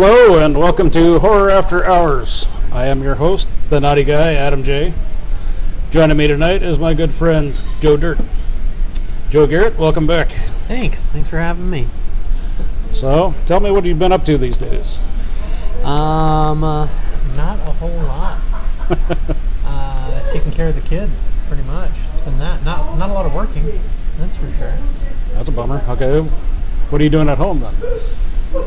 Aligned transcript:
Hello 0.00 0.38
and 0.38 0.56
welcome 0.56 0.92
to 0.92 1.18
Horror 1.18 1.50
After 1.50 1.84
Hours. 1.84 2.46
I 2.70 2.86
am 2.86 3.02
your 3.02 3.16
host, 3.16 3.48
the 3.68 3.80
naughty 3.80 4.04
guy, 4.04 4.34
Adam 4.34 4.62
J. 4.62 4.94
Joining 5.90 6.16
me 6.16 6.28
tonight 6.28 6.62
is 6.62 6.78
my 6.78 6.94
good 6.94 7.10
friend, 7.10 7.52
Joe 7.80 7.96
Dirt. 7.96 8.20
Joe 9.28 9.48
Garrett, 9.48 9.76
welcome 9.76 10.06
back. 10.06 10.28
Thanks. 10.68 11.06
Thanks 11.06 11.28
for 11.28 11.38
having 11.38 11.68
me. 11.68 11.88
So, 12.92 13.34
tell 13.44 13.58
me 13.58 13.72
what 13.72 13.84
you've 13.86 13.98
been 13.98 14.12
up 14.12 14.24
to 14.26 14.38
these 14.38 14.56
days. 14.56 15.00
Um, 15.82 16.62
uh, 16.62 16.88
not 17.34 17.58
a 17.58 17.72
whole 17.72 17.90
lot. 17.90 18.38
uh, 19.64 20.32
taking 20.32 20.52
care 20.52 20.68
of 20.68 20.76
the 20.76 20.88
kids, 20.88 21.26
pretty 21.48 21.64
much. 21.64 21.90
It's 22.14 22.22
been 22.22 22.38
that. 22.38 22.62
Not 22.62 22.96
not 22.98 23.10
a 23.10 23.12
lot 23.12 23.26
of 23.26 23.34
working. 23.34 23.80
That's 24.20 24.36
for 24.36 24.48
sure. 24.58 24.78
That's 25.32 25.48
a 25.48 25.52
bummer. 25.52 25.82
Okay. 25.88 26.20
What 26.20 27.00
are 27.00 27.04
you 27.04 27.10
doing 27.10 27.28
at 27.28 27.38
home 27.38 27.58
then? 27.58 27.74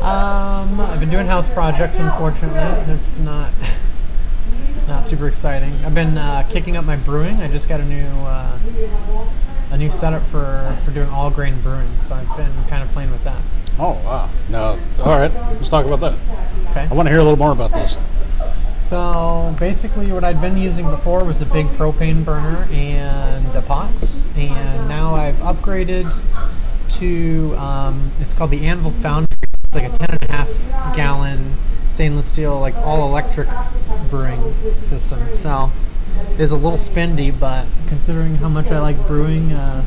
Um, 0.00 0.80
I've 0.80 1.00
been 1.00 1.10
doing 1.10 1.26
house 1.26 1.48
projects. 1.48 1.98
Unfortunately, 1.98 2.60
it's 2.94 3.18
not 3.18 3.52
not 4.88 5.06
super 5.06 5.28
exciting. 5.28 5.72
I've 5.84 5.94
been 5.94 6.16
uh, 6.16 6.46
kicking 6.48 6.76
up 6.76 6.84
my 6.84 6.96
brewing. 6.96 7.36
I 7.40 7.48
just 7.48 7.68
got 7.68 7.80
a 7.80 7.84
new 7.84 8.06
uh, 8.06 8.58
a 9.70 9.78
new 9.78 9.90
setup 9.90 10.22
for 10.26 10.76
for 10.84 10.90
doing 10.90 11.08
all 11.08 11.30
grain 11.30 11.60
brewing. 11.60 11.88
So 12.00 12.14
I've 12.14 12.36
been 12.36 12.52
kind 12.68 12.82
of 12.82 12.90
playing 12.92 13.10
with 13.10 13.24
that. 13.24 13.40
Oh, 13.78 13.92
wow. 14.04 14.28
No. 14.48 14.78
All 15.00 15.18
right. 15.18 15.32
Let's 15.32 15.70
talk 15.70 15.86
about 15.86 16.00
that. 16.00 16.18
Okay. 16.70 16.88
I 16.90 16.94
want 16.94 17.06
to 17.06 17.10
hear 17.10 17.20
a 17.20 17.24
little 17.24 17.38
more 17.38 17.52
about 17.52 17.72
this. 17.72 17.96
So 18.82 19.56
basically, 19.58 20.12
what 20.12 20.24
I'd 20.24 20.40
been 20.40 20.58
using 20.58 20.84
before 20.90 21.24
was 21.24 21.40
a 21.40 21.46
big 21.46 21.66
propane 21.68 22.24
burner 22.24 22.68
and 22.70 23.54
a 23.54 23.62
pot, 23.62 23.90
and 24.36 24.88
now 24.88 25.14
I've 25.14 25.36
upgraded 25.36 26.12
to 26.98 27.56
um, 27.56 28.12
it's 28.20 28.34
called 28.34 28.50
the 28.50 28.66
Anvil 28.66 28.90
Foundry. 28.90 29.31
It's 29.74 29.82
like 29.82 29.90
a 29.90 29.96
ten 29.96 30.18
and 30.20 30.22
a 30.28 30.32
half 30.36 30.94
gallon 30.94 31.54
stainless 31.86 32.28
steel, 32.28 32.60
like 32.60 32.76
all 32.76 33.08
electric 33.08 33.48
brewing 34.10 34.54
system. 34.78 35.34
So 35.34 35.72
it 36.34 36.40
is 36.40 36.52
a 36.52 36.56
little 36.56 36.72
spendy, 36.72 37.32
but 37.32 37.64
considering 37.86 38.34
how 38.34 38.50
much 38.50 38.66
I 38.66 38.80
like 38.80 39.06
brewing, 39.06 39.50
uh, 39.50 39.82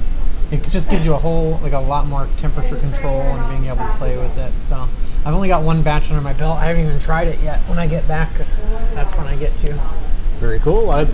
it 0.50 0.63
just 0.72 0.89
gives 0.89 1.06
you 1.06 1.13
a 1.13 1.19
whole 1.19 1.59
like 1.61 1.73
a 1.73 1.80
lot 1.80 2.08
more 2.08 2.28
temperature 2.38 2.78
control 2.78 3.22
and 3.22 3.47
being 3.47 3.66
able 3.66 3.86
to 3.86 3.94
play 4.00 4.17
with 4.17 4.36
it. 4.39 4.59
So 4.59 4.89
I've 5.23 5.36
only 5.36 5.50
got 5.50 5.61
one 5.61 5.83
batch 5.83 6.09
under 6.09 6.23
my 6.23 6.33
belt. 6.33 6.58
I 6.58 6.66
haven't 6.66 6.83
even 6.83 7.00
tried 7.00 7.28
it 7.28 7.40
yet. 7.41 7.59
When 7.69 7.78
I 7.78 7.85
get 7.85 8.07
back, 8.07 8.31
that's 8.96 9.16
when 9.16 9.28
I 9.28 9.35
get 9.35 9.56
to. 9.59 9.73
Very 10.40 10.57
cool. 10.57 10.90
I'd 10.90 11.09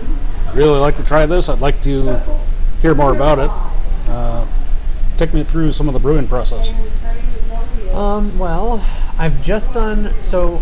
really 0.54 0.78
like 0.78 0.96
to 0.96 1.04
try 1.04 1.26
this. 1.26 1.50
I'd 1.50 1.60
like 1.60 1.82
to 1.82 2.22
hear 2.80 2.94
more 2.94 3.14
about 3.14 3.38
it. 3.38 3.50
Uh, 4.10 4.46
take 5.18 5.34
me 5.34 5.44
through 5.44 5.72
some 5.72 5.88
of 5.88 5.92
the 5.92 6.00
brewing 6.00 6.26
process. 6.26 6.72
Um, 7.92 8.38
well, 8.38 8.84
I've 9.18 9.42
just 9.42 9.72
done 9.72 10.12
so. 10.22 10.58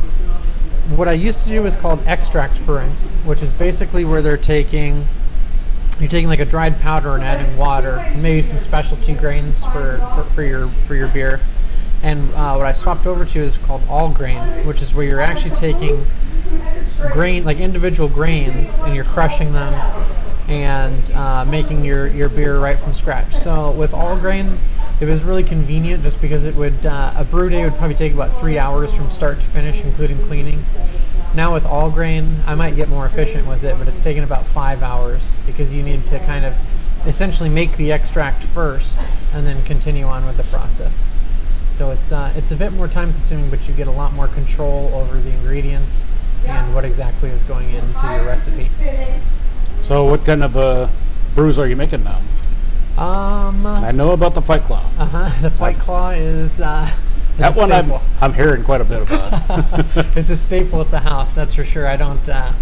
What 0.96 1.06
I 1.06 1.12
used 1.12 1.44
to 1.44 1.50
do 1.50 1.64
is 1.66 1.76
called 1.76 2.00
extract 2.06 2.64
brewing, 2.66 2.91
which 3.24 3.42
is 3.42 3.52
basically 3.52 4.04
where 4.04 4.20
they're 4.22 4.36
taking 4.36 5.06
you're 6.00 6.08
taking 6.08 6.28
like 6.28 6.41
a 6.41 6.44
dried 6.44 6.80
powder 6.80 7.10
and 7.10 7.22
adding 7.22 7.56
water, 7.58 8.02
maybe 8.16 8.42
some 8.42 8.58
specialty 8.58 9.14
grains 9.14 9.64
for, 9.66 9.98
for, 10.14 10.22
for 10.22 10.42
your 10.42 10.66
for 10.66 10.94
your 10.94 11.08
beer. 11.08 11.41
And 12.02 12.32
uh, 12.34 12.54
what 12.54 12.66
I 12.66 12.72
swapped 12.72 13.06
over 13.06 13.24
to 13.26 13.38
is 13.38 13.58
called 13.58 13.82
all 13.88 14.10
grain, 14.10 14.41
which 14.66 14.80
is 14.80 14.94
where 14.94 15.06
you're 15.06 15.20
actually 15.20 15.54
taking 15.54 16.02
grain 17.12 17.44
like 17.44 17.58
individual 17.58 18.08
grains 18.08 18.80
and 18.80 18.94
you're 18.94 19.04
crushing 19.04 19.52
them 19.52 19.74
and 20.48 21.12
uh, 21.12 21.44
making 21.44 21.84
your, 21.84 22.08
your 22.08 22.28
beer 22.28 22.58
right 22.58 22.78
from 22.78 22.94
scratch. 22.94 23.34
So 23.34 23.70
with 23.70 23.92
all 23.94 24.16
grain, 24.16 24.58
it 25.00 25.06
was 25.06 25.25
really 25.25 25.43
convenient 25.43 26.03
just 26.03 26.21
because 26.21 26.44
it 26.44 26.55
would 26.55 26.84
uh, 26.84 27.12
a 27.16 27.25
brew 27.25 27.49
day 27.49 27.65
would 27.65 27.75
probably 27.75 27.97
take 27.97 28.12
about 28.12 28.38
three 28.38 28.59
hours 28.59 28.94
from 28.94 29.11
start 29.11 29.41
to 29.41 29.47
finish, 29.47 29.83
including 29.83 30.19
cleaning. 30.27 30.62
Now 31.34 31.55
with 31.55 31.65
all 31.65 31.91
grain, 31.91 32.37
I 32.47 32.55
might 32.55 32.77
get 32.77 32.88
more 32.88 33.06
efficient 33.06 33.47
with 33.47 33.65
it, 33.65 33.78
but 33.78 33.89
it's 33.89 34.03
taken 34.03 34.25
about 34.25 34.47
five 34.47 34.83
hours 34.83 35.33
because 35.47 35.75
you 35.75 35.83
need 35.83 36.06
to 36.09 36.19
kind 36.21 36.44
of 36.44 36.55
essentially 37.06 37.49
make 37.49 37.77
the 37.77 37.93
extract 37.93 38.43
first 38.43 38.99
and 39.33 39.47
then 39.47 39.62
continue 39.65 40.05
on 40.05 40.27
with 40.27 40.37
the 40.37 40.43
process. 40.44 41.10
So 41.75 41.93
it's 41.93 42.12
uh, 42.12 42.33
it's 42.37 42.50
a 42.50 42.56
bit 42.56 42.72
more 42.72 42.89
time 42.89 43.12
consuming, 43.15 43.49
but 43.49 43.66
you 43.66 43.75
get 43.75 43.87
a 43.87 43.93
lot 43.93 44.12
more 44.12 44.28
control 44.28 44.93
over 44.94 45.19
the 45.19 45.31
ingredients 45.31 46.05
and 46.44 46.75
what 46.75 46.84
exactly 46.84 47.31
is 47.31 47.43
going 47.44 47.71
into 47.71 48.06
your 48.06 48.25
recipe. 48.25 48.69
So, 49.83 50.05
what 50.05 50.25
kind 50.25 50.43
of 50.43 50.56
uh, 50.56 50.89
brews 51.34 51.59
are 51.59 51.66
you 51.66 51.77
making 51.77 52.05
now? 52.05 52.21
Um, 52.99 53.67
I 53.67 53.93
know 53.93 54.11
about 54.11 54.34
the 54.34 54.43
Fight 54.43 54.65
Claw. 54.65 54.84
uh 54.99 55.06
huh. 55.06 55.41
The 55.43 55.51
White 55.51 55.78
Claw 55.78 56.11
is 56.11 56.61
uh, 56.61 56.91
is 57.33 57.39
That 57.39 57.56
one 57.56 57.73
I'm. 57.73 57.93
I'm 58.21 58.34
hearing 58.34 58.62
quite 58.65 58.81
a 58.81 58.84
bit 58.84 59.03
about. 59.03 59.33
it's 60.17 60.31
a 60.31 60.37
staple 60.37 60.81
at 60.81 60.91
the 60.91 61.01
house, 61.01 61.34
that's 61.34 61.55
for 61.55 61.65
sure. 61.65 61.87
I 61.87 61.97
don't. 61.97 62.28
Uh, 62.28 62.53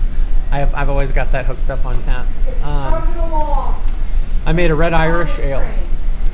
I 0.50 0.58
have, 0.60 0.74
I've 0.74 0.88
always 0.88 1.12
got 1.12 1.32
that 1.32 1.46
hooked 1.46 1.68
up 1.68 1.84
on 1.84 2.00
tap. 2.04 2.26
Um, 2.64 3.74
I 4.46 4.52
made 4.52 4.70
a 4.70 4.74
red 4.74 4.94
Irish 4.94 5.38
ale. 5.40 5.68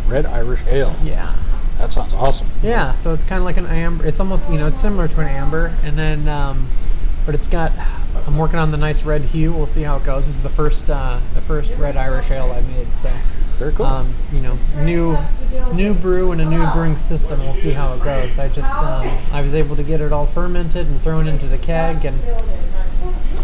Red 0.06 0.26
Irish 0.26 0.60
Ale. 0.68 0.94
Yeah. 1.02 1.34
That 1.78 1.92
sounds 1.92 2.12
awesome. 2.12 2.48
Yeah. 2.62 2.94
So 2.94 3.12
it's 3.14 3.24
kind 3.24 3.38
of 3.38 3.44
like 3.44 3.56
an 3.56 3.66
amber. 3.66 4.06
It's 4.06 4.20
almost 4.20 4.50
you 4.50 4.58
know 4.58 4.66
it's 4.68 4.78
similar 4.78 5.08
to 5.08 5.20
an 5.20 5.28
amber, 5.28 5.74
and 5.82 5.96
then 5.98 6.28
um, 6.28 6.68
but 7.24 7.34
it's 7.34 7.46
got. 7.46 7.72
I'm 8.26 8.38
working 8.38 8.58
on 8.58 8.70
the 8.70 8.76
nice 8.76 9.02
red 9.02 9.22
hue. 9.22 9.52
We'll 9.52 9.66
see 9.66 9.82
how 9.82 9.96
it 9.96 10.04
goes. 10.04 10.26
This 10.26 10.36
is 10.36 10.42
the 10.42 10.48
first 10.50 10.90
uh, 10.90 11.20
the 11.34 11.40
first 11.40 11.72
red 11.78 11.96
Irish 11.96 12.30
ale 12.30 12.52
I 12.52 12.60
made. 12.60 12.92
So. 12.92 13.10
Very 13.58 13.72
cool. 13.72 13.86
Um, 13.86 14.12
you 14.32 14.40
know, 14.40 14.58
new 14.78 15.16
new 15.72 15.94
brew 15.94 16.32
and 16.32 16.40
a 16.40 16.44
new 16.44 16.66
brewing 16.72 16.96
system. 16.96 17.40
We'll 17.40 17.54
see 17.54 17.70
how 17.70 17.92
it 17.92 18.02
goes. 18.02 18.38
I 18.38 18.48
just 18.48 18.74
um, 18.76 19.06
I 19.32 19.42
was 19.42 19.54
able 19.54 19.76
to 19.76 19.82
get 19.82 20.00
it 20.00 20.12
all 20.12 20.26
fermented 20.26 20.86
and 20.86 21.00
thrown 21.02 21.28
into 21.28 21.46
the 21.46 21.58
keg 21.58 22.04
and 22.04 22.18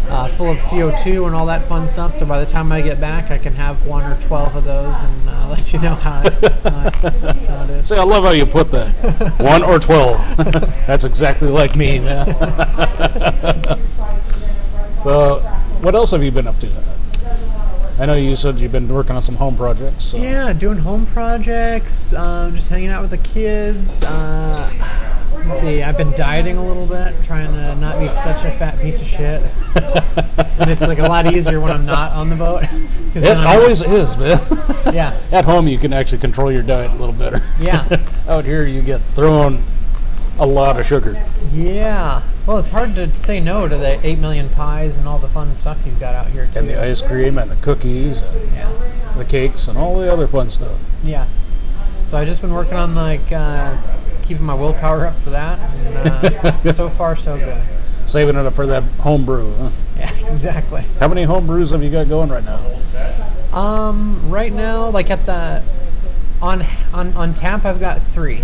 uh, 0.09 0.27
full 0.27 0.49
of 0.49 0.57
CO2 0.57 1.25
and 1.25 1.35
all 1.35 1.45
that 1.45 1.63
fun 1.63 1.87
stuff. 1.87 2.13
So 2.13 2.25
by 2.25 2.43
the 2.43 2.49
time 2.49 2.71
I 2.71 2.81
get 2.81 2.99
back, 2.99 3.31
I 3.31 3.37
can 3.37 3.53
have 3.53 3.85
one 3.85 4.03
or 4.03 4.19
twelve 4.21 4.55
of 4.55 4.65
those 4.65 5.01
and 5.01 5.29
uh, 5.29 5.47
let 5.49 5.71
you 5.71 5.79
know 5.79 5.95
how 5.95 6.21
it, 6.25 6.33
how 6.63 6.89
how 6.89 7.63
it 7.63 7.69
is. 7.69 7.87
See, 7.87 7.95
I 7.95 8.03
love 8.03 8.23
how 8.23 8.31
you 8.31 8.45
put 8.45 8.71
that. 8.71 8.89
One 9.39 9.63
or 9.63 9.79
12. 9.79 10.37
That's 10.87 11.03
exactly 11.03 11.47
like 11.47 11.75
me, 11.75 11.99
man. 11.99 12.27
so, 15.03 15.39
what 15.81 15.95
else 15.95 16.11
have 16.11 16.23
you 16.23 16.31
been 16.31 16.47
up 16.47 16.59
to? 16.59 16.90
I 17.99 18.05
know 18.05 18.15
you 18.15 18.35
said 18.35 18.59
you've 18.59 18.71
been 18.71 18.87
working 18.87 19.15
on 19.15 19.21
some 19.21 19.35
home 19.35 19.55
projects. 19.55 20.05
So. 20.05 20.17
Yeah, 20.17 20.53
doing 20.53 20.79
home 20.79 21.05
projects, 21.05 22.13
um, 22.13 22.55
just 22.55 22.69
hanging 22.69 22.89
out 22.89 23.01
with 23.01 23.11
the 23.11 23.17
kids. 23.17 24.03
Uh, 24.03 24.69
let's 25.45 25.59
see, 25.59 25.83
I've 25.83 25.97
been 25.97 26.11
dieting 26.11 26.57
a 26.57 26.65
little 26.65 26.87
bit, 26.87 27.13
trying 27.23 27.51
to 27.53 27.75
not 27.75 27.99
be 27.99 28.09
such 28.09 28.43
a 28.45 28.51
fat 28.51 28.79
piece 28.81 29.01
of 29.01 29.07
shit. 29.07 29.43
and 29.75 30.69
it's 30.69 30.81
like 30.81 30.99
a 30.99 31.07
lot 31.07 31.31
easier 31.31 31.59
when 31.59 31.71
I'm 31.71 31.85
not 31.85 32.11
on 32.13 32.29
the 32.29 32.35
boat. 32.35 32.63
It 33.13 33.37
always 33.37 33.81
is, 33.81 34.17
man. 34.17 34.39
Yeah, 34.93 35.19
At 35.31 35.45
home, 35.45 35.67
you 35.67 35.77
can 35.77 35.93
actually 35.93 36.19
control 36.19 36.51
your 36.51 36.63
diet 36.63 36.91
a 36.91 36.95
little 36.95 37.13
better. 37.13 37.43
yeah, 37.59 38.01
Out 38.27 38.45
here, 38.45 38.65
you 38.65 38.81
get 38.81 39.01
thrown 39.15 39.63
a 40.39 40.45
lot 40.45 40.79
of 40.79 40.85
sugar. 40.85 41.23
yeah. 41.51 42.21
Well, 42.45 42.57
it's 42.57 42.69
hard 42.69 42.95
to 42.95 43.13
say 43.15 43.39
no 43.39 43.67
to 43.67 43.77
the 43.77 44.05
eight 44.05 44.17
million 44.17 44.49
pies 44.49 44.97
and 44.97 45.07
all 45.07 45.19
the 45.19 45.27
fun 45.27 45.53
stuff 45.53 45.85
you've 45.85 45.99
got 45.99 46.15
out 46.15 46.27
here 46.27 46.49
too. 46.51 46.59
And 46.59 46.67
the 46.67 46.81
ice 46.81 47.01
cream 47.01 47.37
and 47.37 47.51
the 47.51 47.55
cookies 47.57 48.21
and 48.21 48.51
yeah. 48.53 48.71
the 49.15 49.25
cakes 49.25 49.67
and 49.67 49.77
all 49.77 49.99
the 49.99 50.11
other 50.11 50.27
fun 50.27 50.49
stuff. 50.49 50.79
Yeah. 51.03 51.27
So 52.05 52.17
I've 52.17 52.27
just 52.27 52.41
been 52.41 52.53
working 52.53 52.73
on 52.73 52.95
like 52.95 53.31
uh, 53.31 53.77
keeping 54.23 54.43
my 54.45 54.53
willpower 54.53 55.05
up 55.07 55.19
for 55.19 55.29
that, 55.29 55.59
and 55.59 56.65
uh, 56.67 56.73
so 56.73 56.89
far 56.89 57.15
so 57.15 57.37
good. 57.37 57.63
Saving 58.05 58.35
it 58.35 58.45
up 58.45 58.53
for 58.53 58.67
that 58.67 58.83
home 58.99 59.23
brew. 59.23 59.53
Huh? 59.55 59.69
Yeah, 59.97 60.13
exactly. 60.19 60.83
How 60.99 61.07
many 61.07 61.23
home 61.23 61.47
brews 61.47 61.69
have 61.71 61.83
you 61.83 61.89
got 61.89 62.09
going 62.09 62.29
right 62.29 62.43
now? 62.43 62.59
Um, 63.57 64.29
right 64.29 64.51
now, 64.51 64.89
like 64.89 65.09
at 65.09 65.25
the 65.25 65.63
on 66.41 66.65
on 66.93 67.13
on 67.13 67.33
tap, 67.33 67.65
I've 67.65 67.79
got 67.79 68.01
three. 68.01 68.43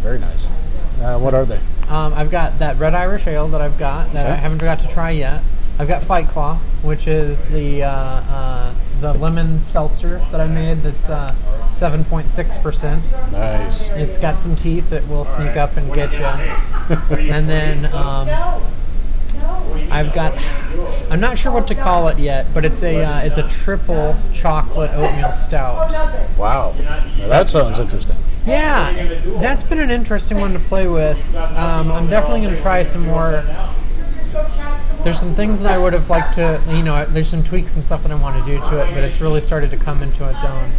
Very 0.00 0.18
nice. 0.18 0.50
Uh, 1.00 1.18
what 1.18 1.34
are 1.34 1.44
they? 1.44 1.60
Um, 1.88 2.14
I've 2.14 2.30
got 2.30 2.58
that 2.58 2.78
red 2.78 2.94
Irish 2.94 3.26
ale 3.26 3.48
that 3.48 3.60
I've 3.60 3.78
got 3.78 4.12
that 4.12 4.26
I 4.26 4.34
haven't 4.34 4.58
got 4.58 4.80
to 4.80 4.88
try 4.88 5.10
yet. 5.10 5.42
I've 5.78 5.88
got 5.88 6.02
Fight 6.02 6.28
Claw, 6.28 6.56
which 6.82 7.06
is 7.06 7.48
the 7.48 7.82
uh, 7.82 7.90
uh, 7.90 8.74
the 9.00 9.12
lemon 9.12 9.60
seltzer 9.60 10.18
that 10.32 10.40
I 10.40 10.46
made. 10.46 10.82
That's 10.82 11.10
uh, 11.10 11.34
seven 11.72 12.04
point 12.04 12.30
six 12.30 12.56
percent. 12.56 13.12
Nice. 13.30 13.90
It's 13.90 14.16
got 14.16 14.38
some 14.38 14.56
teeth 14.56 14.88
that 14.90 15.06
will 15.06 15.26
sneak 15.26 15.56
up 15.56 15.76
and 15.76 15.92
get 15.92 16.12
you. 16.12 16.24
and 17.16 17.48
then 17.48 17.86
um, 17.94 18.28
I've 19.90 20.12
got. 20.14 20.34
I'm 21.10 21.20
not 21.20 21.38
sure 21.38 21.52
what 21.52 21.68
to 21.68 21.74
call 21.74 22.08
it 22.08 22.18
yet, 22.18 22.46
but 22.54 22.64
it's 22.64 22.82
a 22.82 23.02
uh, 23.02 23.20
it's 23.20 23.38
a 23.38 23.46
triple 23.46 24.16
chocolate 24.32 24.90
oatmeal 24.92 25.32
stout. 25.32 25.92
Wow. 26.38 26.74
Now 26.78 27.28
that 27.28 27.48
sounds 27.48 27.78
interesting. 27.78 28.15
Yeah, 28.46 28.92
that's 29.40 29.64
been 29.64 29.80
an 29.80 29.90
interesting 29.90 30.38
one 30.38 30.52
to 30.52 30.60
play 30.60 30.86
with. 30.86 31.18
Um, 31.34 31.90
I'm 31.90 32.08
definitely 32.08 32.42
going 32.42 32.54
to 32.54 32.62
try 32.62 32.84
some 32.84 33.02
more. 33.02 33.42
There's 35.02 35.18
some 35.18 35.34
things 35.34 35.62
that 35.62 35.72
I 35.72 35.78
would 35.78 35.92
have 35.92 36.08
liked 36.08 36.34
to, 36.34 36.62
you 36.68 36.82
know, 36.82 37.04
there's 37.06 37.28
some 37.28 37.42
tweaks 37.42 37.74
and 37.74 37.84
stuff 37.84 38.02
that 38.02 38.12
I 38.12 38.14
want 38.14 38.44
to 38.44 38.50
do 38.50 38.58
to 38.58 38.82
it, 38.82 38.94
but 38.94 39.04
it's 39.04 39.20
really 39.20 39.40
started 39.40 39.70
to 39.72 39.76
come 39.76 40.02
into 40.02 40.28
its 40.28 40.44
own. 40.44 40.70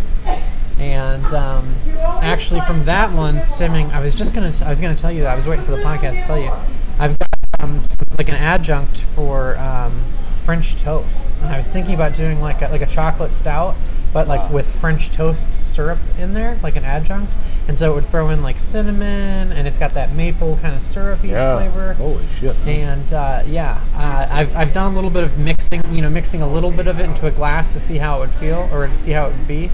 And 0.79 1.25
um, 1.33 1.75
actually, 2.21 2.61
from 2.61 2.83
that 2.85 3.11
one 3.11 3.43
stemming, 3.43 3.91
I 3.91 3.99
was 3.99 4.15
just 4.15 4.33
gonna, 4.33 4.53
I 4.63 4.69
was 4.69 4.79
gonna 4.79 4.95
tell 4.95 5.11
you 5.11 5.23
that 5.23 5.31
I 5.31 5.35
was 5.35 5.47
waiting 5.47 5.65
for 5.65 5.71
the 5.71 5.81
podcast 5.81 6.21
to 6.21 6.27
tell 6.27 6.39
you. 6.39 6.51
I've 6.99 7.17
got 7.17 7.29
um, 7.59 7.83
like 8.17 8.29
an 8.29 8.35
adjunct 8.35 8.99
for 9.01 9.57
um, 9.57 10.03
French 10.43 10.75
toast, 10.75 11.33
and 11.41 11.49
I 11.53 11.57
was 11.57 11.67
thinking 11.67 11.95
about 11.95 12.13
doing 12.13 12.39
like 12.39 12.61
a, 12.61 12.67
like 12.67 12.81
a 12.81 12.85
chocolate 12.85 13.33
stout, 13.33 13.75
but 14.17 14.27
like 14.27 14.49
Wow. 14.49 14.55
with 14.55 14.71
French 14.81 15.11
toast 15.11 15.53
syrup 15.53 15.99
in 16.17 16.33
there, 16.33 16.57
like 16.63 16.75
an 16.75 16.83
adjunct. 16.83 17.31
And 17.67 17.77
so 17.77 17.91
it 17.91 17.93
would 17.93 18.07
throw 18.07 18.31
in 18.31 18.41
like 18.41 18.57
cinnamon, 18.57 19.51
and 19.51 19.67
it's 19.67 19.77
got 19.77 19.93
that 19.93 20.11
maple 20.11 20.57
kind 20.59 20.73
of 20.73 20.81
syrupy 20.81 21.27
Yeah. 21.27 21.55
flavor. 21.57 21.93
Holy 21.93 22.25
shit. 22.39 22.55
And 22.65 23.13
uh, 23.13 23.43
yeah, 23.45 23.79
uh, 23.95 24.27
I've, 24.31 24.55
I've 24.55 24.73
done 24.73 24.91
a 24.93 24.95
little 24.95 25.11
bit 25.11 25.23
of 25.23 25.37
mixing, 25.37 25.83
you 25.93 26.01
know, 26.01 26.09
mixing 26.09 26.41
a 26.41 26.47
little 26.51 26.71
bit 26.71 26.87
of 26.87 26.99
it 26.99 27.03
into 27.03 27.27
a 27.27 27.31
glass 27.31 27.73
to 27.73 27.79
see 27.79 27.99
how 27.99 28.17
it 28.17 28.19
would 28.21 28.31
feel 28.31 28.67
or 28.71 28.87
to 28.87 28.97
see 28.97 29.11
how 29.11 29.27
it 29.27 29.33
would 29.37 29.47
be. 29.47 29.69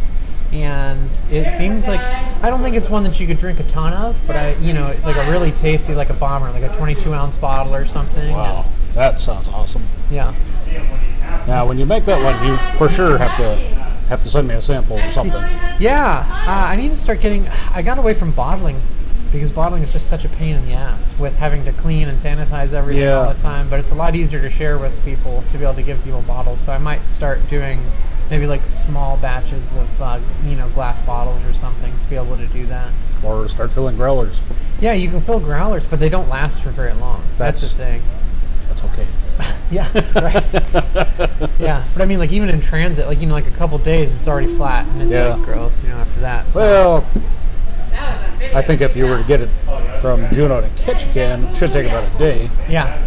And 0.52 1.10
it 1.32 1.50
seems 1.58 1.88
like 1.88 2.02
I 2.02 2.50
don't 2.50 2.62
think 2.64 2.76
it's 2.76 2.90
one 2.90 3.06
that 3.06 3.22
you 3.22 3.28
could 3.28 3.38
drink 3.38 3.62
a 3.62 3.64
ton 3.64 3.94
of, 3.94 4.20
but 4.28 4.36
I, 4.36 4.56
you 4.56 4.74
know, 4.74 4.94
like 5.06 5.16
a 5.16 5.32
really 5.32 5.54
tasty, 5.54 5.96
like 5.96 6.10
a 6.10 6.14
bomber, 6.16 6.52
like 6.52 6.64
a 6.70 6.76
22 6.76 7.14
ounce 7.14 7.38
bottle 7.38 7.74
or 7.74 7.86
something. 7.86 8.34
Wow. 8.34 8.66
That 8.94 9.22
sounds 9.22 9.48
awesome. 9.48 9.84
Yeah. 10.12 10.34
Now, 11.48 11.66
when 11.66 11.78
you 11.78 11.86
make 11.86 12.04
that 12.08 12.22
one, 12.22 12.46
you 12.46 12.58
for 12.78 12.90
sure 12.90 13.18
have 13.18 13.38
to 13.38 13.83
have 14.14 14.24
to 14.24 14.30
send 14.30 14.48
me 14.48 14.54
a 14.56 14.62
sample 14.62 14.98
or 15.00 15.12
something. 15.12 15.42
Yeah, 15.80 16.26
uh, 16.48 16.68
I 16.72 16.76
need 16.76 16.92
to 16.92 16.98
start 16.98 17.20
getting. 17.22 17.48
I 17.74 17.82
got 17.82 17.98
away 17.98 18.14
from 18.14 18.32
bottling 18.32 18.80
because 19.32 19.52
bottling 19.52 19.82
is 19.84 19.92
just 19.92 20.08
such 20.08 20.24
a 20.26 20.30
pain 20.30 20.56
in 20.56 20.66
the 20.68 20.74
ass 20.74 21.14
with 21.18 21.36
having 21.38 21.66
to 21.66 21.72
clean 21.74 22.08
and 22.08 22.20
sanitize 22.20 22.72
everything 22.74 23.02
Yeah. 23.04 23.14
all 23.26 23.34
the 23.34 23.40
time. 23.42 23.70
But 23.70 23.80
it's 23.80 23.92
a 23.92 23.96
lot 23.96 24.16
easier 24.16 24.40
to 24.42 24.50
share 24.50 24.78
with 24.78 25.04
people 25.04 25.44
to 25.52 25.58
be 25.58 25.64
able 25.64 25.74
to 25.76 25.82
give 25.82 26.04
people 26.04 26.22
bottles. 26.22 26.62
So 26.62 26.72
I 26.72 26.78
might 26.78 27.10
start 27.10 27.48
doing 27.50 27.82
maybe 28.30 28.46
like 28.48 28.66
small 28.68 29.18
batches 29.18 29.76
of 29.76 30.02
uh, 30.02 30.20
you 30.46 30.56
know 30.56 30.70
glass 30.70 31.02
bottles 31.02 31.44
or 31.46 31.54
something 31.54 31.92
to 32.00 32.08
be 32.10 32.16
able 32.16 32.38
to 32.38 32.48
do 32.48 32.66
that. 32.68 32.92
Or 33.24 33.48
start 33.48 33.72
filling 33.72 33.96
growlers. 33.96 34.42
Yeah, 34.80 34.94
you 34.94 35.10
can 35.10 35.22
fill 35.22 35.40
growlers, 35.40 35.86
but 35.88 36.00
they 36.00 36.10
don't 36.10 36.30
last 36.30 36.62
for 36.62 36.70
very 36.70 36.94
long. 36.94 37.24
That's, 37.38 37.62
That's- 37.62 37.76
the 37.76 37.84
thing. 37.84 38.04
That's 38.68 38.84
okay. 38.84 39.08
Yeah, 39.74 39.88
right. 40.22 40.44
yeah, 41.60 41.84
but 41.94 42.02
I 42.02 42.06
mean, 42.06 42.20
like 42.20 42.32
even 42.32 42.50
in 42.50 42.62
transit, 42.62 43.08
like 43.08 43.20
you 43.20 43.28
know, 43.28 43.34
like 43.34 43.48
a 43.48 43.52
couple 43.52 43.78
days, 43.80 44.16
it's 44.16 44.28
already 44.28 44.48
flat 44.56 44.86
and 44.88 45.02
it's 45.02 45.12
Yeah. 45.12 45.34
like 45.36 45.44
gross, 45.44 45.84
you 45.84 45.90
know, 45.90 45.98
after 45.98 46.20
that. 46.22 46.52
So. 46.52 46.60
Well, 46.62 47.06
I 48.56 48.62
think 48.62 48.82
if 48.82 48.96
you 48.96 49.06
were 49.06 49.18
to 49.18 49.24
get 49.24 49.42
it 49.42 49.50
from 50.02 50.30
Juneau 50.32 50.62
to 50.62 50.68
Ketchikan, 50.70 51.50
it 51.52 51.56
should 51.58 51.72
take 51.72 51.88
about 51.88 52.04
a 52.14 52.18
day. 52.18 52.50
Yeah. 52.70 53.00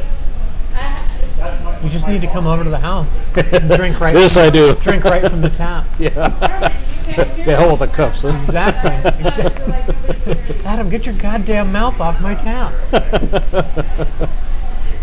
You 1.82 1.90
just 1.90 2.08
need 2.08 2.20
to 2.22 2.26
come 2.26 2.46
over 2.46 2.64
to 2.64 2.70
the 2.70 2.78
house 2.78 3.26
and 3.36 3.70
drink 3.76 4.00
right. 4.00 4.14
This 4.14 4.36
I 4.36 4.50
do. 4.50 4.74
drink 4.76 5.04
right 5.04 5.28
from 5.30 5.40
the 5.42 5.50
tap. 5.50 5.84
Yeah, 7.08 7.32
they 7.46 7.54
hold 7.54 7.78
the 7.78 7.86
cups. 7.86 8.22
Huh? 8.22 8.30
Exactly. 8.42 8.90
exactly. 9.24 10.36
Adam, 10.64 10.90
get 10.90 11.06
your 11.06 11.14
goddamn 11.14 11.70
mouth 11.70 12.00
off 12.00 12.20
my 12.20 12.34
tap. 12.34 12.72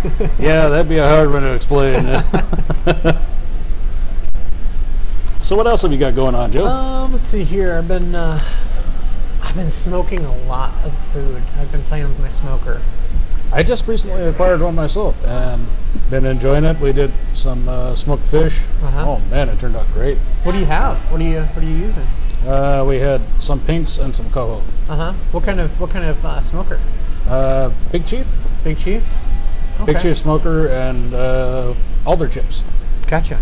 Yeah, 0.40 0.68
that'd 0.68 0.90
be 0.90 0.98
a 0.98 1.08
hard 1.08 1.32
one 1.32 1.44
to 1.44 1.54
explain. 1.54 2.04
so, 5.42 5.56
what 5.56 5.66
else 5.66 5.84
have 5.84 5.92
you 5.94 5.98
got 5.98 6.16
going 6.16 6.36
on, 6.36 6.52
Joe? 6.52 6.66
Um, 6.66 7.14
let's 7.14 7.28
see 7.28 7.44
here. 7.44 7.76
I've 7.76 7.88
been 7.88 8.14
uh, 8.14 8.44
I've 9.42 9.56
been 9.56 9.70
smoking 9.70 10.26
a 10.26 10.38
lot 10.46 10.74
of 10.84 10.98
food. 11.14 11.42
I've 11.58 11.72
been 11.72 11.84
playing 11.84 12.10
with 12.10 12.20
my 12.20 12.30
smoker. 12.30 12.82
I 13.52 13.64
just 13.64 13.88
recently 13.88 14.24
acquired 14.24 14.62
one 14.62 14.76
myself 14.76 15.24
and 15.26 15.68
been 16.10 16.26
enjoying 16.26 16.66
it. 16.66 16.80
We 16.80 16.92
did 16.92 17.12
some 17.34 17.70
uh, 17.70 17.96
smoked 17.96 18.26
fish. 18.28 18.60
Uh-huh. 18.82 19.06
Oh 19.08 19.20
man, 19.30 19.48
it 19.48 19.60
turned 19.60 19.76
out 19.76 19.88
great. 19.94 20.18
What 20.44 20.54
do 20.54 20.60
you 20.60 20.66
have? 20.66 20.98
What 21.12 21.22
are 21.22 21.24
you 21.24 21.42
What 21.42 21.64
are 21.64 21.68
you 21.68 21.78
using? 21.78 22.08
Uh, 22.46 22.84
we 22.86 22.98
had 22.98 23.22
some 23.40 23.60
pinks 23.62 23.98
and 23.98 24.16
some 24.16 24.30
coho. 24.32 24.62
Uh 24.90 24.96
huh. 24.96 25.14
What 25.32 25.44
kind 25.44 25.60
of 25.60 25.80
What 25.80 25.92
kind 25.92 26.06
of 26.06 26.26
uh, 26.26 26.42
smoker? 26.42 26.80
Uh, 27.28 27.72
Big 27.92 28.06
Chief, 28.06 28.28
Big 28.64 28.78
Chief. 28.78 29.04
Big 29.80 29.98
Okay. 29.98 30.10
Chief 30.10 30.18
smoker, 30.18 30.68
and 30.68 31.14
uh, 31.14 31.74
alder 32.06 32.28
chips. 32.28 32.64
Gotcha. 33.08 33.40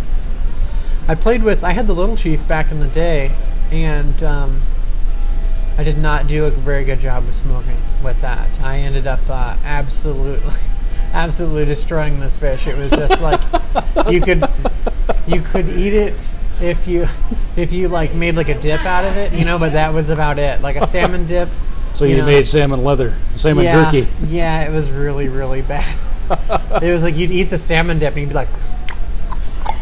I 1.08 1.16
played 1.16 1.44
with. 1.44 1.64
I 1.64 1.72
had 1.72 1.88
the 1.88 1.96
little 1.96 2.16
chief 2.16 2.48
back 2.48 2.72
in 2.72 2.80
the 2.80 2.88
day, 2.88 3.32
and 3.72 4.22
um, 4.24 4.62
I 5.78 5.84
did 5.84 5.98
not 5.98 6.28
do 6.28 6.46
a 6.46 6.52
very 6.52 6.84
good 6.84 7.00
job 7.00 7.28
of 7.28 7.36
smoking 7.36 7.78
with 8.04 8.22
that. 8.22 8.62
I 8.62 8.80
ended 8.80 9.08
up 9.08 9.22
uh, 9.30 9.58
absolutely, 9.64 10.54
absolutely 11.14 11.66
destroying 11.66 12.20
this 12.20 12.38
fish. 12.38 12.68
It 12.68 12.78
was 12.78 12.90
just 12.92 13.22
like 13.22 13.42
you 14.10 14.22
could, 14.22 14.44
you 15.28 15.42
could 15.42 15.70
eat 15.70 15.94
it 15.94 16.14
if 16.62 16.88
you, 16.88 17.08
if 17.56 17.74
you 17.74 17.88
like 17.88 18.14
made 18.14 18.36
like 18.36 18.50
a 18.50 18.60
dip 18.60 18.86
out 18.86 19.06
of 19.06 19.18
it, 19.18 19.34
you 19.34 19.46
know. 19.46 19.58
But 19.58 19.74
that 19.74 19.94
was 19.94 20.10
about 20.10 20.38
it. 20.40 20.62
Like 20.62 20.76
a 20.76 20.88
salmon 20.88 21.28
dip. 21.28 21.50
So 21.94 22.06
you, 22.06 22.16
know. 22.16 22.26
made 22.26 22.48
salmon 22.48 22.86
leather, 22.86 23.18
salmon 23.36 23.66
yeah, 23.66 23.92
jerky. 23.92 24.10
Yeah, 24.26 24.64
it 24.64 24.72
was 24.72 24.90
really, 24.90 25.28
really 25.28 25.62
bad. 25.62 25.94
it 26.82 26.92
was 26.92 27.04
like 27.04 27.16
you'd 27.18 27.32
eat 27.32 27.50
the 27.50 27.58
salmon 27.58 28.00
dip 28.00 28.14
and 28.14 28.22
you'd 28.22 28.30
be 28.30 28.36
like, 28.36 28.50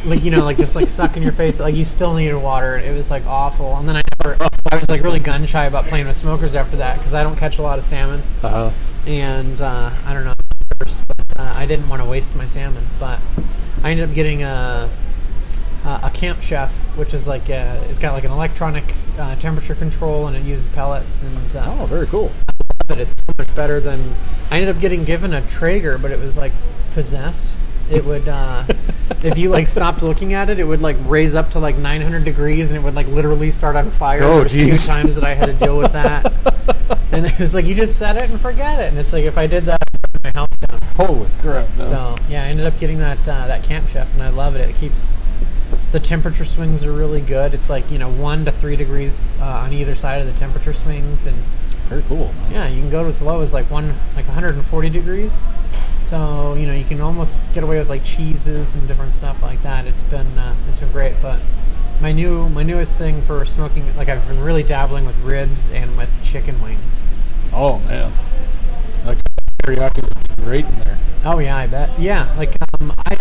like 0.05 0.23
you 0.23 0.31
know, 0.31 0.43
like 0.43 0.57
just 0.57 0.75
like 0.75 0.87
suck 0.87 1.17
in 1.17 1.23
your 1.23 1.31
face. 1.33 1.59
Like 1.59 1.75
you 1.75 1.85
still 1.85 2.13
needed 2.13 2.35
water. 2.37 2.77
It 2.77 2.93
was 2.95 3.11
like 3.11 3.25
awful. 3.25 3.75
And 3.77 3.87
then 3.87 3.97
I 3.97 4.01
never, 4.23 4.37
I 4.71 4.75
was 4.75 4.89
like 4.89 5.01
really 5.03 5.19
gun 5.19 5.45
shy 5.45 5.65
about 5.65 5.85
playing 5.85 6.07
with 6.07 6.15
smokers 6.17 6.55
after 6.55 6.77
that 6.77 6.97
because 6.97 7.13
I 7.13 7.23
don't 7.23 7.35
catch 7.35 7.57
a 7.57 7.61
lot 7.61 7.77
of 7.77 7.83
salmon, 7.85 8.21
Uh-huh. 8.43 8.71
and 9.05 9.59
uh, 9.61 9.91
I 10.05 10.13
don't 10.13 10.23
know, 10.25 10.33
but 10.79 11.01
uh, 11.37 11.53
I 11.55 11.65
didn't 11.65 11.89
want 11.89 12.01
to 12.01 12.07
waste 12.09 12.35
my 12.35 12.45
salmon. 12.45 12.85
But 12.99 13.19
I 13.83 13.91
ended 13.91 14.07
up 14.09 14.15
getting 14.15 14.43
a 14.43 14.89
a 15.85 15.89
a 16.03 16.11
camp 16.13 16.41
chef, 16.41 16.71
which 16.97 17.13
is 17.13 17.27
like 17.27 17.49
uh 17.49 17.77
it's 17.89 17.99
got 17.99 18.13
like 18.13 18.23
an 18.23 18.31
electronic 18.31 18.83
uh, 19.17 19.35
temperature 19.35 19.75
control 19.75 20.27
and 20.27 20.35
it 20.35 20.43
uses 20.43 20.67
pellets 20.67 21.21
and 21.23 21.55
uh, 21.55 21.75
Oh, 21.79 21.85
very 21.85 22.07
cool. 22.07 22.31
That 22.89 22.99
it's 22.99 23.15
so 23.17 23.33
much 23.37 23.55
better 23.55 23.79
than 23.79 24.15
I 24.51 24.59
ended 24.59 24.75
up 24.75 24.81
getting 24.81 25.05
given 25.05 25.33
a 25.33 25.41
Traeger, 25.41 25.97
but 25.97 26.11
it 26.11 26.19
was 26.19 26.37
like 26.37 26.51
possessed. 26.93 27.55
It 27.89 28.05
would 28.05 28.27
uh, 28.27 28.65
if 29.23 29.37
you 29.37 29.49
like 29.49 29.67
stopped 29.67 30.03
looking 30.03 30.33
at 30.33 30.49
it, 30.49 30.59
it 30.59 30.65
would 30.65 30.81
like 30.81 30.97
raise 31.05 31.35
up 31.35 31.51
to 31.51 31.59
like 31.59 31.77
900 31.77 32.23
degrees 32.25 32.69
and 32.69 32.77
it 32.77 32.83
would 32.83 32.95
like 32.95 33.07
literally 33.07 33.51
start 33.51 33.75
on 33.75 33.89
fire. 33.89 34.23
Oh, 34.23 34.35
there 34.35 34.43
was 34.43 34.53
two 34.53 34.67
jeez. 34.67 34.87
times 34.87 35.15
that 35.15 35.23
I 35.23 35.33
had 35.33 35.45
to 35.47 35.53
deal 35.53 35.77
with 35.77 35.93
that, 35.93 36.33
and 37.11 37.25
it 37.25 37.39
was 37.39 37.53
like 37.53 37.65
you 37.65 37.75
just 37.75 37.97
set 37.97 38.17
it 38.17 38.29
and 38.29 38.39
forget 38.39 38.79
it. 38.79 38.89
And 38.89 38.97
it's 38.97 39.13
like 39.13 39.23
if 39.23 39.37
I 39.37 39.47
did 39.47 39.65
that, 39.65 39.79
I'd 39.81 40.23
my 40.23 40.31
house 40.39 40.55
down. 40.57 40.79
Holy 40.95 41.29
crap. 41.39 41.67
no. 41.77 41.83
So 41.83 42.17
yeah, 42.29 42.43
I 42.43 42.47
ended 42.47 42.65
up 42.65 42.77
getting 42.79 42.99
that 42.99 43.19
uh, 43.19 43.47
that 43.47 43.63
Camp 43.63 43.87
Chef, 43.89 44.11
and 44.13 44.23
I 44.23 44.29
love 44.29 44.55
it. 44.55 44.67
It 44.67 44.75
keeps 44.75 45.09
the 45.91 45.99
temperature 45.99 46.45
swings 46.45 46.83
are 46.83 46.91
really 46.91 47.21
good. 47.21 47.53
It's 47.53 47.69
like 47.69 47.89
you 47.91 47.99
know 47.99 48.09
one 48.09 48.45
to 48.45 48.51
three 48.51 48.75
degrees 48.75 49.21
uh, 49.39 49.45
on 49.45 49.73
either 49.73 49.95
side 49.95 50.21
of 50.21 50.27
the 50.27 50.37
temperature 50.39 50.73
swings, 50.73 51.25
and 51.25 51.37
Very 51.89 52.03
cool. 52.03 52.31
yeah, 52.51 52.67
you 52.67 52.81
can 52.81 52.91
go 52.91 53.01
to 53.03 53.09
as 53.09 53.21
low 53.21 53.41
as 53.41 53.51
like 53.51 53.69
one 53.71 53.95
like 54.15 54.27
140 54.27 54.89
degrees. 54.89 55.41
So 56.05 56.53
you 56.53 56.67
know 56.67 56.73
you 56.73 56.83
can 56.83 57.01
almost 57.01 57.33
get 57.53 57.63
away 57.63 57.79
with 57.79 57.89
like 57.89 58.03
cheeses 58.03 58.75
and 58.75 58.87
different 58.87 59.13
stuff 59.13 59.41
like 59.41 59.61
that. 59.63 59.87
It's 59.87 60.03
been 60.03 60.37
uh, 60.37 60.55
it's 60.67 60.79
been 60.79 60.91
great. 60.91 61.15
But 61.21 61.39
my 61.99 62.11
new 62.11 62.47
my 62.49 62.61
newest 62.63 62.97
thing 62.97 63.21
for 63.23 63.43
smoking 63.45 63.95
like 63.97 64.07
I've 64.07 64.27
been 64.27 64.41
really 64.41 64.63
dabbling 64.63 65.05
with 65.05 65.17
ribs 65.19 65.69
and 65.71 65.95
with 65.97 66.11
chicken 66.23 66.61
wings. 66.61 67.01
Oh 67.51 67.79
man. 67.79 68.11
Like 69.05 69.17
teriyaki 69.63 70.03
would 70.03 70.37
be 70.37 70.43
great 70.43 70.65
in 70.65 70.79
there. 70.81 70.99
Oh 71.25 71.39
yeah, 71.39 71.57
I 71.57 71.67
bet. 71.67 71.99
Yeah, 71.99 72.31
like 72.37 72.55
um, 72.79 72.93
I 72.99 73.17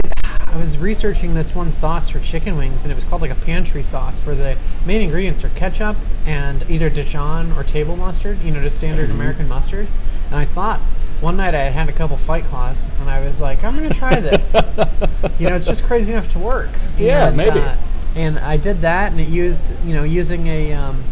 I 0.47 0.57
was 0.57 0.79
researching 0.79 1.35
this 1.35 1.55
one 1.55 1.73
sauce 1.73 2.09
for 2.09 2.21
chicken 2.21 2.57
wings, 2.57 2.85
and 2.85 2.93
it 2.93 2.95
was 2.95 3.05
called 3.05 3.23
like 3.23 3.31
a 3.31 3.35
pantry 3.35 3.83
sauce, 3.83 4.21
where 4.21 4.35
the 4.35 4.57
main 4.87 5.03
ingredients 5.03 5.45
are 5.45 5.51
ketchup 5.51 5.97
and 6.29 6.63
either 6.69 6.91
Dijon 6.91 7.53
or 7.53 7.65
table 7.65 7.97
mustard, 7.97 8.43
you 8.43 8.51
know, 8.51 8.61
just 8.61 8.77
standard 8.77 9.09
American 9.11 9.49
mustard. 9.49 9.87
And 10.27 10.37
I 10.37 10.45
thought 10.45 10.79
one 11.23 11.39
night 11.39 11.55
I 11.55 11.61
had 11.61 11.73
had 11.73 11.89
a 11.89 11.93
couple 11.93 12.19
Fight 12.19 12.45
Claws, 12.45 12.87
and 13.01 13.09
I 13.09 13.21
was 13.25 13.41
like, 13.41 13.65
I'm 13.65 13.75
gonna 13.75 13.95
try 13.95 14.21
this. 14.21 14.55
you 15.39 15.49
know, 15.49 15.57
it's 15.57 15.65
just 15.65 15.85
crazy 15.85 16.13
enough 16.13 16.31
to 16.33 16.39
work. 16.39 16.69
Yeah, 16.99 17.29
And, 17.29 17.37
maybe. 17.37 17.59
Uh, 17.61 17.77
And 18.15 18.39
I 18.41 18.57
did 18.59 18.83
that, 18.83 19.11
and 19.13 19.21
it 19.21 19.29
used, 19.29 19.73
you 19.85 19.95
know, 19.95 20.03
using 20.03 20.49
a, 20.49 20.73
um, 20.75 21.03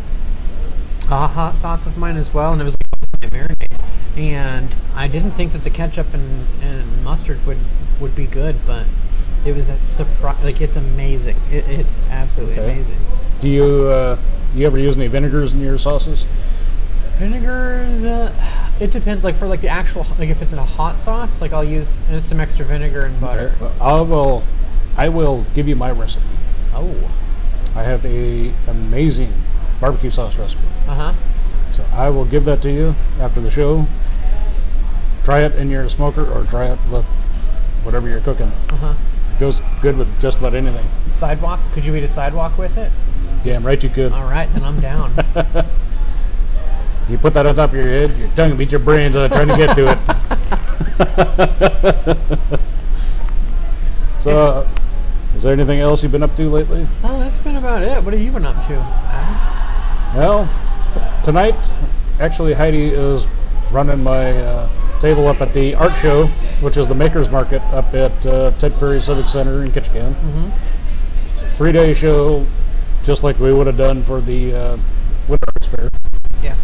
a 1.11 1.27
hot 1.29 1.59
sauce 1.59 1.87
of 1.87 1.97
mine 1.97 2.17
as 2.17 2.35
well, 2.35 2.53
and 2.53 2.61
it 2.61 2.65
was 2.65 2.77
like 3.23 3.31
marinade. 3.33 3.81
And 4.19 4.75
I 4.95 5.09
didn't 5.09 5.33
think 5.33 5.53
that 5.53 5.65
the 5.65 5.71
ketchup 5.71 6.13
and, 6.13 6.47
and 6.63 7.03
mustard 7.05 7.45
would 7.47 7.59
would 8.01 8.15
be 8.15 8.27
good, 8.27 8.57
but 8.67 8.85
it 9.47 9.55
was 9.55 9.71
a 9.71 9.83
surprise. 9.83 10.43
Like 10.45 10.61
it's 10.61 10.77
amazing. 10.77 11.37
It, 11.51 11.67
it's 11.69 12.03
absolutely 12.11 12.59
Okay. 12.59 12.73
amazing. 12.73 12.99
Do 13.41 13.49
you 13.49 13.85
uh, 13.89 14.19
you 14.57 14.67
ever 14.67 14.79
use 14.79 14.97
any 14.97 15.07
vinegars 15.07 15.53
in 15.53 15.61
your 15.61 15.79
sauces? 15.79 16.27
Vinegars, 17.17 18.05
uh, 18.05 18.33
it 18.81 18.91
depends. 18.91 19.25
Like 19.25 19.37
for 19.37 19.47
like 19.47 19.61
the 19.61 19.69
actual, 19.69 20.07
like 20.19 20.29
if 20.29 20.43
it's 20.43 20.53
in 20.53 20.59
a 20.59 20.65
hot 20.65 20.99
sauce, 20.99 21.41
like 21.41 21.53
I'll 21.53 21.65
use 21.65 21.99
uh, 22.11 22.21
some 22.21 22.41
extra 22.41 22.65
vinegar 22.65 23.05
and 23.05 23.19
butter. 23.21 23.55
Well, 23.61 23.73
I 23.81 24.01
will. 24.01 24.43
I 24.97 25.09
will 25.11 25.45
give 25.55 25.69
you 25.69 25.77
my 25.77 25.91
recipe. 25.91 26.25
Oh, 26.75 27.11
I 27.75 27.83
have 27.83 28.05
a 28.07 28.53
amazing 28.67 29.33
barbecue 29.81 30.11
sauce 30.11 30.39
recipe. 30.39 30.63
uh 30.89 30.95
huh. 30.95 31.15
So 31.71 31.85
I 31.93 32.09
will 32.09 32.25
give 32.25 32.45
that 32.47 32.63
to 32.63 32.71
you 32.73 32.95
after 33.21 33.41
the 33.41 33.51
show. 33.51 33.87
Try 35.25 35.41
it 35.41 35.55
in 35.57 35.71
your 35.71 35.89
smoker 35.89 36.25
or 36.31 36.45
try 36.45 36.67
it 36.73 36.79
with 36.91 37.05
whatever 37.83 38.09
you're 38.09 38.21
cooking. 38.21 38.53
Uh 38.71 38.77
huh. 38.77 38.95
Goes 39.39 39.61
good 39.83 39.99
with 39.99 40.19
just 40.21 40.39
about 40.39 40.55
anything. 40.55 40.87
Sidewalk? 41.11 41.61
Could 41.73 41.85
you 41.85 41.95
eat 41.97 42.05
a 42.05 42.09
sidewalk 42.09 42.57
with 42.57 42.79
it? 42.79 42.91
Damn 43.47 43.65
right 43.65 43.83
you 43.83 43.89
could. 43.89 44.13
All 44.13 44.29
right, 44.29 44.53
then 44.53 44.65
I'm 44.65 44.81
down. 44.81 45.15
You 47.09 47.17
put 47.19 47.35
that 47.35 47.47
on 47.47 47.55
top 47.55 47.71
of 47.71 47.77
your 47.77 47.85
head, 47.87 48.11
your 48.19 48.29
tongue 48.31 48.51
will 48.51 48.57
beat 48.57 48.73
your 48.73 48.81
brains 48.81 49.15
out 49.15 49.31
trying 49.31 49.47
to 49.47 49.57
get 49.57 49.77
to 49.77 49.93
it. 49.93 49.99
so, 54.21 54.37
uh, 54.37 54.69
is 55.37 55.45
there 55.45 55.53
anything 55.53 55.79
else 55.79 56.03
you've 56.03 56.11
been 56.11 56.25
up 56.25 56.35
to 56.35 56.49
lately? 56.49 56.85
oh, 57.05 57.21
that's 57.21 57.39
been 57.39 57.55
about 57.55 57.85
it. 57.85 58.03
What 58.03 58.13
have 58.13 58.21
you 58.21 58.33
been 58.33 58.45
up 58.45 58.57
to? 58.67 58.75
Adam? 58.75 60.17
Well, 60.17 60.49
tonight, 61.23 61.55
actually, 62.19 62.55
Heidi 62.55 62.89
is 62.89 63.29
running 63.71 64.03
my 64.03 64.33
uh, 64.37 64.69
table 65.01 65.29
up 65.29 65.41
at 65.41 65.55
the 65.55 65.77
art 65.77 65.97
show, 65.97 66.27
which 66.61 66.77
is 66.77 66.89
the 66.89 66.95
Makers 66.97 67.31
Market 67.31 67.63
up 67.73 67.95
at 67.95 68.27
uh, 68.27 68.51
Ted 68.59 68.75
Ferry 68.75 69.01
Civic 69.01 69.29
Center 69.29 69.63
in 69.65 69.71
Ketchikan. 69.71 70.13
Mhm. 70.13 70.51
It's 71.35 71.43
a 71.43 71.51
three 71.53 71.71
day 71.71 71.95
show, 71.95 72.45
just 73.07 73.23
like 73.23 73.39
we 73.39 73.55
would 73.55 73.69
have 73.69 73.77
done 73.77 74.03
for 74.03 74.21
the 74.21 74.53
uh, 74.53 74.77
Winter 75.29 75.47
Arts 75.55 75.69
Fair. 75.69 75.89
Yeah. 76.43 76.57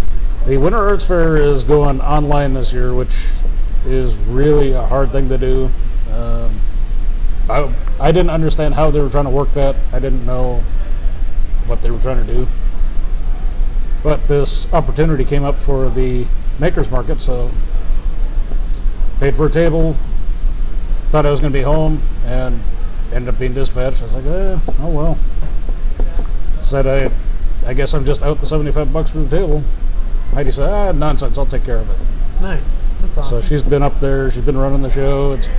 The 0.45 0.57
Winter 0.57 0.79
Arts 0.79 1.05
Fair 1.05 1.37
is 1.37 1.63
going 1.63 2.01
online 2.01 2.53
this 2.55 2.73
year, 2.73 2.93
which 2.93 3.15
is 3.87 4.17
really 4.17 4.73
a 4.73 4.83
hard 4.83 5.13
thing 5.13 5.29
to 5.29 5.39
do. 5.39 5.71
Um, 6.11 6.61
I, 7.49 7.73
I 8.01 8.11
didn't 8.11 8.31
understand 8.31 8.75
how 8.75 8.91
they 8.91 9.01
were 9.01 9.09
trying 9.09 9.25
to 9.25 9.31
work 9.31 9.55
that. 9.55 9.77
I 9.93 10.01
didn't 10.01 10.27
know 10.27 10.65
what 11.67 11.81
they 11.81 11.93
were 11.93 12.01
trying 12.01 12.27
to 12.27 12.33
do. 12.33 12.49
But 14.03 14.27
this 14.27 14.73
opportunity 14.75 15.25
came 15.25 15.45
up 15.45 15.57
for 15.61 15.91
the 15.91 16.27
Makers 16.59 16.91
Market, 16.91 17.21
so 17.21 17.53
paid 19.21 19.37
for 19.37 19.47
a 19.47 19.51
table. 19.51 19.97
Thought 21.11 21.25
I 21.25 21.31
was 21.31 21.39
going 21.39 21.53
to 21.53 21.59
be 21.59 21.63
home, 21.63 22.03
and 22.27 22.61
ended 23.13 23.33
up 23.33 23.39
being 23.39 23.55
dispatched. 23.55 24.03
I 24.03 24.07
was 24.07 24.15
like, 24.15 24.25
eh, 24.25 24.59
oh 24.81 24.89
well. 24.89 25.19
Said 26.73 26.87
I, 26.87 27.11
I 27.69 27.75
guess 27.75 27.93
I'm 27.93 28.07
just 28.07 28.23
out 28.23 28.41
the 28.41 28.47
75 28.47 28.95
bucks 28.95 29.11
for 29.11 29.19
the 29.19 29.29
table. 29.29 29.63
Heidi 30.33 30.51
said, 30.51 30.71
ah, 30.71 30.91
nonsense, 30.93 31.37
I'll 31.37 31.45
take 31.45 31.67
care 31.67 31.77
of 31.77 31.91
it. 31.91 31.99
Nice. 32.41 32.81
That's 33.03 33.19
awesome. 33.19 33.43
So 33.43 33.47
she's 33.47 33.63
been 33.63 33.83
up 33.83 34.01
there, 34.01 34.31
she's 34.31 34.43
been 34.43 34.57
running 34.57 34.81
the 34.81 34.89
show. 34.89 35.33
It's 35.33 35.51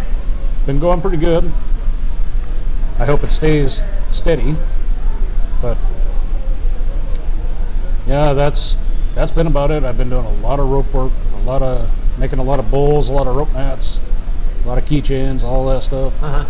been 0.65 0.79
going 0.79 1.01
pretty 1.01 1.17
good. 1.17 1.51
I 2.97 3.05
hope 3.05 3.23
it 3.23 3.31
stays 3.31 3.83
steady. 4.11 4.55
But 5.61 5.77
yeah, 8.07 8.33
that's 8.33 8.75
that's 9.13 9.31
been 9.31 9.45
about 9.45 9.69
it. 9.69 9.83
I've 9.83 9.97
been 9.99 10.09
doing 10.09 10.25
a 10.25 10.33
lot 10.37 10.59
of 10.59 10.67
rope 10.67 10.91
work, 10.95 11.11
a 11.35 11.41
lot 11.43 11.61
of 11.61 11.87
making 12.17 12.39
a 12.39 12.43
lot 12.43 12.57
of 12.59 12.71
bowls, 12.71 13.09
a 13.09 13.13
lot 13.13 13.27
of 13.27 13.35
rope 13.35 13.53
mats, 13.53 13.99
a 14.63 14.67
lot 14.67 14.79
of 14.79 14.85
keychains, 14.85 15.43
all 15.43 15.67
that 15.67 15.83
stuff. 15.83 16.11
uh 16.23 16.43
huh. 16.43 16.45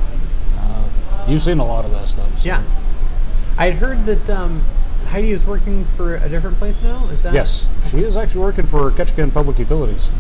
Uh, 0.58 1.26
you've 1.28 1.44
seen 1.44 1.60
a 1.60 1.66
lot 1.66 1.84
of 1.84 1.92
that 1.92 2.08
stuff. 2.08 2.40
so- 2.40 2.48
Yeah. 2.48 2.64
I'd 3.58 3.76
heard 3.76 4.06
that 4.06 4.30
um, 4.30 4.64
Heidi 5.08 5.32
is 5.32 5.46
working 5.46 5.86
for 5.86 6.16
a 6.16 6.28
different 6.30 6.58
place 6.58 6.82
now. 6.82 7.06
Is 7.10 7.24
that 7.24 7.34
Yes, 7.34 7.68
she 7.90 8.00
is 8.00 8.18
actually 8.18 8.42
working 8.42 8.66
for 8.66 8.90
Ketchikan 8.92 9.34
Public 9.34 9.60
Utilities. 9.60 10.12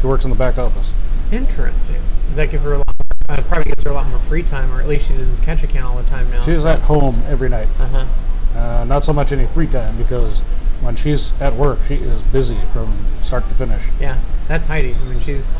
She 0.00 0.06
works 0.06 0.24
in 0.24 0.30
the 0.30 0.36
back 0.36 0.58
office. 0.58 0.92
interesting? 1.32 2.00
Does 2.28 2.36
that 2.36 2.50
give 2.50 2.62
her 2.62 2.74
a 2.74 2.78
lot? 2.78 2.94
Uh, 3.28 3.42
probably 3.42 3.64
gives 3.66 3.82
her 3.82 3.90
a 3.90 3.94
lot 3.94 4.06
more 4.08 4.18
free 4.18 4.42
time, 4.42 4.72
or 4.72 4.80
at 4.80 4.88
least 4.88 5.06
she's 5.08 5.20
in 5.20 5.28
Ketchikan 5.38 5.82
all 5.84 5.96
the 5.96 6.08
time 6.08 6.30
now. 6.30 6.40
She's 6.40 6.64
at 6.64 6.80
home 6.80 7.22
every 7.26 7.48
night. 7.50 7.68
Uh 7.78 7.88
huh. 7.88 8.58
Uh, 8.58 8.84
not 8.84 9.04
so 9.04 9.12
much 9.12 9.32
any 9.32 9.46
free 9.46 9.66
time 9.66 9.96
because 9.98 10.40
when 10.80 10.96
she's 10.96 11.38
at 11.40 11.54
work, 11.54 11.80
she 11.86 11.96
is 11.96 12.22
busy 12.22 12.58
from 12.72 13.04
start 13.20 13.46
to 13.48 13.54
finish. 13.54 13.82
Yeah, 14.00 14.18
that's 14.46 14.66
Heidi. 14.66 14.94
I 14.94 15.04
mean, 15.04 15.20
she's 15.20 15.58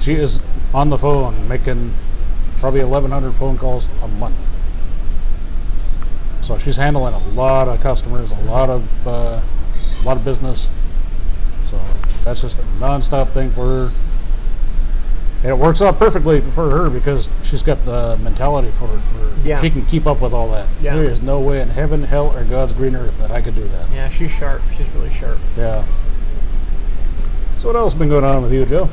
She 0.00 0.14
is 0.14 0.40
on 0.72 0.88
the 0.88 0.96
phone 0.96 1.46
making 1.46 1.94
probably 2.56 2.80
1,100 2.84 3.32
phone 3.36 3.58
calls 3.58 3.88
a 4.02 4.08
month. 4.08 4.36
So 6.50 6.58
she's 6.58 6.78
handling 6.78 7.14
a 7.14 7.28
lot 7.28 7.68
of 7.68 7.80
customers, 7.80 8.32
a 8.32 8.40
lot 8.40 8.70
of 8.70 9.06
uh, 9.06 9.40
a 10.00 10.02
lot 10.02 10.16
of 10.16 10.24
business. 10.24 10.68
So 11.66 11.80
that's 12.24 12.40
just 12.40 12.58
a 12.58 12.62
nonstop 12.80 13.28
thing 13.28 13.52
for 13.52 13.66
her. 13.66 13.92
And 15.44 15.50
it 15.52 15.58
works 15.58 15.80
out 15.80 15.96
perfectly 15.96 16.40
for 16.40 16.70
her 16.70 16.90
because 16.90 17.30
she's 17.44 17.62
got 17.62 17.84
the 17.84 18.16
mentality 18.16 18.72
for 18.72 18.86
it. 18.86 19.00
Yeah. 19.44 19.60
She 19.60 19.70
can 19.70 19.86
keep 19.86 20.08
up 20.08 20.20
with 20.20 20.32
all 20.32 20.50
that. 20.50 20.66
Yeah. 20.82 20.96
There 20.96 21.04
is 21.04 21.22
no 21.22 21.38
way 21.38 21.62
in 21.62 21.68
heaven, 21.68 22.02
hell, 22.02 22.36
or 22.36 22.42
God's 22.42 22.72
green 22.72 22.96
earth 22.96 23.16
that 23.18 23.30
I 23.30 23.42
could 23.42 23.54
do 23.54 23.68
that. 23.68 23.88
yeah, 23.92 24.08
she's 24.08 24.32
sharp. 24.32 24.60
She's 24.76 24.88
really 24.88 25.12
sharp. 25.12 25.38
Yeah. 25.56 25.86
So 27.58 27.68
what 27.68 27.76
else 27.76 27.94
been 27.94 28.08
going 28.08 28.24
on 28.24 28.42
with 28.42 28.52
you, 28.52 28.66
Joe? 28.66 28.88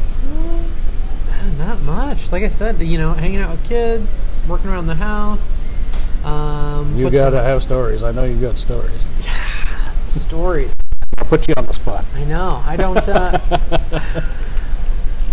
Not 1.58 1.82
much. 1.82 2.32
Like 2.32 2.44
I 2.44 2.50
said, 2.50 2.80
you 2.84 3.00
know, 3.00 3.14
hanging 3.14 3.40
out 3.40 3.50
with 3.50 3.68
kids, 3.68 4.32
working 4.48 4.70
around 4.70 4.86
the 4.86 4.94
house. 4.94 5.60
Um, 6.24 6.96
You 6.96 7.10
gotta 7.10 7.42
have 7.42 7.62
stories. 7.64 8.04
I 8.04 8.12
know 8.12 8.24
you 8.26 8.40
got 8.40 8.58
stories. 8.58 9.06
Yeah, 9.24 9.94
stories. 10.06 10.74
I'll 11.18 11.26
put 11.26 11.48
you 11.48 11.54
on 11.58 11.66
the 11.66 11.74
spot. 11.74 12.06
I 12.16 12.24
know. 12.26 12.62
I 12.66 12.76
don't. 12.76 13.08
Uh, 13.08 13.40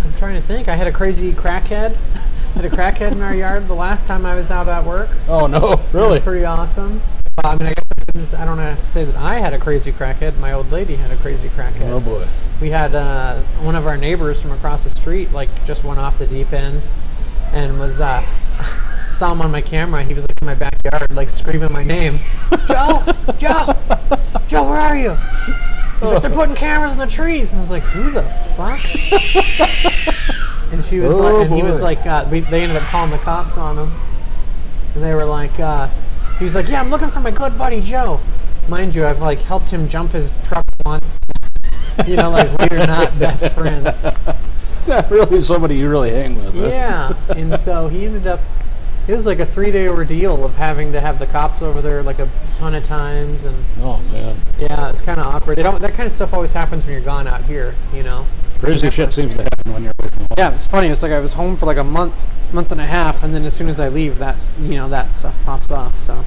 I'm 0.04 0.14
trying 0.16 0.40
to 0.40 0.46
think. 0.46 0.68
I 0.68 0.76
had 0.76 0.86
a 0.86 0.92
crazy 0.92 1.32
crackhead. 1.32 1.96
had 2.54 2.64
a 2.64 2.70
crackhead 2.70 3.12
in 3.12 3.20
our 3.20 3.34
yard 3.34 3.66
the 3.66 3.74
last 3.74 4.06
time 4.06 4.24
I 4.24 4.34
was 4.36 4.50
out 4.50 4.68
at 4.68 4.84
work. 4.84 5.10
Oh 5.28 5.46
no, 5.46 5.80
really? 5.92 6.20
pretty 6.20 6.44
awesome. 6.44 7.02
Uh, 7.42 7.48
I 7.48 7.56
mean, 7.56 7.68
I, 7.68 7.74
guess 8.12 8.32
I 8.32 8.44
don't 8.44 8.58
have 8.58 8.78
to 8.78 8.86
say 8.86 9.04
that 9.04 9.16
I 9.16 9.40
had 9.40 9.52
a 9.52 9.58
crazy 9.58 9.90
crackhead. 9.90 10.38
My 10.38 10.52
old 10.52 10.70
lady 10.70 10.94
had 10.94 11.10
a 11.10 11.16
crazy 11.16 11.48
crackhead. 11.48 11.90
Oh 11.90 11.98
boy. 12.00 12.26
We 12.60 12.70
had 12.70 12.94
uh, 12.94 13.40
one 13.60 13.74
of 13.74 13.88
our 13.88 13.96
neighbors 13.96 14.40
from 14.40 14.52
across 14.52 14.84
the 14.84 14.90
street, 14.90 15.32
like, 15.32 15.48
just 15.66 15.82
went 15.82 15.98
off 15.98 16.18
the 16.18 16.26
deep 16.28 16.52
end 16.52 16.88
and 17.52 17.80
was, 17.80 18.00
uh, 18.00 18.22
saw 19.14 19.32
him 19.32 19.40
on 19.42 19.50
my 19.50 19.60
camera. 19.60 20.02
He 20.02 20.12
was 20.14 20.26
like 20.28 20.40
in 20.42 20.46
my 20.46 20.54
backyard, 20.54 21.12
like 21.14 21.28
screaming 21.28 21.72
my 21.72 21.84
name 21.84 22.14
Joe! 22.68 23.02
Joe! 23.38 23.74
Joe, 24.48 24.64
where 24.68 24.78
are 24.80 24.96
you? 24.96 25.16
He's 26.00 26.12
like, 26.12 26.22
they're 26.22 26.30
putting 26.30 26.54
cameras 26.54 26.92
in 26.92 26.98
the 26.98 27.06
trees. 27.06 27.52
And 27.52 27.60
I 27.60 27.62
was 27.62 27.70
like, 27.70 27.82
who 27.84 28.10
the 28.10 28.22
fuck? 28.56 28.78
and 30.72 30.84
she 30.84 30.98
was 31.00 31.14
Oh, 31.16 31.20
like, 31.20 31.46
and 31.46 31.54
he 31.54 31.62
was 31.62 31.80
like, 31.80 32.04
uh, 32.06 32.26
we, 32.30 32.40
they 32.40 32.62
ended 32.62 32.76
up 32.76 32.82
calling 32.88 33.10
the 33.10 33.18
cops 33.18 33.56
on 33.56 33.78
him. 33.78 33.92
And 34.94 35.02
they 35.02 35.14
were 35.14 35.24
like, 35.24 35.58
uh, 35.60 35.88
he 36.38 36.44
was 36.44 36.54
like, 36.54 36.68
yeah, 36.68 36.80
I'm 36.80 36.90
looking 36.90 37.10
for 37.10 37.20
my 37.20 37.30
good 37.30 37.56
buddy 37.56 37.80
Joe. 37.80 38.20
Mind 38.68 38.94
you, 38.94 39.06
I've 39.06 39.20
like 39.20 39.38
helped 39.40 39.70
him 39.70 39.88
jump 39.88 40.12
his 40.12 40.32
truck 40.44 40.64
once. 40.84 41.18
you 42.06 42.16
know, 42.16 42.30
like 42.30 42.50
we're 42.58 42.86
not 42.86 43.18
best 43.18 43.48
friends. 43.52 44.02
Not 44.86 45.10
really 45.10 45.40
somebody 45.40 45.76
you 45.76 45.88
really 45.88 46.10
hang 46.10 46.36
with. 46.36 46.54
huh? 46.54 46.66
Yeah. 46.66 47.14
And 47.30 47.58
so 47.58 47.88
he 47.88 48.04
ended 48.06 48.26
up, 48.26 48.40
it 49.06 49.12
was 49.12 49.26
like 49.26 49.38
a 49.38 49.46
three 49.46 49.70
day 49.70 49.88
ordeal 49.88 50.44
of 50.44 50.56
having 50.56 50.92
to 50.92 51.00
have 51.00 51.18
the 51.18 51.26
cops 51.26 51.62
over 51.62 51.82
there 51.82 52.02
like 52.02 52.18
a 52.18 52.28
ton 52.54 52.74
of 52.74 52.84
times. 52.84 53.44
And 53.44 53.64
Oh 53.80 53.98
man. 54.12 54.36
yeah, 54.58 54.88
it's 54.88 55.00
kind 55.00 55.20
of 55.20 55.26
awkward. 55.26 55.58
It, 55.58 55.62
that 55.62 55.92
kind 55.92 56.06
of 56.06 56.12
stuff 56.12 56.32
always 56.32 56.52
happens 56.52 56.84
when 56.84 56.92
you're 56.92 57.02
gone 57.02 57.26
out 57.26 57.42
here, 57.44 57.74
you 57.92 58.02
know? 58.02 58.26
Crazy 58.60 58.90
shit 58.90 59.12
seems 59.12 59.34
to 59.34 59.42
happen 59.42 59.72
when 59.74 59.82
you're 59.82 59.92
away 59.98 60.08
from 60.08 60.20
home. 60.20 60.28
Yeah, 60.38 60.52
it's 60.52 60.66
funny. 60.66 60.88
It's 60.88 61.02
like 61.02 61.12
I 61.12 61.20
was 61.20 61.34
home 61.34 61.56
for 61.56 61.66
like 61.66 61.76
a 61.76 61.84
month, 61.84 62.24
month 62.54 62.72
and 62.72 62.80
a 62.80 62.86
half, 62.86 63.22
and 63.22 63.34
then 63.34 63.44
as 63.44 63.54
soon 63.54 63.68
as 63.68 63.78
I 63.78 63.88
leave, 63.88 64.18
that's 64.18 64.58
you 64.58 64.76
know 64.76 64.88
that 64.88 65.12
stuff 65.12 65.36
pops 65.44 65.70
off. 65.70 65.98
So, 65.98 66.24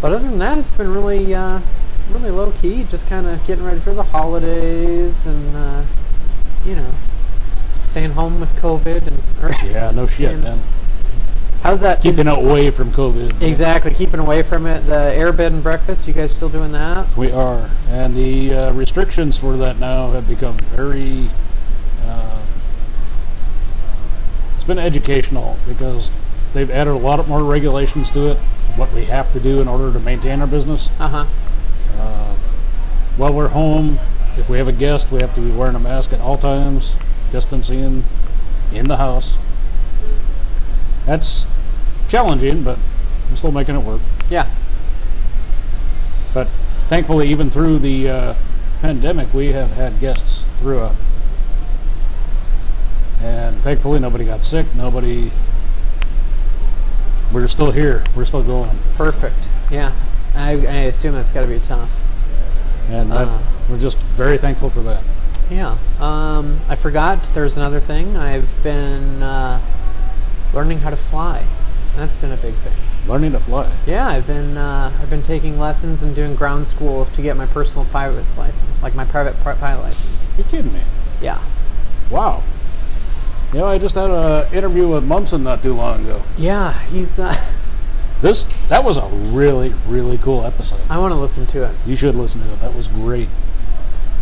but 0.00 0.12
other 0.12 0.28
than 0.28 0.38
that, 0.38 0.58
it's 0.58 0.72
been 0.72 0.92
really, 0.92 1.32
uh, 1.32 1.60
really 2.10 2.30
low 2.30 2.50
key. 2.50 2.82
Just 2.84 3.06
kind 3.06 3.26
of 3.26 3.46
getting 3.46 3.64
ready 3.64 3.78
for 3.78 3.94
the 3.94 4.02
holidays, 4.02 5.26
and 5.26 5.56
uh, 5.56 5.84
you 6.64 6.74
know, 6.74 6.90
staying 7.78 8.10
home 8.12 8.40
with 8.40 8.56
COVID. 8.56 9.06
And 9.06 9.70
Yeah, 9.70 9.92
no 9.92 10.06
shit, 10.06 10.36
man. 10.40 10.60
How's 11.62 11.80
that? 11.80 12.02
Keeping 12.02 12.28
away 12.28 12.70
from 12.70 12.92
COVID. 12.92 13.42
exactly 13.42 13.92
keeping 13.94 14.20
away 14.20 14.42
from 14.42 14.66
it. 14.66 14.86
The 14.86 15.14
air 15.14 15.32
bed 15.32 15.52
and 15.52 15.62
breakfast. 15.62 16.06
You 16.06 16.12
guys 16.14 16.34
still 16.34 16.48
doing 16.48 16.72
that? 16.72 17.16
We 17.16 17.30
are, 17.32 17.70
and 17.88 18.14
the 18.14 18.54
uh, 18.54 18.72
restrictions 18.72 19.38
for 19.38 19.56
that 19.56 19.78
now 19.78 20.10
have 20.12 20.28
become 20.28 20.58
very. 20.58 21.30
Uh, 22.06 22.42
it's 24.54 24.64
been 24.64 24.78
educational 24.78 25.56
because 25.66 26.12
they've 26.52 26.70
added 26.70 26.90
a 26.90 26.98
lot 26.98 27.26
more 27.26 27.42
regulations 27.42 28.10
to 28.12 28.28
it. 28.32 28.38
what 28.76 28.92
we 28.92 29.04
have 29.06 29.32
to 29.32 29.40
do 29.40 29.60
in 29.60 29.68
order 29.68 29.92
to 29.92 30.00
maintain 30.00 30.40
our 30.40 30.46
business. 30.46 30.88
Uh 30.98 31.08
huh. 31.08 31.26
While 33.16 33.34
we're 33.34 33.48
home, 33.48 33.98
if 34.38 34.48
we 34.48 34.56
have 34.56 34.68
a 34.68 34.72
guest, 34.72 35.12
we 35.12 35.20
have 35.20 35.34
to 35.34 35.42
be 35.42 35.50
wearing 35.50 35.74
a 35.74 35.78
mask 35.78 36.14
at 36.14 36.20
all 36.20 36.38
times, 36.38 36.96
distancing 37.30 38.04
in 38.72 38.88
the 38.88 38.96
house. 38.96 39.36
That's 41.04 41.44
challenging, 42.12 42.62
but 42.62 42.78
I'm 43.30 43.36
still 43.38 43.52
making 43.52 43.74
it 43.74 43.78
work. 43.82 44.02
Yeah. 44.28 44.46
But 46.34 46.46
thankfully, 46.88 47.28
even 47.28 47.48
through 47.48 47.78
the 47.78 48.08
uh, 48.08 48.34
pandemic, 48.82 49.32
we 49.32 49.52
have 49.52 49.70
had 49.72 49.98
guests 49.98 50.44
throughout. 50.58 50.94
And 53.18 53.56
thankfully, 53.62 53.98
nobody 53.98 54.26
got 54.26 54.44
sick. 54.44 54.66
Nobody. 54.74 55.30
We're 57.32 57.48
still 57.48 57.70
here. 57.70 58.04
We're 58.14 58.26
still 58.26 58.42
going. 58.42 58.78
Perfect. 58.96 59.36
Yeah. 59.70 59.94
I, 60.34 60.50
I 60.50 60.80
assume 60.92 61.14
that's 61.14 61.30
got 61.30 61.42
to 61.42 61.46
be 61.46 61.60
tough. 61.60 61.90
And 62.90 63.10
that, 63.10 63.28
Uh. 63.28 63.38
we're 63.70 63.78
just 63.78 63.96
very 63.98 64.36
thankful 64.36 64.68
for 64.68 64.82
that. 64.82 65.02
Yeah. 65.50 65.78
Um, 65.98 66.60
I 66.68 66.74
forgot 66.76 67.22
there's 67.32 67.56
another 67.56 67.80
thing. 67.80 68.18
I've 68.18 68.50
been 68.62 69.22
uh, 69.22 69.60
learning 70.52 70.80
how 70.80 70.90
to 70.90 70.96
fly. 70.96 71.44
That's 71.96 72.16
been 72.16 72.32
a 72.32 72.36
big 72.36 72.54
thing. 72.54 72.72
Learning 73.06 73.32
to 73.32 73.38
fly. 73.38 73.70
Yeah, 73.86 74.06
I've 74.08 74.26
been 74.26 74.56
uh, 74.56 74.90
I've 75.00 75.10
been 75.10 75.22
taking 75.22 75.58
lessons 75.58 76.02
and 76.02 76.14
doing 76.14 76.34
ground 76.34 76.66
school 76.66 77.04
to 77.04 77.22
get 77.22 77.36
my 77.36 77.46
personal 77.46 77.84
pilot's 77.86 78.38
license, 78.38 78.82
like 78.82 78.94
my 78.94 79.04
private 79.04 79.34
pri- 79.40 79.56
pilot 79.56 79.82
license. 79.82 80.26
You're 80.38 80.46
kidding 80.46 80.72
me. 80.72 80.80
Yeah. 81.20 81.40
Wow. 82.10 82.42
You 83.52 83.58
know, 83.58 83.66
I 83.66 83.76
just 83.78 83.94
had 83.94 84.10
an 84.10 84.52
interview 84.54 84.88
with 84.88 85.04
Munson 85.04 85.42
not 85.42 85.62
too 85.62 85.74
long 85.74 86.04
ago. 86.04 86.22
Yeah, 86.38 86.72
he's. 86.84 87.18
Uh, 87.18 87.34
This 88.22 88.44
that 88.68 88.84
was 88.84 88.96
a 88.98 89.06
really 89.34 89.74
really 89.88 90.16
cool 90.16 90.44
episode. 90.44 90.78
I 90.88 90.96
want 90.98 91.10
to 91.12 91.18
listen 91.18 91.44
to 91.46 91.64
it. 91.64 91.74
You 91.84 91.96
should 91.96 92.14
listen 92.14 92.40
to 92.42 92.52
it. 92.52 92.60
That 92.60 92.72
was 92.72 92.86
great. 92.86 93.28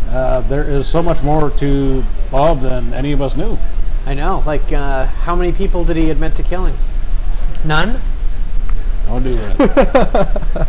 Uh, 0.09 0.41
there 0.41 0.65
is 0.65 0.89
so 0.89 1.03
much 1.03 1.23
more 1.23 1.51
to 1.51 2.03
Bob 2.31 2.63
than 2.63 2.95
any 2.95 3.13
of 3.13 3.21
us 3.21 3.37
knew. 3.37 3.59
I 4.07 4.15
know. 4.15 4.43
Like, 4.47 4.73
uh, 4.73 5.05
how 5.05 5.37
many 5.37 5.53
people 5.53 5.85
did 5.85 5.99
he 5.99 6.09
admit 6.09 6.35
to 6.37 6.43
killing? 6.43 6.75
None. 7.65 8.01
Don't 9.07 9.23
do 9.23 9.35
that. 9.35 10.69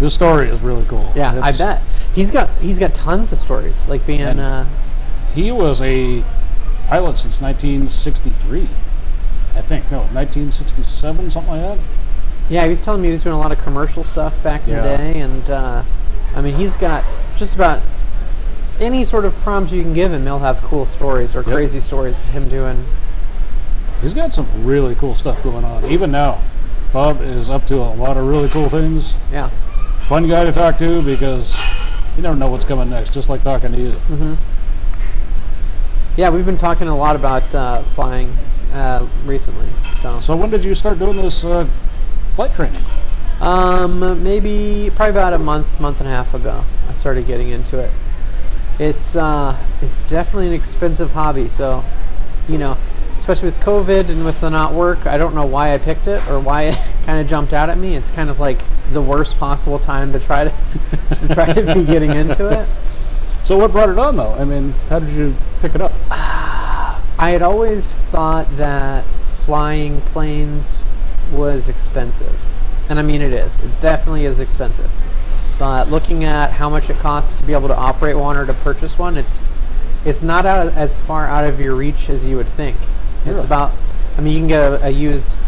this 0.00 0.14
story 0.14 0.48
is 0.48 0.60
really 0.60 0.84
cool. 0.86 1.12
Yeah, 1.16 1.40
I 1.42 1.52
bet 1.52 1.82
he's 2.14 2.30
got 2.30 2.50
he's 2.60 2.78
got 2.78 2.94
tons 2.94 3.32
of 3.32 3.38
stories. 3.38 3.88
Like 3.88 4.06
being. 4.06 4.22
Uh, 4.22 4.66
He 5.34 5.52
was 5.52 5.80
a 5.82 6.24
pilot 6.88 7.18
since 7.18 7.40
1963. 7.40 8.68
I 9.54 9.60
think 9.60 9.90
no, 9.90 9.98
1967, 10.12 11.30
something 11.30 11.52
like 11.52 11.62
that. 11.78 11.78
Yeah, 12.48 12.64
he 12.64 12.70
was 12.70 12.80
telling 12.80 13.02
me 13.02 13.08
he 13.08 13.12
was 13.12 13.22
doing 13.22 13.34
a 13.34 13.38
lot 13.38 13.52
of 13.52 13.58
commercial 13.58 14.04
stuff 14.04 14.42
back 14.42 14.66
in 14.66 14.74
the 14.74 14.82
day, 14.82 15.20
and 15.20 15.50
uh, 15.50 15.82
I 16.34 16.40
mean, 16.40 16.54
he's 16.54 16.76
got 16.76 17.04
just 17.36 17.54
about 17.54 17.82
any 18.80 19.04
sort 19.04 19.24
of 19.24 19.34
prompt 19.36 19.72
you 19.72 19.82
can 19.82 19.92
give 19.92 20.12
him, 20.12 20.22
he'll 20.22 20.38
have 20.38 20.60
cool 20.62 20.86
stories 20.86 21.34
or 21.34 21.40
Yep. 21.40 21.46
crazy 21.54 21.80
stories 21.80 22.18
of 22.18 22.24
him 22.26 22.48
doing. 22.48 22.84
He's 24.00 24.14
got 24.14 24.32
some 24.32 24.46
really 24.64 24.94
cool 24.94 25.14
stuff 25.14 25.42
going 25.42 25.64
on. 25.64 25.84
Even 25.86 26.10
now, 26.12 26.40
Bob 26.92 27.20
is 27.20 27.50
up 27.50 27.66
to 27.66 27.76
a 27.76 27.94
lot 27.94 28.16
of 28.16 28.26
really 28.26 28.48
cool 28.48 28.68
things. 28.68 29.14
Yeah, 29.32 29.48
Fun 30.08 30.26
guy 30.28 30.44
to 30.44 30.52
talk 30.52 30.78
to 30.78 31.02
because 31.02 31.54
you 32.16 32.22
never 32.22 32.36
know 32.36 32.48
what's 32.48 32.64
coming 32.64 32.88
next. 32.90 33.12
Just 33.12 33.28
like 33.28 33.42
talking 33.42 33.72
to 33.72 33.78
you. 33.78 34.36
yeah, 36.16 36.30
we've 36.30 36.46
been 36.46 36.56
talking 36.56 36.88
a 36.88 36.96
lot 36.96 37.14
about 37.16 37.54
uh, 37.54 37.82
flying 37.94 38.32
uh, 38.72 39.06
recently. 39.26 39.68
So, 39.96 40.18
So 40.20 40.36
when 40.36 40.50
did 40.50 40.64
you 40.64 40.74
start 40.74 40.98
doing 40.98 41.16
this 41.16 41.44
uh, 41.44 41.66
flight 42.34 42.54
training? 42.54 42.80
um, 43.40 44.22
maybe 44.24 44.90
probably 44.96 45.10
about 45.10 45.32
a 45.34 45.38
month, 45.38 45.78
month 45.80 46.00
and 46.00 46.08
a 46.08 46.12
half 46.12 46.34
ago, 46.34 46.64
I 46.88 46.94
started 46.94 47.26
getting 47.26 47.50
into 47.50 47.78
it. 47.78 47.90
It's 48.78 49.14
uh, 49.16 49.56
it's 49.82 50.02
definitely 50.04 50.48
an 50.48 50.54
expensive 50.54 51.10
hobby. 51.12 51.48
So, 51.48 51.84
you 52.48 52.58
know, 52.58 52.76
especially 53.28 53.50
with 53.50 53.60
COVID 53.60 54.08
and 54.08 54.24
with 54.24 54.40
the 54.40 54.48
not 54.48 54.72
work, 54.72 55.06
I 55.06 55.18
don't 55.18 55.34
know 55.34 55.44
why 55.44 55.74
I 55.74 55.78
picked 55.78 56.06
it 56.06 56.26
or 56.30 56.40
why 56.40 56.62
it 56.62 56.78
kind 57.04 57.20
of 57.20 57.26
jumped 57.26 57.52
out 57.52 57.68
at 57.68 57.76
me. 57.76 57.94
It's 57.94 58.10
kind 58.10 58.30
of 58.30 58.40
like 58.40 58.58
the 58.94 59.02
worst 59.02 59.38
possible 59.38 59.78
time 59.78 60.14
to 60.14 60.18
try 60.18 60.44
to, 60.44 60.50
to 61.28 61.34
try 61.34 61.52
to 61.52 61.74
be 61.74 61.84
getting 61.84 62.12
into 62.12 62.48
it. 62.48 62.66
So 63.44 63.58
what 63.58 63.70
brought 63.70 63.90
it 63.90 63.98
on 63.98 64.16
though? 64.16 64.32
I 64.32 64.46
mean, 64.46 64.72
how 64.88 65.00
did 65.00 65.10
you 65.10 65.34
pick 65.60 65.74
it 65.74 65.82
up? 65.82 65.92
I 66.10 67.30
had 67.30 67.42
always 67.42 67.98
thought 67.98 68.48
that 68.56 69.04
flying 69.44 70.00
planes 70.00 70.82
was 71.30 71.68
expensive. 71.68 72.34
And 72.88 72.98
I 72.98 73.02
mean, 73.02 73.20
it 73.20 73.34
is. 73.34 73.58
It 73.58 73.78
definitely 73.82 74.24
is 74.24 74.40
expensive. 74.40 74.90
But 75.58 75.90
looking 75.90 76.24
at 76.24 76.52
how 76.52 76.70
much 76.70 76.88
it 76.88 76.96
costs 76.96 77.38
to 77.38 77.46
be 77.46 77.52
able 77.52 77.68
to 77.68 77.76
operate 77.76 78.16
one 78.16 78.38
or 78.38 78.46
to 78.46 78.54
purchase 78.54 78.98
one, 78.98 79.18
it's 79.18 79.42
it's 80.06 80.22
not 80.22 80.46
out 80.46 80.72
as 80.72 80.98
far 80.98 81.26
out 81.26 81.44
of 81.44 81.60
your 81.60 81.74
reach 81.74 82.08
as 82.08 82.24
you 82.24 82.36
would 82.36 82.46
think. 82.46 82.76
It's 83.28 83.36
Really? 83.36 83.46
about, 83.46 83.72
I 84.16 84.20
mean, 84.20 84.32
you 84.32 84.40
can 84.40 84.48
get 84.48 84.60
a, 84.60 84.86
a 84.86 84.90
used 84.90 85.38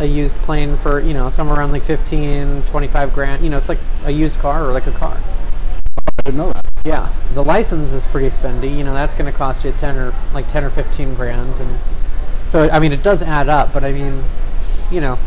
a 0.00 0.04
used 0.06 0.36
plane 0.38 0.76
for 0.76 1.00
you 1.00 1.12
know 1.12 1.28
somewhere 1.28 1.58
around 1.58 1.72
like 1.72 1.82
15, 1.82 2.62
25 2.62 3.12
grand. 3.14 3.42
You 3.42 3.50
know, 3.50 3.56
it's 3.56 3.68
like 3.68 3.80
a 4.04 4.10
used 4.10 4.38
car 4.38 4.64
or 4.64 4.72
like 4.72 4.86
a 4.86 4.92
car. 4.92 5.16
I 6.18 6.22
didn't 6.22 6.38
know 6.38 6.52
that. 6.52 6.64
Yeah, 6.84 7.12
the 7.34 7.42
license 7.42 7.92
is 7.92 8.06
pretty 8.06 8.28
spendy. 8.30 8.76
You 8.76 8.84
know, 8.84 8.94
that's 8.94 9.14
going 9.14 9.30
to 9.30 9.36
cost 9.36 9.64
you 9.64 9.72
ten 9.72 9.96
or 9.96 10.14
like 10.32 10.48
ten 10.48 10.64
or 10.64 10.70
fifteen 10.70 11.14
grand, 11.14 11.58
and 11.60 11.78
so 12.46 12.70
I 12.70 12.78
mean, 12.78 12.92
it 12.92 13.02
does 13.02 13.22
add 13.22 13.48
up. 13.48 13.72
But 13.72 13.84
I 13.84 13.92
mean, 13.92 14.22
you 14.90 15.00
know, 15.00 15.18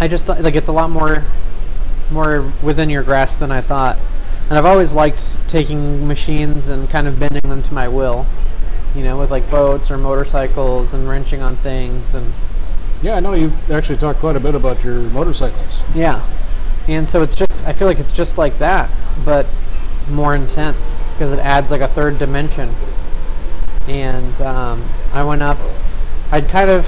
I 0.00 0.08
just 0.08 0.26
thought 0.26 0.40
like 0.40 0.54
it's 0.54 0.68
a 0.68 0.72
lot 0.72 0.90
more, 0.90 1.22
more 2.10 2.50
within 2.62 2.88
your 2.90 3.02
grasp 3.02 3.38
than 3.38 3.52
I 3.52 3.60
thought. 3.60 3.98
And 4.48 4.58
I've 4.58 4.66
always 4.66 4.92
liked 4.92 5.38
taking 5.48 6.06
machines 6.06 6.68
and 6.68 6.88
kind 6.90 7.06
of 7.06 7.18
bending 7.18 7.48
them 7.48 7.62
to 7.62 7.74
my 7.74 7.88
will. 7.88 8.26
You 8.94 9.02
know, 9.02 9.18
with 9.18 9.30
like 9.30 9.50
boats 9.50 9.90
or 9.90 9.98
motorcycles 9.98 10.94
and 10.94 11.08
wrenching 11.08 11.42
on 11.42 11.56
things 11.56 12.14
and 12.14 12.32
Yeah, 13.02 13.16
I 13.16 13.20
know 13.20 13.34
you 13.34 13.52
actually 13.70 13.98
talked 13.98 14.20
quite 14.20 14.34
a 14.34 14.40
bit 14.40 14.54
about 14.54 14.82
your 14.82 14.96
motorcycles. 15.10 15.82
Yeah. 15.94 16.24
And 16.88 17.06
so 17.06 17.22
it's 17.22 17.34
just, 17.34 17.62
I 17.66 17.72
feel 17.74 17.86
like 17.86 17.98
it's 17.98 18.12
just 18.12 18.38
like 18.38 18.58
that, 18.58 18.90
but 19.26 19.46
more 20.10 20.34
intense 20.34 21.02
because 21.12 21.32
it 21.32 21.38
adds 21.38 21.70
like 21.70 21.82
a 21.82 21.88
third 21.88 22.18
dimension. 22.18 22.70
And 23.88 24.40
um, 24.40 24.82
I 25.12 25.22
went 25.22 25.42
up, 25.42 25.58
I'd 26.32 26.48
kind 26.48 26.70
of, 26.70 26.86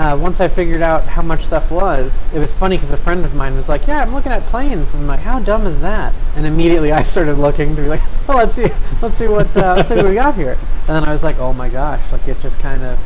uh, 0.00 0.16
once 0.16 0.40
I 0.40 0.48
figured 0.48 0.80
out 0.80 1.02
how 1.02 1.20
much 1.20 1.44
stuff 1.44 1.70
was, 1.70 2.26
it 2.32 2.38
was 2.38 2.54
funny 2.54 2.76
because 2.76 2.90
a 2.90 2.96
friend 2.96 3.22
of 3.22 3.34
mine 3.34 3.54
was 3.54 3.68
like, 3.68 3.86
Yeah, 3.86 4.00
I'm 4.00 4.14
looking 4.14 4.32
at 4.32 4.42
planes. 4.44 4.94
And 4.94 5.02
I'm 5.02 5.06
like, 5.06 5.20
How 5.20 5.40
dumb 5.40 5.66
is 5.66 5.82
that? 5.82 6.14
And 6.36 6.46
immediately 6.46 6.90
I 6.90 7.02
started 7.02 7.34
looking 7.34 7.76
to 7.76 7.82
be 7.82 7.88
like, 7.88 8.00
Oh, 8.28 8.36
let's 8.36 8.54
see, 8.54 8.68
let's 9.02 9.16
see 9.16 9.28
what, 9.28 9.54
uh, 9.54 9.74
let's 9.76 9.90
see 9.90 9.96
what 9.96 10.06
we 10.06 10.14
got 10.14 10.36
here. 10.36 10.56
And 10.88 10.96
then 10.96 11.04
I 11.04 11.12
was 11.12 11.22
like, 11.22 11.38
Oh 11.38 11.52
my 11.52 11.68
gosh, 11.68 12.00
like 12.12 12.26
it 12.26 12.40
just 12.40 12.58
kind 12.60 12.82
of, 12.82 12.98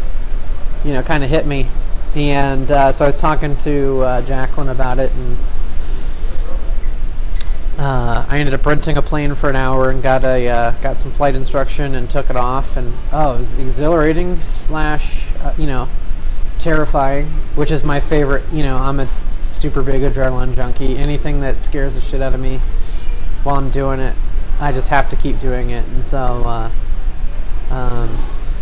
you 0.84 0.92
know, 0.92 1.02
kind 1.02 1.24
of 1.24 1.30
hit 1.30 1.46
me. 1.46 1.66
And 2.14 2.70
uh, 2.70 2.92
so 2.92 3.04
I 3.04 3.08
was 3.08 3.18
talking 3.18 3.56
to 3.56 4.00
uh, 4.02 4.22
Jacqueline 4.22 4.68
about 4.68 5.00
it, 5.00 5.10
and 5.10 5.36
uh, 7.76 8.24
I 8.28 8.38
ended 8.38 8.54
up 8.54 8.64
renting 8.64 8.96
a 8.96 9.02
plane 9.02 9.34
for 9.34 9.50
an 9.50 9.56
hour 9.56 9.90
and 9.90 10.00
got 10.00 10.22
a 10.22 10.48
uh, 10.48 10.70
got 10.80 10.96
some 10.96 11.10
flight 11.10 11.34
instruction 11.34 11.96
and 11.96 12.08
took 12.08 12.30
it 12.30 12.36
off. 12.36 12.76
And 12.76 12.94
oh, 13.10 13.34
it 13.34 13.38
was 13.40 13.58
exhilarating 13.58 14.38
slash, 14.42 15.32
you 15.58 15.66
know, 15.66 15.88
terrifying, 16.58 17.26
which 17.56 17.70
is 17.70 17.84
my 17.84 18.00
favorite. 18.00 18.44
You 18.52 18.62
know, 18.62 18.76
I'm 18.76 19.00
a 19.00 19.06
super 19.50 19.82
big 19.82 20.02
adrenaline 20.02 20.54
junkie. 20.56 20.96
Anything 20.96 21.40
that 21.40 21.62
scares 21.62 21.94
the 21.94 22.00
shit 22.00 22.20
out 22.20 22.34
of 22.34 22.40
me 22.40 22.58
while 23.42 23.56
I'm 23.56 23.70
doing 23.70 24.00
it, 24.00 24.14
I 24.60 24.72
just 24.72 24.88
have 24.88 25.08
to 25.10 25.16
keep 25.16 25.40
doing 25.40 25.70
it. 25.70 25.86
And 25.88 26.04
so. 26.04 26.18
Uh, 26.44 26.70
um, 27.70 28.08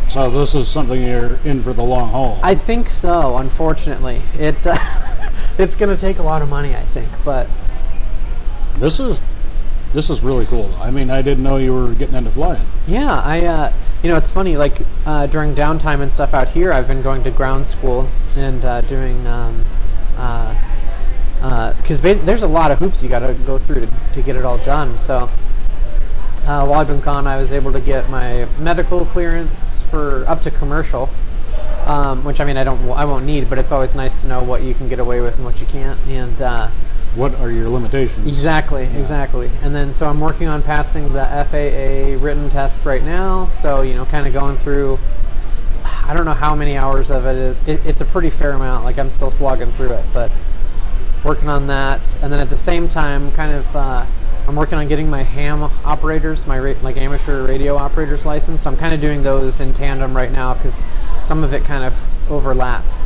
So 0.09 0.28
this 0.31 0.55
is 0.55 0.68
something 0.68 1.00
you're 1.02 1.37
in 1.44 1.62
for 1.62 1.72
the 1.72 1.83
long 1.83 2.11
haul. 2.11 2.38
I 2.42 2.55
think 2.55 2.88
so. 2.88 3.38
Unfortunately, 3.38 4.20
it 4.38 4.57
uh, 4.66 4.76
it's 5.59 5.74
going 5.74 5.94
to 5.94 6.00
take 6.00 6.18
a 6.18 6.22
lot 6.22 6.42
of 6.42 6.48
money. 6.48 6.74
I 6.76 6.83
think, 6.83 7.09
but 7.24 7.48
this 8.78 9.00
is 9.00 9.22
this 9.94 10.11
is 10.11 10.22
really 10.22 10.44
cool. 10.46 10.74
I 10.81 10.90
mean, 10.90 11.09
I 11.11 11.22
didn't 11.22 11.42
know 11.42 11.57
you 11.57 11.72
were 11.74 11.94
getting 11.94 12.14
into 12.14 12.31
flying. 12.31 12.66
yeah, 12.87 13.20
I 13.24 13.44
uh, 13.46 13.72
you 14.03 14.09
know 14.09 14.17
it's 14.17 14.31
funny. 14.31 14.57
Like 14.57 14.79
uh, 15.07 15.27
during 15.27 15.55
downtime 15.55 16.01
and 16.01 16.12
stuff 16.12 16.35
out 16.35 16.49
here, 16.49 16.73
I've 16.73 16.88
been 16.88 17.03
going 17.03 17.23
to 17.25 17.31
ground 17.31 17.67
school 17.67 18.09
and 18.37 18.65
uh, 18.65 18.81
doing 18.83 19.27
um, 19.27 19.65
because 21.79 22.01
bas- 22.01 22.21
there's 22.21 22.43
a 22.43 22.49
lot 22.49 22.71
of 22.71 22.79
hoops 22.79 23.03
you 23.03 23.09
got 23.09 23.21
to 23.21 23.35
go 23.47 23.59
through 23.59 23.87
to, 23.87 23.93
to 24.15 24.23
get 24.23 24.37
it 24.37 24.45
all 24.45 24.59
done. 24.59 24.99
So. 24.99 25.29
Uh, 26.45 26.67
while 26.67 26.81
I've 26.81 26.88
been 26.88 26.99
gone, 26.99 27.29
I 27.29 27.37
was 27.37 27.53
able 27.53 27.71
to 27.71 27.79
get 27.79 28.11
my 28.11 28.49
medical 28.59 29.07
clearance 29.07 29.81
for 29.83 30.25
up 30.27 30.43
to 30.43 30.51
commercial, 30.51 31.09
um, 31.87 32.25
which 32.25 32.41
I 32.41 32.45
mean 32.45 32.57
I 32.57 32.65
don't 32.65 32.83
I 32.91 33.05
won't 33.05 33.25
need, 33.25 33.49
but 33.49 33.59
it's 33.59 33.71
always 33.71 33.95
nice 33.95 34.23
to 34.23 34.27
know 34.27 34.43
what 34.43 34.62
you 34.62 34.75
can 34.75 34.88
get 34.88 34.99
away 34.99 35.21
with 35.21 35.37
and 35.37 35.45
what 35.45 35.61
you 35.61 35.67
can't. 35.69 36.01
And 36.09 36.43
uh, 36.43 36.69
What 37.14 37.35
are 37.35 37.51
your 37.51 37.68
limitations? 37.68 38.27
Exactly, 38.27 38.85
exactly. 38.85 39.51
And 39.62 39.75
then 39.75 39.92
so 39.92 40.09
I'm 40.09 40.18
working 40.18 40.48
on 40.48 40.62
passing 40.62 41.12
the 41.12 41.25
FAA 41.25 42.22
written 42.25 42.48
test 42.48 42.85
right 42.85 43.03
now. 43.03 43.48
So, 43.51 43.83
you 43.83 43.94
know, 43.94 44.07
kind 44.07 44.27
of 44.27 44.33
going 44.33 44.57
through 44.57 44.98
I 45.85 46.12
I 46.12 46.14
don't 46.14 46.25
know 46.25 46.35
how 46.35 46.55
many 46.55 46.77
hours 46.77 47.11
of 47.11 47.27
it, 47.27 47.37
is, 47.37 47.68
it. 47.68 47.87
It's 47.87 48.01
a 48.01 48.05
pretty 48.05 48.31
fair 48.31 48.53
amount. 48.53 48.85
Like 48.85 48.98
I'm 48.98 49.11
still 49.11 49.31
slogging 49.31 49.72
through 49.72 49.92
it, 49.92 50.05
but 50.12 50.31
working 51.25 51.48
on 51.48 51.68
that. 51.68 52.16
And 52.22 52.33
then 52.33 52.40
at 52.40 52.51
the 52.51 52.57
same 52.57 52.88
time, 52.88 53.31
kind 53.33 53.53
of, 53.53 53.77
uh, 53.77 54.07
I'm 54.46 54.57
working 54.57 54.79
on 54.79 54.88
getting 54.88 55.09
my 55.09 55.22
ham 55.22 55.62
operators, 55.85 56.46
my 56.46 56.59
ra- 56.59 56.75
like 56.83 56.96
amateur 56.96 57.46
radio 57.46 57.77
operators 57.77 58.27
license. 58.27 58.62
So 58.62 58.70
I'm 58.70 58.77
kind 58.77 58.94
of 58.94 59.01
doing 59.01 59.22
those 59.22 59.61
in 59.61 59.72
tandem 59.72 60.16
right 60.16 60.33
now 60.33 60.55
because 60.55 60.85
some 61.20 61.44
of 61.44 61.55
it 61.55 61.64
kind 61.64 61.85
of 61.85 61.94
overlaps. 62.31 63.05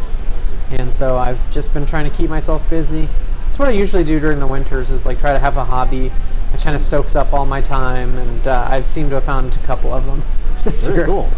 And 0.70 0.92
so 0.92 1.16
I've 1.16 1.50
just 1.52 1.72
been 1.74 1.86
trying 1.86 2.10
to 2.10 2.16
keep 2.16 2.30
myself 2.30 2.68
busy. 2.70 3.08
That's 3.56 3.68
what 3.70 3.74
I 3.74 3.78
usually 3.78 4.04
do 4.04 4.20
during 4.20 4.38
the 4.38 4.46
winters 4.46 4.90
is 4.90 5.06
like 5.06 5.18
try 5.18 5.32
to 5.32 5.38
have 5.38 5.56
a 5.56 5.64
hobby. 5.64 6.12
that 6.52 6.60
kind 6.60 6.76
of 6.76 6.82
soaks 6.82 7.16
up 7.16 7.32
all 7.32 7.46
my 7.46 7.62
time, 7.62 8.18
and 8.18 8.46
uh, 8.46 8.68
I've 8.70 8.86
seemed 8.86 9.08
to 9.08 9.14
have 9.14 9.24
found 9.24 9.56
a 9.56 9.58
couple 9.60 9.94
of 9.94 10.04
them. 10.04 10.22
this 10.64 10.84
Very 10.84 10.96
year. 10.98 11.06
cool. 11.06 11.30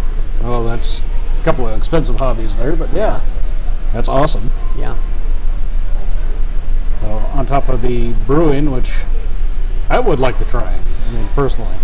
Well, 0.42 0.64
that's 0.64 1.00
a 1.40 1.44
couple 1.44 1.68
of 1.68 1.78
expensive 1.78 2.16
hobbies 2.16 2.57
there, 2.57 2.74
but 2.74 2.92
Yeah, 2.92 3.20
that's 3.92 4.09
awesome. 4.09 4.50
yeah. 4.76 4.96
So 7.02 7.07
on 7.07 7.46
top 7.46 7.68
of 7.68 7.83
the 7.83 8.14
brewing, 8.26 8.72
which 8.72 8.90
I 9.88 10.00
would 10.00 10.18
like 10.18 10.38
to 10.38 10.44
try, 10.44 10.74
I 10.74 11.12
mean, 11.12 11.28
personally. 11.37 11.76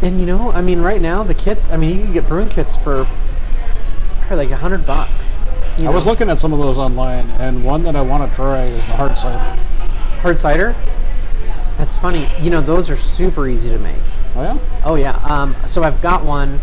And 0.00 0.20
you 0.20 0.24
know, 0.24 0.52
I 0.52 0.62
mean, 0.62 0.80
right 0.80 1.02
now 1.02 1.22
the 1.22 1.34
kits. 1.34 1.70
I 1.70 1.76
mean, 1.76 1.98
you 1.98 2.02
can 2.04 2.14
get 2.14 2.26
brewing 2.26 2.48
kits 2.48 2.76
for 2.76 3.06
probably 4.22 4.46
like 4.46 4.50
a 4.52 4.56
hundred 4.56 4.86
bucks. 4.86 5.23
You 5.78 5.88
I 5.88 5.90
was 5.92 6.06
looking 6.06 6.30
at 6.30 6.38
some 6.38 6.52
of 6.52 6.60
those 6.60 6.78
online, 6.78 7.28
and 7.40 7.64
one 7.64 7.82
that 7.82 7.96
I 7.96 8.02
want 8.02 8.28
to 8.28 8.36
try 8.36 8.64
is 8.66 8.86
the 8.86 8.92
hard 8.92 9.18
cider. 9.18 9.60
hard 10.20 10.38
cider. 10.38 10.74
That's 11.78 11.96
funny. 11.96 12.26
You 12.40 12.50
know, 12.50 12.60
those 12.60 12.90
are 12.90 12.96
super 12.96 13.48
easy 13.48 13.70
to 13.70 13.78
make. 13.78 13.96
Oh 14.36 14.42
yeah, 14.42 14.58
Oh 14.84 14.94
yeah. 14.94 15.16
Um, 15.24 15.52
so 15.66 15.82
I've 15.82 16.00
got 16.00 16.24
one. 16.24 16.60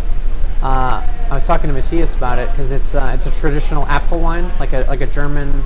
Uh, 0.61 1.05
I 1.29 1.35
was 1.35 1.45
talking 1.45 1.67
to 1.67 1.73
Matthias 1.73 2.15
about 2.15 2.39
it 2.39 2.49
because 2.51 2.71
it's 2.71 2.95
uh, 2.95 3.11
it's 3.13 3.25
a 3.25 3.31
traditional 3.31 3.85
Apfelwein, 3.85 4.57
like 4.59 4.71
a 4.71 4.85
like 4.87 5.01
a 5.01 5.07
German 5.07 5.61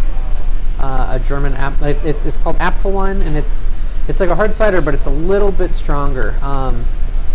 uh, 0.79 1.19
a 1.21 1.23
German 1.23 1.53
app. 1.53 1.79
It, 1.81 2.03
it's, 2.03 2.25
it's 2.25 2.38
called 2.38 2.58
Apfelwein, 2.58 3.21
and 3.21 3.38
it's 3.38 3.62
it's 4.08 4.19
like 4.19 4.29
a 4.29 4.36
hard 4.36 4.55
cider, 4.55 4.81
but 4.81 4.93
it's 4.93 5.05
a 5.05 5.12
little 5.12 5.51
bit 5.51 5.73
stronger. 5.73 6.36
Um, 6.41 6.86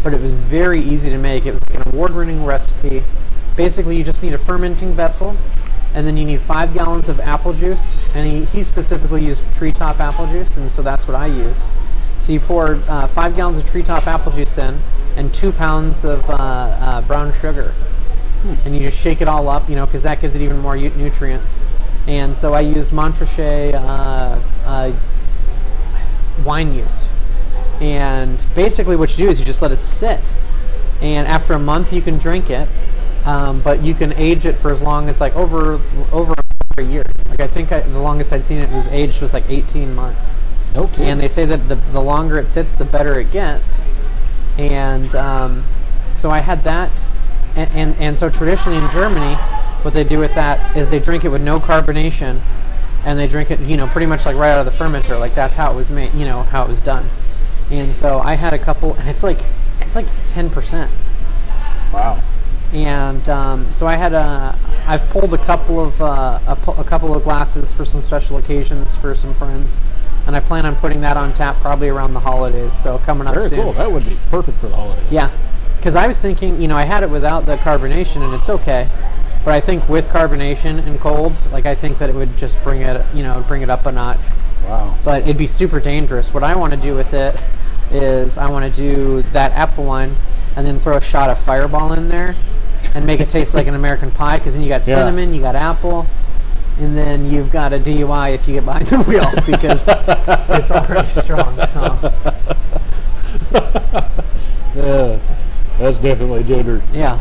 but 0.02 0.12
it 0.14 0.20
was 0.20 0.34
very 0.34 0.80
easy 0.80 1.10
to 1.10 1.18
make. 1.18 1.46
It 1.46 1.52
was 1.52 1.60
like 1.68 1.86
an 1.86 1.92
award-winning 1.94 2.44
recipe. 2.44 3.02
Basically, 3.56 3.96
you 3.96 4.04
just 4.04 4.22
need 4.22 4.32
a 4.32 4.38
fermenting 4.38 4.92
vessel, 4.92 5.36
and 5.94 6.06
then 6.06 6.16
you 6.16 6.24
need 6.24 6.40
five 6.40 6.72
gallons 6.74 7.08
of 7.08 7.20
apple 7.20 7.52
juice. 7.52 7.94
And 8.14 8.26
he, 8.26 8.44
he 8.46 8.62
specifically 8.62 9.24
used 9.24 9.42
Tree 9.54 9.72
Top 9.72 10.00
apple 10.00 10.26
juice, 10.26 10.56
and 10.56 10.70
so 10.70 10.82
that's 10.82 11.06
what 11.08 11.14
I 11.14 11.26
used. 11.26 11.64
So 12.20 12.32
you 12.32 12.40
pour 12.40 12.74
uh, 12.88 13.06
five 13.06 13.34
gallons 13.34 13.58
of 13.58 13.64
Tree 13.68 13.82
Top 13.82 14.06
apple 14.06 14.32
juice 14.32 14.58
in, 14.58 14.78
and 15.16 15.32
two 15.32 15.52
pounds 15.52 16.04
of 16.04 16.28
uh, 16.28 16.34
uh, 16.34 17.00
brown 17.02 17.32
sugar, 17.40 17.74
and 18.64 18.74
you 18.74 18.82
just 18.82 18.98
shake 18.98 19.20
it 19.20 19.28
all 19.28 19.48
up, 19.48 19.68
you 19.68 19.74
know, 19.74 19.86
because 19.86 20.02
that 20.02 20.20
gives 20.20 20.34
it 20.34 20.42
even 20.42 20.58
more 20.58 20.76
u- 20.76 20.90
nutrients. 20.90 21.58
And 22.06 22.36
so 22.36 22.54
I 22.54 22.60
used 22.60 22.92
Montrachet 22.92 23.74
uh, 23.74 24.38
uh, 24.64 24.92
wine 26.44 26.72
yeast. 26.74 27.10
And 27.80 28.44
basically, 28.54 28.96
what 28.96 29.10
you 29.18 29.24
do 29.24 29.30
is 29.30 29.40
you 29.40 29.46
just 29.46 29.62
let 29.62 29.72
it 29.72 29.80
sit, 29.80 30.34
and 31.00 31.26
after 31.26 31.54
a 31.54 31.58
month 31.58 31.92
you 31.92 32.02
can 32.02 32.18
drink 32.18 32.50
it, 32.50 32.68
um, 33.26 33.60
but 33.60 33.82
you 33.82 33.94
can 33.94 34.12
age 34.14 34.46
it 34.46 34.54
for 34.54 34.70
as 34.70 34.82
long 34.82 35.08
as 35.08 35.20
like 35.20 35.34
over 35.36 35.80
over 36.12 36.34
a 36.78 36.82
year. 36.82 37.02
Like 37.28 37.40
I 37.40 37.46
think 37.46 37.72
I, 37.72 37.80
the 37.80 37.98
longest 37.98 38.32
I'd 38.32 38.44
seen 38.44 38.58
it 38.58 38.70
was 38.70 38.86
aged 38.88 39.20
was 39.20 39.34
like 39.34 39.48
18 39.48 39.94
months. 39.94 40.32
okay. 40.74 41.10
And 41.10 41.20
they 41.20 41.28
say 41.28 41.44
that 41.44 41.68
the, 41.68 41.74
the 41.74 42.00
longer 42.00 42.38
it 42.38 42.48
sits, 42.48 42.74
the 42.74 42.84
better 42.84 43.18
it 43.20 43.30
gets. 43.30 43.76
And 44.58 45.14
um, 45.14 45.64
so 46.14 46.30
I 46.30 46.40
had 46.40 46.64
that. 46.64 46.90
And, 47.56 47.70
and, 47.72 47.96
and 47.96 48.16
so 48.16 48.30
traditionally 48.30 48.78
in 48.78 48.88
Germany, 48.90 49.34
what 49.82 49.94
they 49.94 50.04
do 50.04 50.18
with 50.18 50.34
that 50.34 50.76
is 50.76 50.90
they 50.90 51.00
drink 51.00 51.24
it 51.24 51.28
with 51.28 51.42
no 51.42 51.60
carbonation. 51.60 52.40
And 53.04 53.18
they 53.18 53.26
drink 53.26 53.50
it, 53.50 53.60
you 53.60 53.76
know, 53.76 53.86
pretty 53.86 54.06
much 54.06 54.26
like 54.26 54.36
right 54.36 54.50
out 54.50 54.66
of 54.66 54.66
the 54.66 54.78
fermenter. 54.78 55.18
Like 55.18 55.34
that's 55.34 55.56
how 55.56 55.72
it 55.72 55.74
was 55.74 55.90
made, 55.90 56.12
you 56.14 56.24
know, 56.24 56.42
how 56.42 56.64
it 56.64 56.68
was 56.68 56.80
done. 56.80 57.08
And 57.70 57.94
so 57.94 58.18
I 58.18 58.34
had 58.34 58.52
a 58.52 58.58
couple, 58.58 58.94
and 58.94 59.08
it's 59.08 59.22
like, 59.22 59.40
it's 59.80 59.94
like 59.94 60.06
10% 60.26 60.90
wow. 61.92 62.22
And 62.72 63.28
um, 63.28 63.70
so 63.72 63.86
I 63.86 63.96
had 63.96 64.12
a 64.12 64.56
I've 64.86 65.08
pulled 65.10 65.34
a 65.34 65.38
couple 65.38 65.80
of 65.80 66.00
uh, 66.00 66.38
a, 66.46 66.52
a 66.78 66.84
couple 66.84 67.14
of 67.14 67.24
glasses 67.24 67.72
for 67.72 67.84
some 67.84 68.00
special 68.00 68.36
occasions 68.38 68.94
for 68.94 69.14
some 69.14 69.34
friends, 69.34 69.80
and 70.26 70.36
I 70.36 70.40
plan 70.40 70.66
on 70.66 70.76
putting 70.76 71.00
that 71.00 71.16
on 71.16 71.34
tap 71.34 71.56
probably 71.60 71.88
around 71.88 72.14
the 72.14 72.20
holidays. 72.20 72.76
So 72.76 72.98
coming 72.98 73.26
up 73.26 73.34
Very 73.34 73.48
soon. 73.48 73.62
cool. 73.62 73.72
That 73.72 73.90
would 73.90 74.08
be 74.08 74.16
perfect 74.30 74.58
for 74.58 74.68
the 74.68 74.76
holidays. 74.76 75.06
Yeah, 75.10 75.30
because 75.76 75.96
I 75.96 76.06
was 76.06 76.20
thinking, 76.20 76.60
you 76.60 76.68
know, 76.68 76.76
I 76.76 76.84
had 76.84 77.02
it 77.02 77.10
without 77.10 77.46
the 77.46 77.56
carbonation, 77.56 78.22
and 78.22 78.34
it's 78.34 78.48
okay. 78.48 78.88
But 79.44 79.54
I 79.54 79.60
think 79.60 79.88
with 79.88 80.08
carbonation 80.08 80.86
and 80.86 81.00
cold, 81.00 81.32
like 81.50 81.66
I 81.66 81.74
think 81.74 81.98
that 81.98 82.10
it 82.10 82.14
would 82.14 82.36
just 82.36 82.62
bring 82.62 82.82
it, 82.82 83.04
you 83.14 83.22
know, 83.22 83.44
bring 83.48 83.62
it 83.62 83.70
up 83.70 83.86
a 83.86 83.92
notch. 83.92 84.20
Wow. 84.64 84.96
But 85.04 85.22
it'd 85.22 85.38
be 85.38 85.46
super 85.46 85.80
dangerous. 85.80 86.34
What 86.34 86.44
I 86.44 86.54
want 86.54 86.74
to 86.74 86.78
do 86.78 86.94
with 86.94 87.14
it 87.14 87.34
is 87.90 88.38
I 88.38 88.48
want 88.50 88.72
to 88.72 88.80
do 88.80 89.22
that 89.32 89.52
apple 89.52 89.84
wine 89.84 90.14
and 90.54 90.66
then 90.66 90.78
throw 90.78 90.96
a 90.96 91.00
shot 91.00 91.30
of 91.30 91.38
Fireball 91.38 91.92
in 91.94 92.08
there 92.08 92.36
and 92.94 93.06
make 93.06 93.20
it 93.20 93.28
taste 93.30 93.54
like 93.54 93.66
an 93.66 93.74
American 93.74 94.10
pie. 94.10 94.38
Because 94.38 94.54
then 94.54 94.62
you 94.62 94.68
got 94.68 94.86
Yeah. 94.86 94.96
cinnamon, 94.96 95.32
you 95.34 95.40
got 95.40 95.54
apple, 95.56 96.06
and 96.78 96.96
then 96.96 97.30
you've 97.30 97.50
got 97.50 97.72
a 97.72 97.78
DUI 97.78 98.34
if 98.34 98.46
you 98.48 98.54
get 98.54 98.64
behind 98.64 98.86
the 98.86 98.98
wheel 99.02 99.28
because 99.46 99.88
it's 99.88 100.70
already 100.70 101.08
strong. 101.08 101.54
So 101.66 102.12
Yeah, 104.74 105.18
that's 105.78 105.98
definitely 105.98 106.44
ginger. 106.44 106.82
yeah. 106.92 107.18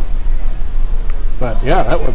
But 1.40 1.64
yeah, 1.64 1.84
that 1.84 2.00
would 2.00 2.14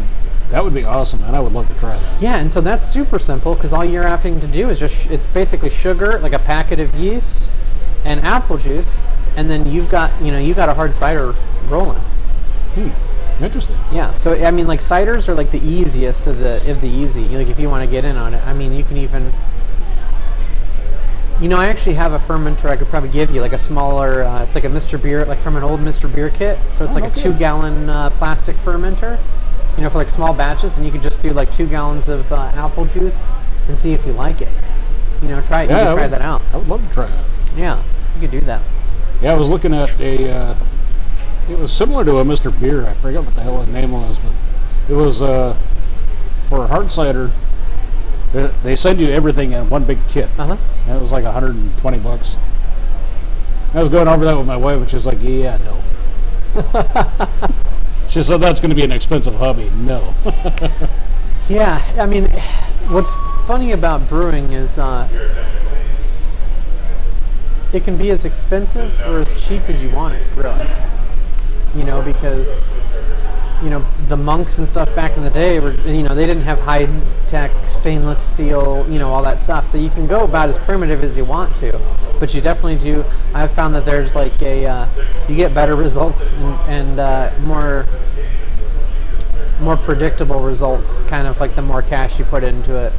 that 0.51 0.63
would 0.63 0.75
be 0.75 0.85
awesome, 0.85 1.23
and 1.25 1.35
I 1.35 1.41
would 1.41 1.53
love 1.53 1.67
to 1.69 1.75
try 1.75 1.97
that. 1.97 2.23
Yeah, 2.23 2.37
and 2.37 2.53
so 2.53 2.61
that's 2.61 2.85
super 2.87 3.19
simple 3.19 3.55
because 3.55 3.73
all 3.73 3.85
you're 3.85 4.03
having 4.07 4.39
to 4.41 4.47
do 4.47 4.69
is 4.69 4.79
just 4.79 4.95
sh- 5.03 5.07
it's 5.11 5.27
basically 5.27 5.71
sugar, 5.71 6.19
like 6.21 6.33
a 6.35 6.39
packet 6.39 6.79
of 6.79 6.95
yeast, 6.95 7.51
and 8.05 8.21
apple 8.21 8.59
juice, 8.59 9.01
and 9.37 9.51
then 9.51 9.67
you've 9.67 9.89
got 9.91 10.13
you 10.23 10.31
know—you've 10.31 10.57
got 10.57 10.69
a 10.69 10.75
hard 10.75 10.95
cider 10.95 11.35
rolling. 11.69 11.99
Hmm. 12.75 12.91
Interesting. 13.41 13.77
Yeah, 13.93 14.15
so 14.15 14.33
I 14.45 14.51
mean, 14.51 14.67
like 14.67 14.81
ciders 14.81 15.29
are 15.29 15.35
like 15.35 15.51
the 15.51 15.63
easiest 15.67 16.27
of 16.27 16.39
the 16.39 16.57
of 16.71 16.81
the 16.81 16.89
easy. 16.89 17.25
Like 17.37 17.49
if 17.49 17.59
you 17.59 17.69
want 17.69 17.85
to 17.85 17.91
get 17.91 18.05
in 18.05 18.17
on 18.17 18.33
it, 18.35 18.47
I 18.47 18.53
mean, 18.55 18.73
you 18.73 18.85
can 18.85 18.97
even. 18.97 19.33
You 21.41 21.49
know, 21.49 21.57
I 21.59 21.67
actually 21.67 21.95
have 21.95 22.13
a 22.13 22.19
fermenter 22.19 22.67
I 22.71 22.77
could 22.77 22.87
probably 22.87 23.09
give 23.09 23.33
you, 23.35 23.41
like 23.41 23.53
a 23.53 23.59
smaller. 23.59 24.23
Uh, 24.23 24.45
it's 24.45 24.55
like 24.55 24.63
a 24.65 24.69
Mr. 24.69 25.03
Beer, 25.03 25.25
like 25.25 25.39
from 25.41 25.57
an 25.57 25.65
old 25.65 25.81
Mr. 25.81 26.13
Beer 26.13 26.31
kit. 26.31 26.57
So 26.71 26.85
it's 26.85 26.97
Oh, 26.97 27.01
like 27.01 27.13
a 27.13 27.15
two-gallon 27.15 27.91
uh, 27.91 28.11
plastic 28.11 28.55
fermenter. 28.57 29.19
You 29.77 29.83
know, 29.83 29.91
for 29.91 29.99
like 29.99 30.09
small 30.09 30.33
batches, 30.33 30.77
and 30.77 30.87
you 30.87 30.93
could 30.93 31.03
just 31.03 31.21
do 31.23 31.31
like 31.31 31.51
two 31.53 31.67
gallons 31.67 32.09
of 32.09 32.31
uh, 32.33 32.37
apple 32.55 32.87
juice 32.87 33.27
and 33.67 33.77
see 33.77 33.93
if 33.93 34.07
you 34.07 34.13
like 34.13 34.41
it. 34.43 34.49
You 35.23 35.29
know, 35.29 35.43
try 35.43 35.65
it. 35.65 35.71
Yeah, 35.71 35.77
you 35.77 35.83
I 35.83 35.85
can 35.87 35.95
try 35.97 36.03
would- 36.05 36.13
that 36.13 36.21
out. 36.23 36.43
I 36.53 36.57
would 36.59 36.69
love 36.69 36.87
to 36.89 36.95
try 36.95 37.07
that. 37.09 37.25
Yeah, 37.57 37.83
you 38.15 38.21
could 38.21 38.31
do 38.31 38.41
that. 38.43 38.63
Yeah, 39.21 39.33
I 39.33 39.35
was 39.35 39.51
looking 39.51 39.75
at 39.75 39.91
a. 40.01 40.57
It 41.49 41.59
was 41.59 41.73
similar 41.73 42.05
to 42.05 42.19
a 42.19 42.25
Mr. 42.25 42.59
Beer. 42.59 42.87
I 42.87 42.95
forget 42.95 43.25
what 43.25 43.35
the 43.35 43.43
hell 43.43 43.63
the 43.65 43.73
name 43.73 43.93
was, 43.93 44.19
but 44.19 44.33
it 44.89 44.95
was 44.95 45.21
uh, 45.21 45.57
for 46.49 46.65
a 46.65 46.67
hard 46.67 46.91
cider. 46.91 47.31
They, 48.63 48.75
send 48.75 49.01
you 49.01 49.09
everything 49.09 49.53
in 49.53 49.71
one 49.71 49.85
big 49.85 49.99
kit. 50.09 50.29
Uh 50.39 50.47
huh. 50.47 50.57
And 50.87 50.97
it 50.97 51.01
was 51.01 51.13
like 51.13 51.25
120 51.25 51.99
bucks. 51.99 52.37
I 53.73 53.81
was 53.81 53.89
going 53.89 54.09
over 54.09 54.25
that 54.25 54.37
with 54.37 54.47
my 54.47 54.57
wife, 54.57 54.79
and 54.81 54.91
she's 54.91 55.07
like, 55.07 55.19
"Yeah, 55.21 55.59
no." 55.59 55.81
she 58.09 58.23
said 58.23 58.39
that's 58.39 58.61
going 58.61 58.71
to 58.71 58.77
be 58.77 58.83
an 58.83 58.93
expensive 58.93 59.35
hobby. 59.35 59.71
No. 59.71 60.15
Yeah, 61.49 61.83
I 61.99 62.07
mean, 62.07 62.31
what's 62.89 63.15
funny 63.47 63.73
about 63.73 64.09
brewing 64.09 64.55
is 64.55 64.79
uh, 64.79 65.07
it 67.71 67.85
can 67.85 67.99
be 67.99 68.11
as 68.11 68.25
expensive 68.25 68.99
or 69.01 69.21
as 69.21 69.47
cheap 69.47 69.69
as 69.69 69.83
you 69.83 69.91
want 69.91 70.15
it, 70.15 70.27
really. 70.37 70.67
You 71.75 71.85
know, 71.85 72.03
because 72.03 72.63
you 73.63 73.71
know 73.71 73.85
the 74.09 74.17
monks 74.17 74.59
and 74.59 74.69
stuff 74.69 74.95
back 74.95 75.17
in 75.17 75.23
the 75.23 75.31
day 75.31 75.59
were, 75.59 75.73
you 75.87 76.03
know, 76.03 76.15
they 76.15 76.27
didn't 76.27 76.43
have 76.43 76.61
high 76.61 76.87
tech 77.29 77.51
stainless 77.67 78.21
steel, 78.21 78.87
you 78.89 78.99
know, 78.99 79.11
all 79.11 79.23
that 79.23 79.41
stuff. 79.41 79.67
So 79.67 79.79
you 79.79 79.91
can 79.91 80.07
go 80.07 80.25
about 80.25 80.49
as 80.49 80.59
primitive 80.59 81.03
as 81.03 81.17
you 81.17 81.25
want 81.25 81.55
to, 81.57 81.81
but 82.21 82.35
you 82.35 82.41
definitely 82.41 82.77
do. 82.77 83.05
I've 83.33 83.51
found 83.53 83.75
that 83.75 83.85
there's 83.85 84.15
like 84.15 84.41
a 84.43 84.67
uh, 84.67 84.89
you 85.29 85.37
get 85.37 85.55
better 85.55 85.77
results 85.87 86.33
and, 86.35 86.61
and 86.71 86.99
uh, 87.01 87.33
more 87.41 87.87
more 89.61 89.77
predictable 89.77 90.41
results, 90.41 91.03
kind 91.03 91.27
of 91.27 91.41
like 91.41 91.55
the 91.55 91.63
more 91.63 91.83
cash 91.83 92.19
you 92.19 92.25
put 92.25 92.45
into 92.45 92.77
it. 92.77 92.93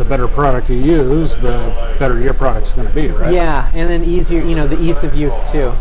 The 0.00 0.08
better 0.08 0.26
product 0.26 0.70
you 0.70 0.76
use, 0.76 1.36
the 1.36 1.94
better 1.98 2.18
your 2.18 2.32
product's 2.32 2.72
going 2.72 2.88
to 2.88 2.94
be, 2.94 3.08
right? 3.08 3.34
Yeah, 3.34 3.70
and 3.74 3.88
then 3.90 4.02
easier, 4.02 4.42
you 4.42 4.54
know, 4.54 4.66
the 4.66 4.80
ease 4.80 5.04
of 5.04 5.14
use 5.14 5.38
too. 5.50 5.74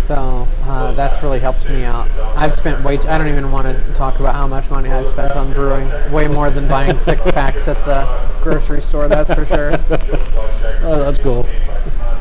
So 0.00 0.48
uh, 0.62 0.92
that's 0.92 1.22
really 1.22 1.40
helped 1.40 1.68
me 1.68 1.84
out. 1.84 2.10
I've 2.36 2.54
spent 2.54 2.82
way. 2.82 2.96
T- 2.96 3.06
I 3.06 3.18
don't 3.18 3.28
even 3.28 3.52
want 3.52 3.66
to 3.66 3.92
talk 3.92 4.18
about 4.18 4.34
how 4.34 4.46
much 4.46 4.70
money 4.70 4.88
I've 4.88 5.08
spent 5.08 5.36
on 5.36 5.52
brewing. 5.52 5.88
Way 6.10 6.26
more 6.26 6.50
than 6.50 6.66
buying 6.68 6.96
six 7.10 7.30
packs 7.30 7.68
at 7.68 7.76
the 7.84 8.08
grocery 8.42 8.80
store. 8.80 9.08
That's 9.08 9.32
for 9.32 9.44
sure. 9.44 9.76
Oh, 10.82 10.98
that's 10.98 11.18
cool. 11.18 11.46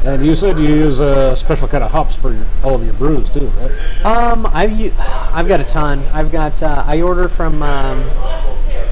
And 0.03 0.25
you 0.25 0.35
said 0.35 0.59
you 0.59 0.67
use 0.67 0.99
a 0.99 1.33
special 1.33 1.65
kind 1.69 1.81
of 1.81 1.91
hops 1.91 2.17
for 2.17 2.33
your, 2.33 2.45
all 2.61 2.75
of 2.75 2.83
your 2.83 2.93
brews 2.93 3.29
too, 3.29 3.47
right? 3.47 4.05
Um, 4.05 4.45
I've 4.51 4.77
u- 4.77 4.93
I've 4.99 5.47
got 5.47 5.61
a 5.61 5.63
ton. 5.63 5.99
I've 6.11 6.29
got 6.29 6.61
uh, 6.61 6.83
I 6.85 6.99
order 7.01 7.29
from 7.29 7.63
um, 7.63 8.03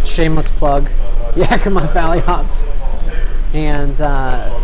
shameless 0.05 0.49
plug, 0.51 0.89
Yakima 1.49 1.87
Valley 1.93 2.19
Hops, 2.19 2.63
and 3.53 4.01
uh, 4.01 4.59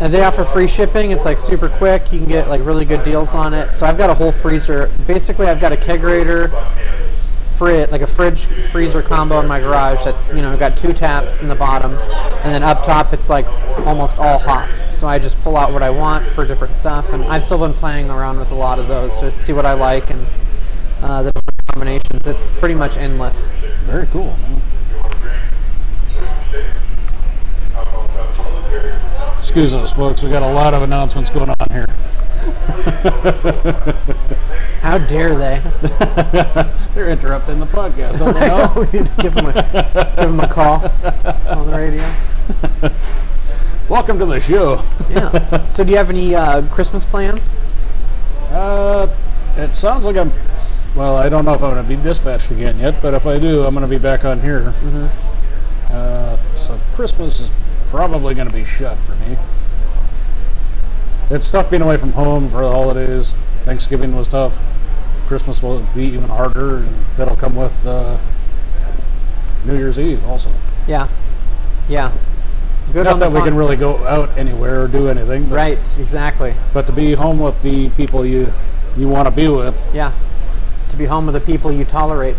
and 0.00 0.12
they 0.12 0.24
offer 0.24 0.44
free 0.44 0.66
shipping. 0.66 1.10
It's 1.10 1.26
like 1.26 1.36
super 1.36 1.68
quick. 1.68 2.10
You 2.10 2.18
can 2.18 2.26
get 2.26 2.48
like 2.48 2.64
really 2.64 2.86
good 2.86 3.04
deals 3.04 3.34
on 3.34 3.52
it. 3.52 3.74
So 3.74 3.84
I've 3.84 3.98
got 3.98 4.08
a 4.08 4.14
whole 4.14 4.32
freezer. 4.32 4.90
Basically, 5.06 5.46
I've 5.46 5.60
got 5.60 5.72
a 5.72 5.76
kegerator, 5.76 6.48
fri- 7.56 7.84
like 7.86 8.00
a 8.00 8.06
fridge 8.06 8.46
freezer 8.70 9.02
combo 9.02 9.40
in 9.40 9.46
my 9.46 9.60
garage. 9.60 10.04
That's 10.04 10.30
you 10.30 10.40
know 10.40 10.56
got 10.56 10.74
two 10.74 10.94
taps 10.94 11.42
in 11.42 11.48
the 11.48 11.54
bottom, 11.54 11.92
and 11.92 12.54
then 12.54 12.62
up 12.62 12.82
top 12.82 13.12
it's 13.12 13.28
like 13.28 13.46
almost 13.86 14.18
all 14.18 14.38
hops. 14.38 14.96
So 14.96 15.06
I 15.06 15.18
just 15.18 15.38
pull 15.42 15.58
out 15.58 15.74
what 15.74 15.82
I 15.82 15.90
want 15.90 16.30
for 16.30 16.46
different 16.46 16.76
stuff, 16.76 17.12
and 17.12 17.24
I've 17.24 17.44
still 17.44 17.58
been 17.58 17.74
playing 17.74 18.08
around 18.08 18.38
with 18.38 18.52
a 18.52 18.56
lot 18.56 18.78
of 18.78 18.88
those 18.88 19.18
to 19.18 19.32
see 19.32 19.52
what 19.52 19.66
I 19.66 19.74
like 19.74 20.08
and 20.08 20.26
uh, 21.02 21.22
the 21.24 21.41
combinations. 21.72 22.26
It's 22.26 22.48
pretty 22.58 22.74
much 22.74 22.96
endless. 22.98 23.46
Very 23.86 24.06
cool. 24.08 24.36
man. 24.36 24.62
Excuse 29.38 29.74
us, 29.74 29.92
folks. 29.92 30.22
We 30.22 30.30
got 30.30 30.42
a 30.42 30.52
lot 30.52 30.74
of 30.74 30.82
announcements 30.82 31.30
going 31.30 31.50
on 31.50 31.56
here. 31.70 31.86
How 34.82 34.98
dare 34.98 35.34
they? 35.36 35.62
They're 36.94 37.08
interrupting 37.08 37.58
the 37.60 37.66
podcast, 37.66 38.18
don't 38.18 38.34
they 38.34 38.40
know? 38.48 38.72
we 38.76 38.82
need 38.98 39.06
to 39.06 39.14
give 39.22 39.34
them 39.34 39.46
a 39.46 40.42
a 40.42 40.48
call 40.48 40.84
on 41.48 41.70
the 41.70 41.76
radio. 41.76 42.04
Welcome 43.88 44.18
to 44.18 44.26
the 44.26 44.40
show. 44.40 44.84
Yeah. 45.08 45.70
So 45.70 45.84
do 45.84 45.90
you 45.90 45.96
have 45.96 46.10
any 46.10 46.34
uh, 46.34 46.66
Christmas 46.68 47.04
plans? 47.04 47.54
Uh, 48.50 49.08
it 49.56 49.74
sounds 49.74 50.04
like 50.04 50.16
I'm. 50.16 50.32
Well, 50.94 51.16
I 51.16 51.28
don't 51.28 51.44
know 51.44 51.54
if 51.54 51.62
I'm 51.62 51.72
going 51.74 51.82
to 51.82 51.96
be 51.96 52.00
dispatched 52.02 52.50
again 52.50 52.78
yet, 52.78 53.00
but 53.00 53.14
if 53.14 53.26
I 53.26 53.38
do, 53.38 53.64
I'm 53.64 53.74
going 53.74 53.88
to 53.88 53.88
be 53.88 54.02
back 54.02 54.24
on 54.24 54.40
here. 54.40 54.74
Mm-hmm. 54.82 55.06
Uh, 55.90 56.36
so 56.56 56.78
Christmas 56.94 57.40
is 57.40 57.50
probably 57.86 58.34
going 58.34 58.48
to 58.48 58.52
be 58.54 58.64
shut 58.64 58.98
for 58.98 59.14
me. 59.26 59.38
It's 61.30 61.50
tough 61.50 61.70
being 61.70 61.82
away 61.82 61.96
from 61.96 62.12
home 62.12 62.50
for 62.50 62.62
the 62.62 62.70
holidays. 62.70 63.34
Thanksgiving 63.64 64.14
was 64.14 64.28
tough. 64.28 64.58
Christmas 65.26 65.62
will 65.62 65.80
be 65.94 66.04
even 66.04 66.28
harder, 66.28 66.78
and 66.78 66.94
that'll 67.16 67.36
come 67.36 67.56
with 67.56 67.86
uh, 67.86 68.18
New 69.64 69.78
Year's 69.78 69.98
Eve 69.98 70.22
also. 70.26 70.52
Yeah. 70.86 71.08
Yeah. 71.88 72.12
Good 72.92 73.04
Not 73.04 73.18
that 73.20 73.32
we 73.32 73.40
can 73.40 73.54
really 73.54 73.76
go 73.76 73.96
out 74.06 74.28
anywhere 74.36 74.82
or 74.84 74.88
do 74.88 75.08
anything, 75.08 75.44
but, 75.46 75.54
Right. 75.54 75.98
Exactly. 75.98 76.54
but 76.74 76.86
to 76.86 76.92
be 76.92 77.14
home 77.14 77.38
with 77.38 77.62
the 77.62 77.88
people 77.90 78.26
you 78.26 78.52
you 78.94 79.08
want 79.08 79.26
to 79.26 79.30
be 79.34 79.48
with. 79.48 79.74
Yeah. 79.94 80.12
To 80.92 80.98
be 80.98 81.06
home 81.06 81.24
with 81.24 81.34
the 81.34 81.40
people 81.40 81.72
you 81.72 81.86
tolerate. 81.86 82.36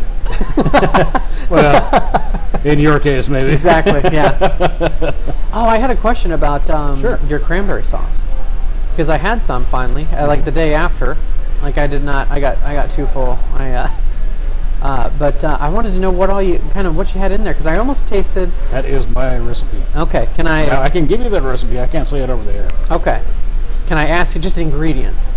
Well, 1.50 2.62
in 2.64 2.80
your 2.80 3.00
case, 3.00 3.30
maybe. 3.30 3.52
Exactly. 3.52 4.00
Yeah. 4.12 4.38
oh, 5.54 5.68
I 5.68 5.78
had 5.78 5.90
a 5.90 5.96
question 5.96 6.32
about 6.32 6.70
um, 6.70 7.02
Sure. 7.02 7.20
your 7.28 7.40
cranberry 7.40 7.84
sauce 7.84 8.26
because 8.92 9.10
I 9.10 9.18
had 9.18 9.42
some 9.42 9.66
finally, 9.66 10.06
uh, 10.14 10.26
like 10.26 10.46
the 10.46 10.52
day 10.52 10.74
after. 10.74 11.18
Like 11.62 11.78
I 11.78 11.88
did 11.88 12.04
not. 12.04 12.30
I 12.32 12.40
got. 12.40 12.58
I 12.60 12.74
got 12.74 12.90
too 12.92 13.06
full. 13.06 13.38
I. 13.54 13.72
Uh, 13.72 13.90
uh, 14.82 15.10
but 15.20 15.44
uh, 15.44 15.58
I 15.60 15.70
wanted 15.70 15.92
to 15.92 16.00
know 16.00 16.12
what 16.12 16.30
all 16.30 16.42
you 16.42 16.60
kind 16.72 16.88
of 16.88 16.96
what 16.96 17.14
you 17.14 17.20
had 17.20 17.32
in 17.32 17.44
there 17.44 17.54
because 17.54 17.68
I 17.68 17.78
almost 17.78 18.08
tasted. 18.08 18.50
That 18.72 18.86
is 18.86 19.08
my 19.10 19.38
recipe. 19.38 19.82
Okay. 19.96 20.28
Can 20.34 20.48
I? 20.48 20.66
Now, 20.66 20.82
I 20.82 20.90
can 20.90 21.06
give 21.06 21.22
you 21.22 21.30
that 21.30 21.42
recipe. 21.42 21.80
I 21.80 21.88
can't 21.88 22.08
say 22.08 22.22
it 22.22 22.30
over 22.30 22.44
there. 22.44 22.72
Okay. 22.90 23.22
Can 23.88 23.98
I 23.98 24.08
ask 24.08 24.36
you 24.36 24.42
just 24.42 24.58
ingredients? 24.58 25.36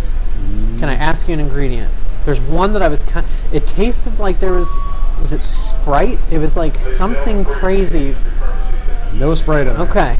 Can 0.79 0.89
I 0.89 0.95
ask 0.95 1.27
you 1.27 1.33
an 1.33 1.39
ingredient? 1.39 1.91
There's 2.27 2.41
one 2.41 2.73
that 2.73 2.81
I 2.81 2.89
was 2.89 3.03
kind. 3.03 3.25
It 3.53 3.65
tasted 3.65 4.19
like 4.19 4.41
there 4.41 4.51
was. 4.51 4.69
Was 5.21 5.31
it 5.31 5.45
Sprite? 5.45 6.19
It 6.29 6.39
was 6.39 6.57
like 6.57 6.75
something 6.75 7.45
crazy. 7.45 8.17
No 9.13 9.33
Sprite 9.33 9.65
in 9.65 9.77
it. 9.77 9.79
Okay. 9.79 10.17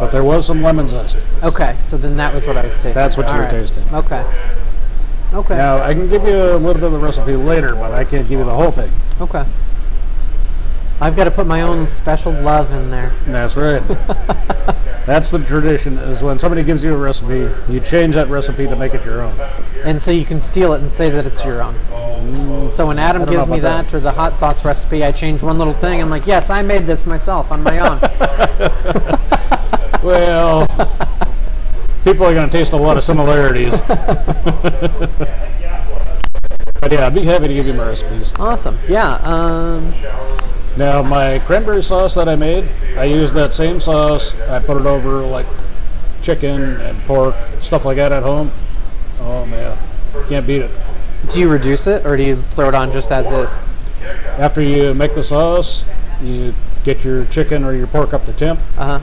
But 0.00 0.12
there 0.12 0.24
was 0.24 0.46
some 0.46 0.62
lemon 0.62 0.88
zest. 0.88 1.26
Okay. 1.42 1.76
So 1.78 1.98
then 1.98 2.16
that 2.16 2.32
was 2.32 2.46
what 2.46 2.56
I 2.56 2.64
was 2.64 2.72
tasting. 2.72 2.94
That's 2.94 3.18
what 3.18 3.26
you 3.28 3.34
All 3.34 3.40
were 3.40 3.50
tasting. 3.50 3.84
Okay. 3.92 4.24
Okay. 5.34 5.54
Now, 5.54 5.82
I 5.82 5.92
can 5.92 6.08
give 6.08 6.24
you 6.24 6.36
a 6.36 6.56
little 6.56 6.72
bit 6.72 6.84
of 6.84 6.92
the 6.92 6.98
recipe 6.98 7.36
later, 7.36 7.74
but 7.74 7.92
I 7.92 8.04
can't 8.04 8.26
give 8.26 8.38
you 8.38 8.46
the 8.46 8.54
whole 8.54 8.70
thing. 8.70 8.90
Okay. 9.20 9.44
I've 11.02 11.16
got 11.16 11.24
to 11.24 11.30
put 11.30 11.46
my 11.46 11.60
own 11.60 11.86
special 11.86 12.32
love 12.32 12.72
in 12.72 12.90
there. 12.90 13.12
That's 13.26 13.58
right. 13.58 13.82
That's 15.06 15.30
the 15.30 15.38
tradition, 15.40 15.98
is 15.98 16.22
when 16.22 16.38
somebody 16.38 16.62
gives 16.62 16.84
you 16.84 16.94
a 16.94 16.96
recipe, 16.96 17.50
you 17.72 17.80
change 17.80 18.14
that 18.14 18.28
recipe 18.28 18.66
to 18.68 18.76
make 18.76 18.94
it 18.94 19.04
your 19.04 19.22
own. 19.22 19.38
And 19.84 20.00
so 20.00 20.10
you 20.10 20.24
can 20.24 20.38
steal 20.40 20.72
it 20.74 20.80
and 20.80 20.88
say 20.88 21.10
that 21.10 21.26
it's 21.26 21.44
your 21.44 21.62
own. 21.62 21.74
So 22.70 22.86
when 22.86 22.98
Adam 22.98 23.22
I 23.22 23.24
don't 23.24 23.34
know 23.34 23.40
gives 23.40 23.50
me 23.50 23.58
about 23.58 23.86
that, 23.86 23.94
or 23.94 24.00
the 24.00 24.12
hot 24.12 24.36
sauce 24.36 24.64
recipe, 24.64 25.04
I 25.04 25.10
change 25.10 25.42
one 25.42 25.58
little 25.58 25.74
thing. 25.74 26.00
I'm 26.00 26.08
like, 26.08 26.26
yes, 26.26 26.50
I 26.50 26.62
made 26.62 26.86
this 26.86 27.04
myself 27.04 27.50
on 27.50 27.62
my 27.62 27.80
own. 27.80 27.98
Well, 30.02 30.66
people 32.02 32.26
are 32.26 32.34
going 32.34 32.50
to 32.50 32.52
taste 32.52 32.72
a 32.72 32.76
lot 32.76 32.96
of 32.96 33.04
similarities. 33.04 33.80
but 33.86 34.00
yeah, 36.90 37.06
I'd 37.06 37.14
be 37.14 37.24
happy 37.24 37.46
to 37.46 37.54
give 37.54 37.68
you 37.68 37.74
my 37.74 37.86
recipes. 37.86 38.34
awesome. 38.36 38.76
Yeah. 38.88 39.20
Um, 39.22 39.94
Now, 40.76 41.02
my 41.02 41.38
cranberry 41.40 41.82
sauce 41.82 42.14
that 42.14 42.28
I 42.28 42.36
made, 42.36 42.66
I 42.96 43.04
used 43.04 43.34
that 43.34 43.52
same 43.54 43.78
sauce. 43.80 44.38
I 44.48 44.58
put 44.58 44.78
it 44.78 44.86
over 44.86 45.20
like 45.22 45.46
chicken 46.22 46.80
and 46.80 46.98
pork, 47.02 47.34
stuff 47.60 47.84
like 47.84 47.96
that 47.96 48.12
at 48.12 48.22
home. 48.22 48.50
Oh 49.20 49.44
man, 49.46 49.76
can't 50.28 50.46
beat 50.46 50.62
it. 50.62 50.70
do 51.28 51.40
you 51.40 51.48
reduce 51.50 51.86
it, 51.86 52.06
or 52.06 52.16
do 52.16 52.22
you 52.22 52.36
throw 52.36 52.68
it 52.68 52.74
on 52.74 52.90
just 52.92 53.12
as 53.12 53.30
is? 53.30 53.54
After 54.38 54.62
you 54.62 54.94
make 54.94 55.14
the 55.14 55.22
sauce, 55.22 55.84
you 56.22 56.54
get 56.84 57.04
your 57.04 57.24
chicken 57.26 57.64
or 57.64 57.74
your 57.74 57.86
pork 57.86 58.12
up 58.14 58.24
to 58.26 58.32
temp, 58.32 58.58
Uh 58.76 58.98
huh. 58.98 59.00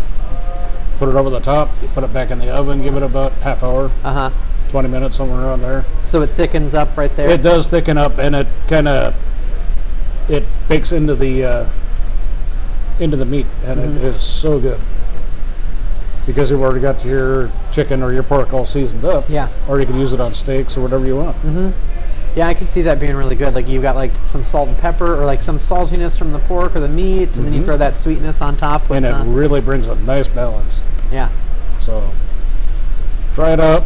put 0.97 1.07
it 1.07 1.15
over 1.15 1.29
the 1.29 1.39
top, 1.39 1.69
you 1.81 1.87
put 1.89 2.03
it 2.03 2.11
back 2.13 2.31
in 2.31 2.39
the 2.39 2.49
oven, 2.49 2.81
give 2.81 2.95
it 2.97 3.03
about 3.03 3.31
half 3.33 3.63
hour, 3.63 3.91
Uh 4.03 4.13
huh. 4.13 4.29
20 4.69 4.87
minutes, 4.89 5.17
somewhere 5.17 5.39
around 5.45 5.61
there. 5.61 5.85
So 6.03 6.21
it 6.21 6.27
thickens 6.31 6.73
up 6.73 6.95
right 6.97 7.15
there. 7.15 7.29
It 7.29 7.41
does 7.41 7.67
thicken 7.67 7.97
up, 7.97 8.17
and 8.17 8.35
it 8.35 8.47
kind 8.67 8.87
of 8.87 9.15
it 10.29 10.45
bakes 10.67 10.91
into 10.91 11.15
the 11.15 11.43
uh, 11.43 11.69
into 12.99 13.17
the 13.17 13.25
meat, 13.25 13.45
and 13.65 13.79
it 13.79 14.03
is 14.03 14.21
so 14.21 14.59
good 14.59 14.79
because 16.25 16.51
you've 16.51 16.61
already 16.61 16.81
got 16.81 17.03
your 17.03 17.51
chicken 17.71 18.03
or 18.03 18.13
your 18.13 18.23
pork 18.23 18.53
all 18.53 18.65
seasoned 18.65 19.03
up. 19.05 19.27
Yeah. 19.29 19.49
Or 19.67 19.79
you 19.79 19.85
can 19.85 19.99
use 19.99 20.13
it 20.13 20.19
on 20.19 20.33
steaks 20.33 20.77
or 20.77 20.81
whatever 20.81 21.05
you 21.05 21.15
want. 21.15 21.73
Yeah, 22.35 22.47
I 22.47 22.53
can 22.53 22.67
see 22.67 22.83
that 22.83 22.99
being 22.99 23.15
really 23.15 23.35
good. 23.35 23.55
Like 23.55 23.67
you've 23.67 23.81
got 23.81 23.95
like 23.95 24.13
some 24.17 24.43
salt 24.43 24.67
and 24.69 24.77
pepper, 24.77 25.19
or 25.19 25.25
like 25.25 25.41
some 25.41 25.57
saltiness 25.57 26.17
from 26.17 26.31
the 26.31 26.39
pork 26.39 26.75
or 26.75 26.79
the 26.79 26.87
meat, 26.89 27.35
and 27.37 27.45
then 27.45 27.53
you 27.53 27.63
throw 27.63 27.77
that 27.77 27.97
sweetness 27.97 28.41
on 28.41 28.55
top. 28.57 28.87
With, 28.89 28.97
And 28.97 29.05
it 29.05 29.13
uh, 29.13 29.23
really 29.25 29.61
brings 29.61 29.87
a 29.87 29.95
nice 29.95 30.27
balance. 30.27 30.83
yeah. 31.11 31.29
So 31.79 32.11
try 33.33 33.53
it 33.53 33.59
out. 33.59 33.83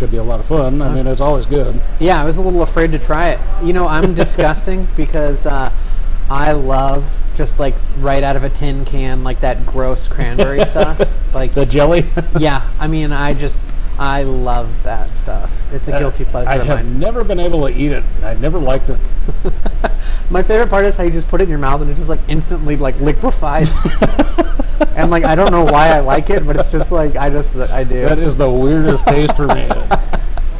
Should 0.00 0.10
be 0.12 0.16
a 0.16 0.22
lot 0.22 0.40
of 0.40 0.46
fun. 0.46 0.80
I 0.80 0.94
mean, 0.94 1.06
it's 1.06 1.20
always 1.20 1.44
good. 1.44 1.78
Yeah, 1.98 2.22
I 2.22 2.24
was 2.24 2.38
a 2.38 2.40
little 2.40 2.62
afraid 2.62 2.90
to 2.92 2.98
try 2.98 3.32
it. 3.32 3.40
You 3.62 3.74
know, 3.74 3.86
I'm 3.86 4.14
disgusting 4.24 4.88
because 4.96 5.44
uh, 5.44 5.70
I 6.30 6.52
love 6.52 7.04
just 7.34 7.58
like 7.60 7.74
right 7.98 8.22
out 8.22 8.34
of 8.34 8.42
a 8.42 8.48
tin 8.48 8.86
can, 8.86 9.24
like 9.24 9.40
that 9.40 9.66
gross 9.66 10.08
cranberry 10.08 10.64
stuff. 10.64 11.02
Like, 11.34 11.52
The 11.52 11.66
jelly. 11.66 12.06
yeah, 12.38 12.66
I 12.78 12.86
mean, 12.86 13.12
I 13.12 13.34
just 13.34 13.68
I 13.98 14.22
love 14.22 14.84
that 14.84 15.14
stuff. 15.16 15.50
It's 15.72 15.88
a 15.88 15.98
guilty 15.98 16.24
pleasure 16.24 16.48
I 16.50 16.56
of 16.56 16.66
have 16.66 16.84
never 16.86 17.22
been 17.24 17.40
able 17.40 17.66
to 17.66 17.72
eat 17.72 17.92
it. 17.92 18.04
I've 18.22 18.40
never 18.40 18.58
liked 18.58 18.90
it. 18.90 18.98
My 20.30 20.42
favorite 20.42 20.68
part 20.70 20.84
is 20.84 20.96
how 20.96 21.04
you 21.04 21.10
just 21.10 21.28
put 21.28 21.40
it 21.40 21.44
in 21.44 21.50
your 21.50 21.58
mouth 21.58 21.80
and 21.80 21.90
it 21.90 21.94
just 21.96 22.08
like 22.08 22.20
instantly 22.28 22.76
like 22.76 22.98
liquefies. 23.00 23.84
and 24.96 25.10
like 25.10 25.24
I 25.24 25.34
don't 25.34 25.50
know 25.50 25.64
why 25.64 25.88
I 25.88 26.00
like 26.00 26.30
it, 26.30 26.46
but 26.46 26.56
it's 26.56 26.68
just 26.68 26.92
like 26.92 27.16
I 27.16 27.30
just 27.30 27.56
I 27.56 27.84
do. 27.84 28.02
That 28.02 28.18
is 28.18 28.36
the 28.36 28.50
weirdest 28.50 29.06
taste 29.06 29.36
for 29.36 29.46
me. 29.46 29.68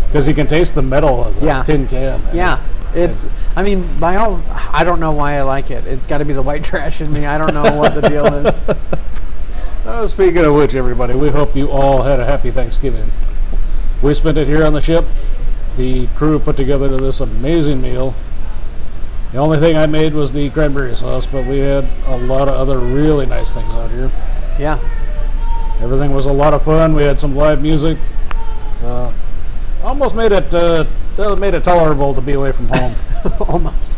Because 0.07 0.27
you 0.27 0.35
can 0.35 0.49
taste 0.49 0.75
the 0.75 0.83
metal 0.83 1.23
of 1.25 1.39
the 1.39 1.47
Yeah. 1.47 1.63
tin 1.63 1.87
can. 1.87 2.21
Yeah, 2.35 2.59
it's. 2.97 3.29
I 3.55 3.63
mean, 3.63 3.89
by 4.01 4.17
all, 4.17 4.43
I 4.73 4.83
don't 4.83 4.99
know 4.99 5.13
why 5.13 5.35
I 5.35 5.43
like 5.43 5.71
it. 5.71 5.87
It's 5.87 6.05
got 6.05 6.19
to 6.19 6.25
be 6.25 6.33
the 6.33 6.43
white 6.43 6.65
trash 6.65 7.01
in 7.01 7.13
me. 7.13 7.27
I 7.27 7.39
don't 7.39 7.55
know 7.55 7.77
what 7.77 7.95
the 7.95 8.01
deal 8.09 8.27
is. 8.27 8.57
Uh, 9.87 10.09
speaking 10.09 10.45
of 10.45 10.53
which, 10.55 10.75
everybody, 10.75 11.15
we 11.15 11.31
hope 11.31 11.55
you 11.55 11.71
all 11.71 12.03
had 12.03 12.19
a 12.19 12.27
happy 12.27 12.51
Thanksgiving. 12.51 13.09
We 14.03 14.15
spent 14.15 14.39
it 14.39 14.47
here 14.47 14.65
on 14.65 14.73
the 14.73 14.81
ship. 14.81 15.05
The 15.77 16.07
crew 16.09 16.39
put 16.39 16.57
together 16.57 16.89
this 16.97 17.21
amazing 17.21 17.81
meal. 17.81 18.15
The 19.33 19.39
only 19.39 19.59
thing 19.59 19.77
I 19.77 19.87
made 19.87 20.15
was 20.15 20.33
the 20.33 20.51
cranberry 20.51 20.97
sauce, 20.97 21.27
but 21.27 21.47
we 21.47 21.59
had 21.59 21.87
a 22.07 22.17
lot 22.17 22.49
of 22.49 22.55
other 22.55 22.79
really 22.79 23.27
nice 23.27 23.53
things 23.53 23.73
out 23.75 23.91
here. 23.91 24.11
Yeah, 24.59 24.79
Everything 25.81 26.13
was 26.13 26.27
a 26.27 26.33
lot 26.33 26.53
of 26.53 26.63
fun. 26.63 26.95
We 26.95 27.05
had 27.05 27.19
some 27.19 27.35
live 27.35 27.63
music. 27.63 27.97
Uh, 28.83 29.11
almost 29.83 30.15
made 30.15 30.31
it 30.31 30.53
uh, 30.55 30.85
made 31.37 31.55
it 31.55 31.65
tolerable 31.65 32.15
to 32.15 32.21
be 32.21 32.33
away 32.33 32.53
from 32.53 32.69
home. 32.69 32.95
almost. 33.49 33.97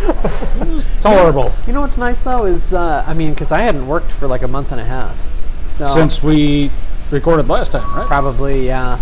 It 0.00 0.68
was 0.68 1.00
tolerable. 1.02 1.52
You 1.66 1.74
know 1.74 1.82
what's 1.82 1.98
nice 1.98 2.22
though 2.22 2.46
is, 2.46 2.72
uh, 2.72 3.04
I 3.06 3.12
mean, 3.12 3.34
because 3.34 3.52
I 3.52 3.60
hadn't 3.60 3.86
worked 3.86 4.10
for 4.10 4.26
like 4.26 4.42
a 4.42 4.48
month 4.48 4.72
and 4.72 4.80
a 4.80 4.84
half, 4.84 5.18
So 5.66 5.86
Since 5.86 6.22
we 6.22 6.70
recorded 7.10 7.48
last 7.48 7.72
time, 7.72 7.94
right? 7.94 8.06
probably 8.06 8.66
yeah, 8.66 8.98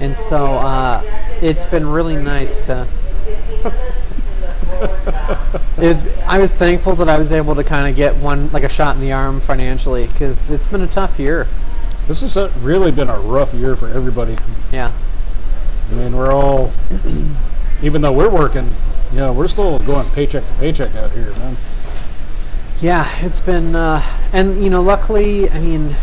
and 0.00 0.16
so 0.16 0.46
uh, 0.46 1.02
it's 1.42 1.66
been 1.66 1.86
really 1.86 2.16
nice 2.16 2.58
to. 2.60 2.86
was, 5.76 6.02
I 6.24 6.38
was 6.38 6.54
thankful 6.54 6.94
that 6.96 7.08
I 7.08 7.18
was 7.18 7.32
able 7.32 7.54
to 7.54 7.64
kind 7.64 7.88
of 7.88 7.96
get 7.96 8.16
one 8.16 8.50
like 8.50 8.64
a 8.64 8.68
shot 8.68 8.96
in 8.96 9.02
the 9.02 9.12
arm 9.12 9.40
financially 9.40 10.06
because 10.06 10.50
it's 10.50 10.66
been 10.66 10.80
a 10.80 10.86
tough 10.86 11.18
year. 11.18 11.46
This 12.08 12.22
has 12.22 12.36
uh, 12.36 12.50
really 12.60 12.90
been 12.90 13.10
a 13.10 13.18
rough 13.18 13.52
year 13.52 13.76
for 13.76 13.88
everybody. 13.88 14.38
Yeah, 14.72 14.90
I 15.90 15.94
mean, 15.94 16.16
we're 16.16 16.32
all, 16.32 16.72
even 17.82 18.00
though 18.00 18.12
we're 18.12 18.30
working, 18.30 18.74
you 19.12 19.18
know, 19.18 19.32
we're 19.32 19.48
still 19.48 19.78
going 19.80 20.08
paycheck 20.10 20.46
to 20.46 20.54
paycheck 20.54 20.94
out 20.96 21.12
here, 21.12 21.30
man. 21.36 21.56
yeah, 22.80 23.06
it's 23.24 23.40
been, 23.40 23.76
uh, 23.76 24.02
and 24.32 24.64
you 24.64 24.70
know, 24.70 24.80
luckily, 24.80 25.50
I 25.50 25.60
mean, 25.60 25.94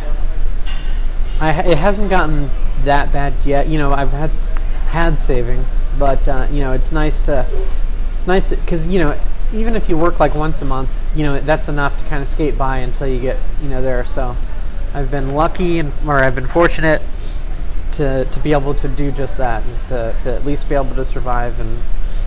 I 1.41 1.61
it 1.63 1.79
hasn't 1.79 2.11
gotten 2.11 2.51
that 2.87 3.13
bad 3.13 3.33
yet. 3.45 3.67
You 3.67 3.77
know, 3.77 3.93
I've 3.93 4.11
had 4.11 4.35
had 4.87 5.19
savings, 5.19 5.79
but 5.99 6.27
uh, 6.27 6.47
you 6.51 6.61
know, 6.61 6.73
it's 6.73 6.91
nice 6.91 7.21
to, 7.21 7.45
it's 8.13 8.27
nice 8.27 8.49
to, 8.49 8.57
because 8.57 8.85
you 8.87 8.99
know, 8.99 9.17
even 9.53 9.75
if 9.75 9.87
you 9.87 9.97
work 9.97 10.19
like 10.19 10.35
once 10.35 10.61
a 10.61 10.65
month, 10.65 10.89
you 11.15 11.23
know, 11.23 11.39
that's 11.39 11.69
enough 11.69 11.97
to 11.99 12.05
kind 12.05 12.21
of 12.21 12.27
skate 12.27 12.57
by 12.57 12.77
until 12.77 13.07
you 13.07 13.19
get, 13.19 13.37
you 13.61 13.69
know, 13.69 13.81
there. 13.81 14.03
So, 14.05 14.35
I've 14.93 15.11
been 15.11 15.33
lucky 15.33 15.79
and 15.79 15.91
or 16.05 16.15
I've 16.15 16.35
been 16.35 16.47
fortunate 16.47 17.01
to 17.93 18.25
to 18.25 18.39
be 18.39 18.51
able 18.53 18.73
to 18.75 18.87
do 18.87 19.11
just 19.11 19.37
that, 19.37 19.63
just 19.65 19.89
to 19.89 20.15
to 20.23 20.33
at 20.33 20.45
least 20.45 20.67
be 20.67 20.75
able 20.75 20.95
to 20.95 21.05
survive 21.05 21.59
and 21.59 21.79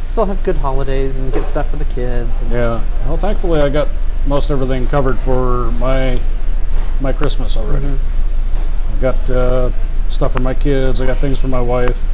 still 0.06 0.26
have 0.26 0.42
good 0.44 0.56
holidays 0.56 1.16
and 1.16 1.32
get 1.32 1.44
stuff 1.44 1.70
for 1.70 1.76
the 1.76 1.84
kids. 1.86 2.42
And, 2.42 2.50
Yeah. 2.50 2.82
Well, 3.06 3.16
thankfully, 3.16 3.60
I 3.60 3.68
got 3.68 3.88
most 4.26 4.50
everything 4.50 4.86
covered 4.86 5.18
for 5.18 5.70
my 5.72 6.20
my 7.00 7.12
Christmas 7.12 7.56
already. 7.56 7.86
Mm-hmm. 7.86 8.96
I 8.96 9.00
got 9.00 9.30
uh, 9.30 9.70
stuff 10.10 10.32
for 10.32 10.42
my 10.42 10.54
kids. 10.54 11.00
I 11.00 11.06
got 11.06 11.18
things 11.18 11.38
for 11.38 11.48
my 11.48 11.60
wife. 11.60 12.06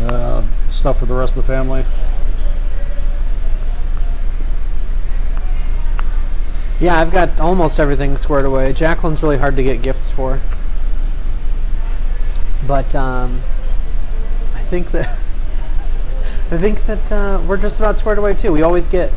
Uh, 0.00 0.44
stuff 0.70 0.98
for 0.98 1.06
the 1.06 1.14
rest 1.14 1.36
of 1.36 1.46
the 1.46 1.46
family. 1.46 1.84
Yeah, 6.80 6.98
I've 6.98 7.12
got 7.12 7.40
almost 7.40 7.78
everything 7.78 8.16
squared 8.16 8.44
away. 8.44 8.72
Jacqueline's 8.72 9.22
really 9.22 9.38
hard 9.38 9.56
to 9.56 9.62
get 9.62 9.80
gifts 9.80 10.10
for. 10.10 10.40
But 12.66 12.94
um, 12.94 13.40
I 14.54 14.60
think 14.60 14.90
that 14.90 15.08
I 16.50 16.58
think 16.58 16.84
that 16.86 17.12
uh, 17.12 17.40
we're 17.46 17.56
just 17.56 17.78
about 17.78 17.96
squared 17.96 18.18
away 18.18 18.34
too. 18.34 18.52
We 18.52 18.62
always 18.62 18.88
get 18.88 19.12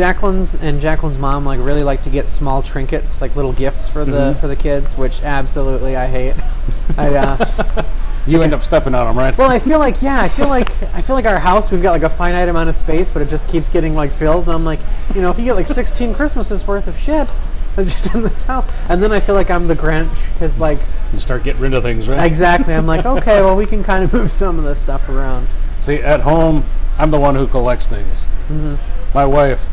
Jacqueline's 0.00 0.54
and 0.54 0.80
Jacqueline's 0.80 1.18
mom 1.18 1.44
like 1.44 1.60
really 1.60 1.84
like 1.84 2.00
to 2.02 2.10
get 2.10 2.26
small 2.26 2.62
trinkets, 2.62 3.20
like 3.20 3.36
little 3.36 3.52
gifts 3.52 3.86
for 3.86 4.06
the 4.06 4.34
for 4.40 4.48
the 4.48 4.56
kids, 4.56 4.96
which 4.96 5.22
absolutely 5.22 5.94
I 5.94 6.06
hate. 6.06 6.34
I 6.96 7.14
uh, 7.14 7.84
You 8.26 8.42
end 8.42 8.54
up 8.54 8.62
stepping 8.64 8.94
on 8.94 9.06
them, 9.06 9.18
right? 9.18 9.36
well, 9.36 9.50
I 9.50 9.58
feel 9.58 9.78
like 9.78 10.00
yeah, 10.00 10.22
I 10.22 10.28
feel 10.30 10.48
like 10.48 10.70
I 10.94 11.02
feel 11.02 11.16
like 11.16 11.26
our 11.26 11.38
house 11.38 11.70
we've 11.70 11.82
got 11.82 11.90
like 11.90 12.02
a 12.02 12.08
finite 12.08 12.48
amount 12.48 12.70
of 12.70 12.76
space, 12.76 13.10
but 13.10 13.20
it 13.20 13.28
just 13.28 13.46
keeps 13.50 13.68
getting 13.68 13.94
like 13.94 14.10
filled. 14.10 14.46
And 14.46 14.54
I'm 14.54 14.64
like, 14.64 14.80
you 15.14 15.20
know, 15.20 15.30
if 15.30 15.38
you 15.38 15.44
get 15.44 15.54
like 15.54 15.66
16 15.66 16.14
Christmases 16.14 16.66
worth 16.66 16.88
of 16.88 16.98
shit 16.98 17.36
that's 17.76 17.90
just 17.90 18.14
in 18.14 18.22
this 18.22 18.40
house, 18.44 18.66
and 18.88 19.02
then 19.02 19.12
I 19.12 19.20
feel 19.20 19.34
like 19.34 19.50
I'm 19.50 19.68
the 19.68 19.76
Grinch 19.76 20.32
because 20.32 20.58
like 20.58 20.78
you 21.12 21.20
start 21.20 21.44
getting 21.44 21.60
rid 21.60 21.74
of 21.74 21.82
things, 21.82 22.08
right? 22.08 22.24
exactly, 22.24 22.72
I'm 22.72 22.86
like, 22.86 23.04
okay, 23.18 23.42
well 23.42 23.54
we 23.54 23.66
can 23.66 23.84
kind 23.84 24.02
of 24.02 24.14
move 24.14 24.32
some 24.32 24.58
of 24.58 24.64
this 24.64 24.80
stuff 24.80 25.10
around. 25.10 25.46
See, 25.78 25.96
at 25.96 26.20
home, 26.20 26.64
I'm 26.96 27.10
the 27.10 27.20
one 27.20 27.34
who 27.34 27.46
collects 27.46 27.86
things. 27.86 28.24
Mm-hmm. 28.48 28.76
My 29.12 29.26
wife 29.26 29.69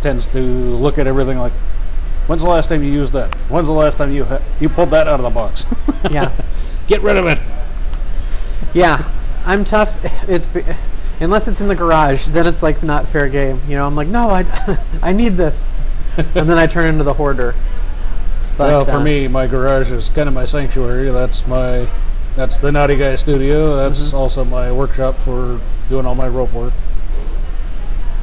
tends 0.00 0.26
to 0.26 0.38
look 0.40 0.98
at 0.98 1.06
everything 1.06 1.38
like, 1.38 1.52
"When's 2.26 2.42
the 2.42 2.48
last 2.48 2.68
time 2.68 2.82
you 2.82 2.90
used 2.90 3.12
that? 3.12 3.34
When's 3.48 3.66
the 3.68 3.72
last 3.74 3.98
time 3.98 4.12
you 4.12 4.24
ha- 4.24 4.40
you 4.60 4.68
pulled 4.68 4.90
that 4.90 5.06
out 5.08 5.20
of 5.20 5.24
the 5.24 5.30
box? 5.30 5.66
Yeah, 6.10 6.30
Get 6.86 7.02
rid 7.02 7.18
of 7.18 7.26
it." 7.26 7.38
yeah, 8.74 9.10
I'm 9.44 9.64
tough. 9.64 9.98
It's 10.28 10.46
be- 10.46 10.64
unless 11.20 11.46
it's 11.48 11.60
in 11.60 11.68
the 11.68 11.74
garage, 11.74 12.26
then 12.28 12.46
it's 12.46 12.62
like 12.62 12.82
not 12.82 13.06
fair 13.08 13.28
game. 13.28 13.60
You 13.68 13.76
know, 13.76 13.86
I'm 13.86 13.94
like, 13.96 14.08
no, 14.08 14.30
I 14.30 14.44
I 15.02 15.12
need 15.12 15.36
this, 15.36 15.70
and 16.16 16.48
then 16.48 16.56
I 16.58 16.66
turn 16.66 16.86
into 16.88 17.04
the 17.04 17.14
hoarder. 17.14 17.54
But, 18.56 18.68
well, 18.68 18.84
for 18.84 18.90
uh, 18.92 19.02
me, 19.02 19.26
my 19.28 19.46
garage 19.46 19.90
is 19.90 20.08
kind 20.10 20.28
of 20.28 20.34
my 20.34 20.44
sanctuary. 20.44 21.10
That's 21.10 21.46
my, 21.46 21.88
that's 22.36 22.58
the 22.58 22.70
Knotty 22.70 22.96
Guy 22.96 23.14
studio. 23.16 23.74
That's 23.76 24.08
Mm-hmm. 24.08 24.16
also 24.16 24.44
my 24.44 24.70
workshop 24.70 25.14
for 25.16 25.58
doing 25.88 26.04
all 26.04 26.14
my 26.14 26.28
rope 26.28 26.52
work. 26.52 26.74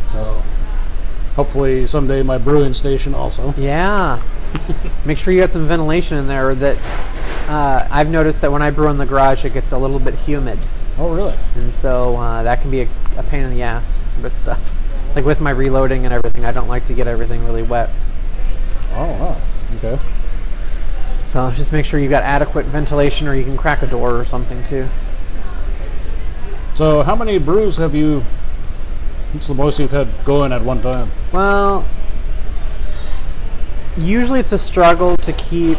So, 0.09 0.43
hopefully 1.37 1.87
someday 1.87 2.21
my 2.23 2.37
brewing 2.37 2.73
station 2.73 3.13
also. 3.15 3.53
Yeah. 3.57 4.21
Make 5.05 5.17
sure 5.17 5.33
you 5.33 5.39
got 5.39 5.53
some 5.53 5.65
ventilation 5.67 6.17
in 6.17 6.27
there. 6.27 6.53
That 6.53 6.77
uh, 7.47 7.87
I've 7.89 8.09
noticed 8.09 8.41
that 8.41 8.51
when 8.51 8.61
I 8.61 8.71
brew 8.71 8.89
in 8.89 8.97
the 8.97 9.05
garage, 9.05 9.45
it 9.45 9.53
gets 9.53 9.71
a 9.71 9.77
little 9.77 9.99
bit 9.99 10.15
humid, 10.15 10.59
Oh, 10.97 11.13
really? 11.15 11.35
and 11.55 11.73
so 11.73 12.17
uh, 12.17 12.43
that 12.43 12.59
can 12.61 12.71
be 12.71 12.81
a, 12.81 12.87
a 13.17 13.23
pain 13.23 13.43
in 13.43 13.51
the 13.51 13.61
ass 13.63 13.99
with 14.21 14.33
stuff. 14.33 14.73
Like 15.15 15.23
with 15.25 15.39
my 15.39 15.51
reloading 15.51 16.03
and 16.05 16.13
everything, 16.13 16.43
I 16.43 16.51
don't 16.51 16.67
like 16.67 16.85
to 16.85 16.93
get 16.93 17.07
everything 17.07 17.45
really 17.45 17.63
wet. 17.63 17.89
Oh, 18.93 19.05
wow. 19.05 19.37
Okay. 19.77 19.99
So 21.25 21.51
just 21.51 21.71
make 21.71 21.85
sure 21.85 21.99
you 21.99 22.09
got 22.09 22.23
adequate 22.23 22.65
ventilation, 22.65 23.27
or 23.27 23.35
you 23.35 23.43
can 23.43 23.57
crack 23.57 23.81
a 23.83 23.87
door 23.87 24.15
or 24.17 24.25
something 24.25 24.63
too. 24.65 24.87
So, 26.73 27.03
how 27.03 27.15
many 27.15 27.37
brews 27.37 27.77
have 27.77 27.93
you? 27.95 28.23
What's 29.33 29.47
the 29.47 29.53
most 29.53 29.77
you've 29.77 29.91
had 29.91 30.07
going 30.23 30.53
at 30.53 30.63
one 30.63 30.81
time? 30.81 31.11
Well, 31.33 31.85
usually 33.97 34.39
it's 34.39 34.53
a 34.53 34.59
struggle 34.59 35.17
to 35.17 35.33
keep. 35.33 35.77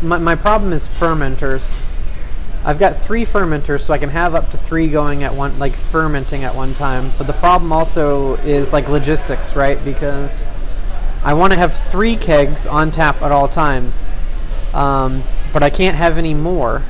My, 0.00 0.18
my 0.18 0.34
problem 0.34 0.72
is 0.72 0.86
fermenters. 0.86 1.86
I've 2.64 2.78
got 2.78 2.96
three 2.96 3.24
fermenters, 3.24 3.82
so 3.82 3.94
I 3.94 3.98
can 3.98 4.10
have 4.10 4.34
up 4.34 4.50
to 4.50 4.56
three 4.56 4.88
going 4.88 5.22
at 5.22 5.34
one, 5.34 5.58
like 5.58 5.74
fermenting 5.74 6.44
at 6.44 6.54
one 6.54 6.74
time. 6.74 7.10
But 7.18 7.26
the 7.26 7.32
problem 7.34 7.70
also 7.72 8.36
is 8.36 8.72
like 8.72 8.88
logistics, 8.88 9.54
right? 9.56 9.82
Because 9.84 10.42
I 11.22 11.34
want 11.34 11.52
to 11.52 11.58
have 11.58 11.76
three 11.76 12.16
kegs 12.16 12.66
on 12.66 12.90
tap 12.90 13.20
at 13.22 13.30
all 13.30 13.48
times, 13.48 14.14
um, 14.72 15.22
but 15.52 15.62
I 15.62 15.68
can't 15.68 15.96
have 15.96 16.16
any 16.16 16.34
more 16.34 16.82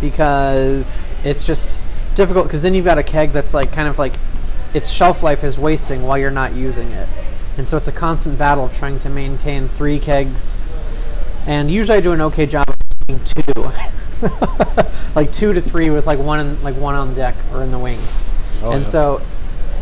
because 0.00 1.04
it's 1.22 1.42
just 1.42 1.78
difficult. 2.14 2.46
Because 2.46 2.62
then 2.62 2.72
you've 2.74 2.86
got 2.86 2.98
a 2.98 3.02
keg 3.02 3.32
that's 3.32 3.52
like 3.52 3.72
kind 3.72 3.86
of 3.88 3.98
like 3.98 4.14
its 4.74 4.90
shelf 4.90 5.22
life 5.22 5.44
is 5.44 5.58
wasting 5.58 6.02
while 6.02 6.18
you're 6.18 6.30
not 6.30 6.54
using 6.54 6.90
it, 6.92 7.08
and 7.56 7.66
so 7.66 7.76
it's 7.76 7.88
a 7.88 7.92
constant 7.92 8.38
battle 8.38 8.66
of 8.66 8.74
trying 8.74 8.98
to 9.00 9.08
maintain 9.08 9.68
three 9.68 9.98
kegs. 9.98 10.58
And 11.46 11.70
usually 11.70 11.98
I 11.98 12.00
do 12.00 12.12
an 12.12 12.20
okay 12.20 12.46
job 12.46 12.68
of 12.68 12.76
keeping 12.98 13.24
two, 13.24 13.72
like 15.14 15.32
two 15.32 15.52
to 15.52 15.60
three 15.60 15.90
with 15.90 16.06
like 16.06 16.18
one 16.18 16.40
in, 16.40 16.62
like 16.62 16.76
one 16.76 16.94
on 16.94 17.14
deck 17.14 17.34
or 17.52 17.62
in 17.62 17.70
the 17.70 17.78
wings. 17.78 18.24
Oh, 18.62 18.72
and 18.72 18.82
yeah. 18.82 18.86
so 18.86 19.22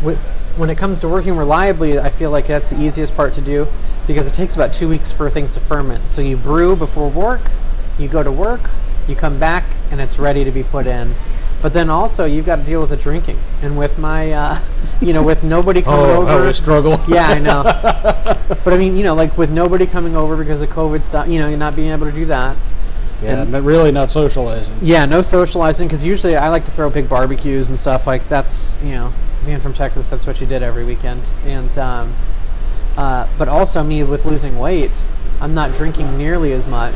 with 0.03 0.23
when 0.57 0.69
it 0.69 0.77
comes 0.77 0.99
to 0.99 1.07
working 1.07 1.37
reliably, 1.37 1.99
I 1.99 2.09
feel 2.09 2.31
like 2.31 2.47
that's 2.47 2.69
the 2.69 2.81
easiest 2.81 3.15
part 3.15 3.33
to 3.35 3.41
do 3.41 3.67
because 4.07 4.27
it 4.27 4.33
takes 4.33 4.55
about 4.55 4.73
two 4.73 4.89
weeks 4.89 5.11
for 5.11 5.29
things 5.29 5.53
to 5.53 5.59
ferment. 5.59 6.09
So 6.09 6.21
you 6.21 6.35
brew 6.35 6.75
before 6.75 7.09
work, 7.09 7.51
you 7.97 8.07
go 8.07 8.23
to 8.23 8.31
work, 8.31 8.69
you 9.07 9.15
come 9.15 9.39
back, 9.39 9.63
and 9.91 10.01
it's 10.01 10.19
ready 10.19 10.43
to 10.43 10.51
be 10.51 10.63
put 10.63 10.87
in. 10.87 11.13
But 11.61 11.73
then 11.73 11.89
also 11.89 12.23
you've 12.25 12.45
got 12.45 12.57
to 12.57 12.63
deal 12.63 12.79
with 12.81 12.89
the 12.91 12.97
drinking, 12.97 13.37
and 13.61 13.77
with 13.77 13.97
my, 13.99 14.31
uh, 14.31 14.59
you 15.01 15.11
know, 15.13 15.21
with 15.23 15.43
nobody 15.43 15.81
coming 15.81 15.99
Oh, 15.99 16.21
over. 16.21 16.31
how 16.31 16.45
we 16.45 16.53
struggle. 16.53 16.97
Yeah, 17.07 17.27
I 17.27 17.39
know. 17.39 17.63
but 18.63 18.73
I 18.73 18.77
mean, 18.77 18.95
you 18.95 19.03
know, 19.03 19.13
like 19.15 19.37
with 19.37 19.49
nobody 19.51 19.85
coming 19.85 20.15
over 20.15 20.37
because 20.37 20.61
of 20.61 20.69
COVID 20.69 21.03
stuff, 21.03 21.27
you 21.27 21.39
know, 21.39 21.47
you're 21.49 21.57
not 21.57 21.75
being 21.75 21.91
able 21.91 22.05
to 22.05 22.11
do 22.13 22.25
that. 22.25 22.55
yeah, 23.21 23.43
not 23.43 23.63
really 23.63 23.91
not 23.91 24.09
socializing. 24.11 24.75
Yeah, 24.81 25.05
no 25.05 25.21
socializing 25.21 25.87
because 25.89 26.05
usually 26.05 26.37
I 26.37 26.47
like 26.47 26.63
to 26.65 26.71
throw 26.71 26.89
big 26.89 27.09
barbecues 27.09 27.67
and 27.67 27.77
stuff. 27.77 28.07
Like 28.07 28.23
that's 28.29 28.81
you 28.81 28.91
know, 28.93 29.11
being 29.45 29.59
from 29.59 29.73
Texas, 29.73 30.09
that's 30.09 30.25
what 30.25 30.39
you 30.39 30.47
did 30.47 30.63
every 30.63 30.85
weekend. 30.85 31.21
And 31.45 31.77
um, 31.77 32.13
uh, 32.95 33.27
but 33.37 33.49
also 33.49 33.83
me 33.83 34.03
with 34.03 34.23
losing 34.25 34.57
weight, 34.57 34.91
I'm 35.41 35.53
not 35.53 35.75
drinking 35.75 36.17
nearly 36.17 36.53
as 36.53 36.65
much, 36.67 36.95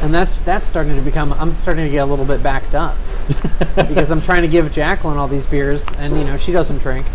and 0.00 0.14
that's 0.14 0.32
that's 0.46 0.66
starting 0.66 0.96
to 0.96 1.02
become. 1.02 1.34
I'm 1.34 1.52
starting 1.52 1.84
to 1.84 1.90
get 1.90 1.98
a 1.98 2.06
little 2.06 2.24
bit 2.24 2.42
backed 2.42 2.74
up 2.74 2.96
because 3.76 4.10
I'm 4.10 4.20
trying 4.20 4.42
to 4.42 4.48
give 4.48 4.70
Jacqueline 4.72 5.16
all 5.18 5.28
these 5.28 5.46
beers, 5.46 5.86
and 5.98 6.16
you 6.16 6.24
know 6.24 6.36
she 6.36 6.52
doesn't 6.52 6.78
drink. 6.78 7.06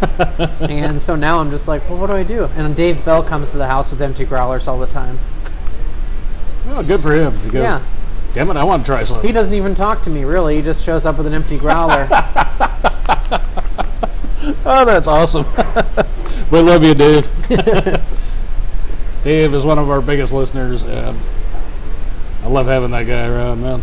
and 0.60 1.00
so 1.00 1.14
now 1.14 1.40
I'm 1.40 1.50
just 1.50 1.68
like, 1.68 1.88
well, 1.88 1.98
what 1.98 2.06
do 2.06 2.14
I 2.14 2.22
do? 2.22 2.44
And 2.56 2.74
Dave 2.74 3.04
Bell 3.04 3.22
comes 3.22 3.50
to 3.52 3.58
the 3.58 3.66
house 3.66 3.90
with 3.90 4.00
empty 4.00 4.24
growlers 4.24 4.66
all 4.66 4.78
the 4.78 4.86
time. 4.86 5.18
Well, 6.66 6.82
good 6.82 7.00
for 7.00 7.12
him 7.12 7.32
because, 7.34 7.52
Yeah. 7.54 7.82
damn 8.34 8.48
it, 8.50 8.56
I 8.56 8.64
want 8.64 8.82
to 8.84 8.86
try 8.86 9.04
some. 9.04 9.20
He 9.22 9.32
doesn't 9.32 9.52
even 9.54 9.74
talk 9.74 10.02
to 10.02 10.10
me, 10.10 10.24
really. 10.24 10.56
He 10.56 10.62
just 10.62 10.84
shows 10.84 11.04
up 11.04 11.18
with 11.18 11.26
an 11.26 11.34
empty 11.34 11.58
growler. 11.58 12.08
Oh, 14.64 14.84
that's 14.84 15.06
awesome. 15.06 15.44
we 16.50 16.60
love 16.60 16.82
you, 16.82 16.94
Dave. 16.94 17.28
Dave 19.24 19.52
is 19.54 19.64
one 19.64 19.78
of 19.78 19.90
our 19.90 20.00
biggest 20.00 20.32
listeners, 20.32 20.82
and 20.84 21.16
I 22.42 22.48
love 22.48 22.66
having 22.66 22.90
that 22.92 23.06
guy 23.06 23.26
around, 23.26 23.62
man. 23.62 23.82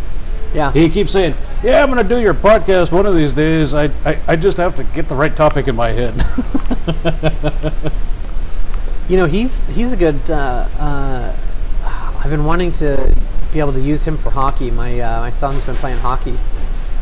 yeah. 0.53 0.71
He 0.71 0.89
keeps 0.89 1.11
saying, 1.11 1.35
"Yeah, 1.63 1.83
I'm 1.83 1.91
going 1.91 2.01
to 2.01 2.15
do 2.15 2.21
your 2.21 2.33
podcast 2.33 2.91
one 2.91 3.05
of 3.05 3.15
these 3.15 3.33
days. 3.33 3.73
I, 3.73 3.85
I, 4.05 4.17
I 4.27 4.35
just 4.35 4.57
have 4.57 4.75
to 4.75 4.83
get 4.83 5.07
the 5.07 5.15
right 5.15 5.35
topic 5.35 5.67
in 5.67 5.75
my 5.75 5.89
head." 5.89 6.13
You 9.09 9.15
know, 9.15 9.25
he's 9.25 9.65
he's 9.67 9.93
a 9.93 9.97
good. 9.97 10.19
Uh, 10.29 10.67
uh, 10.77 11.35
I've 12.19 12.29
been 12.29 12.43
wanting 12.43 12.73
to 12.73 13.15
be 13.53 13.59
able 13.59 13.71
to 13.71 13.79
use 13.79 14.03
him 14.03 14.17
for 14.17 14.31
hockey. 14.31 14.69
My 14.69 14.99
uh, 14.99 15.21
my 15.21 15.29
son's 15.29 15.63
been 15.63 15.75
playing 15.75 15.99
hockey, 15.99 16.37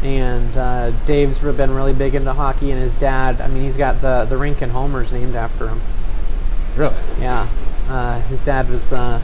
and 0.04 0.56
uh, 0.56 0.92
Dave's 1.08 1.40
been 1.40 1.74
really 1.74 1.94
big 1.94 2.14
into 2.14 2.32
hockey, 2.32 2.70
and 2.70 2.80
his 2.80 2.94
dad. 2.94 3.42
I 3.42 3.48
mean, 3.48 3.64
he's 3.64 3.78
got 3.78 4.02
the 4.02 4.26
the 4.26 4.38
rink 4.38 4.62
in 4.62 4.70
Homer's 4.70 5.12
named 5.12 5.36
after 5.36 5.68
him. 5.68 5.82
Really? 6.76 6.96
Yeah, 7.20 7.48
uh, 7.90 8.22
his 8.22 8.46
dad 8.46 8.70
was 8.70 8.94
uh, 8.94 9.20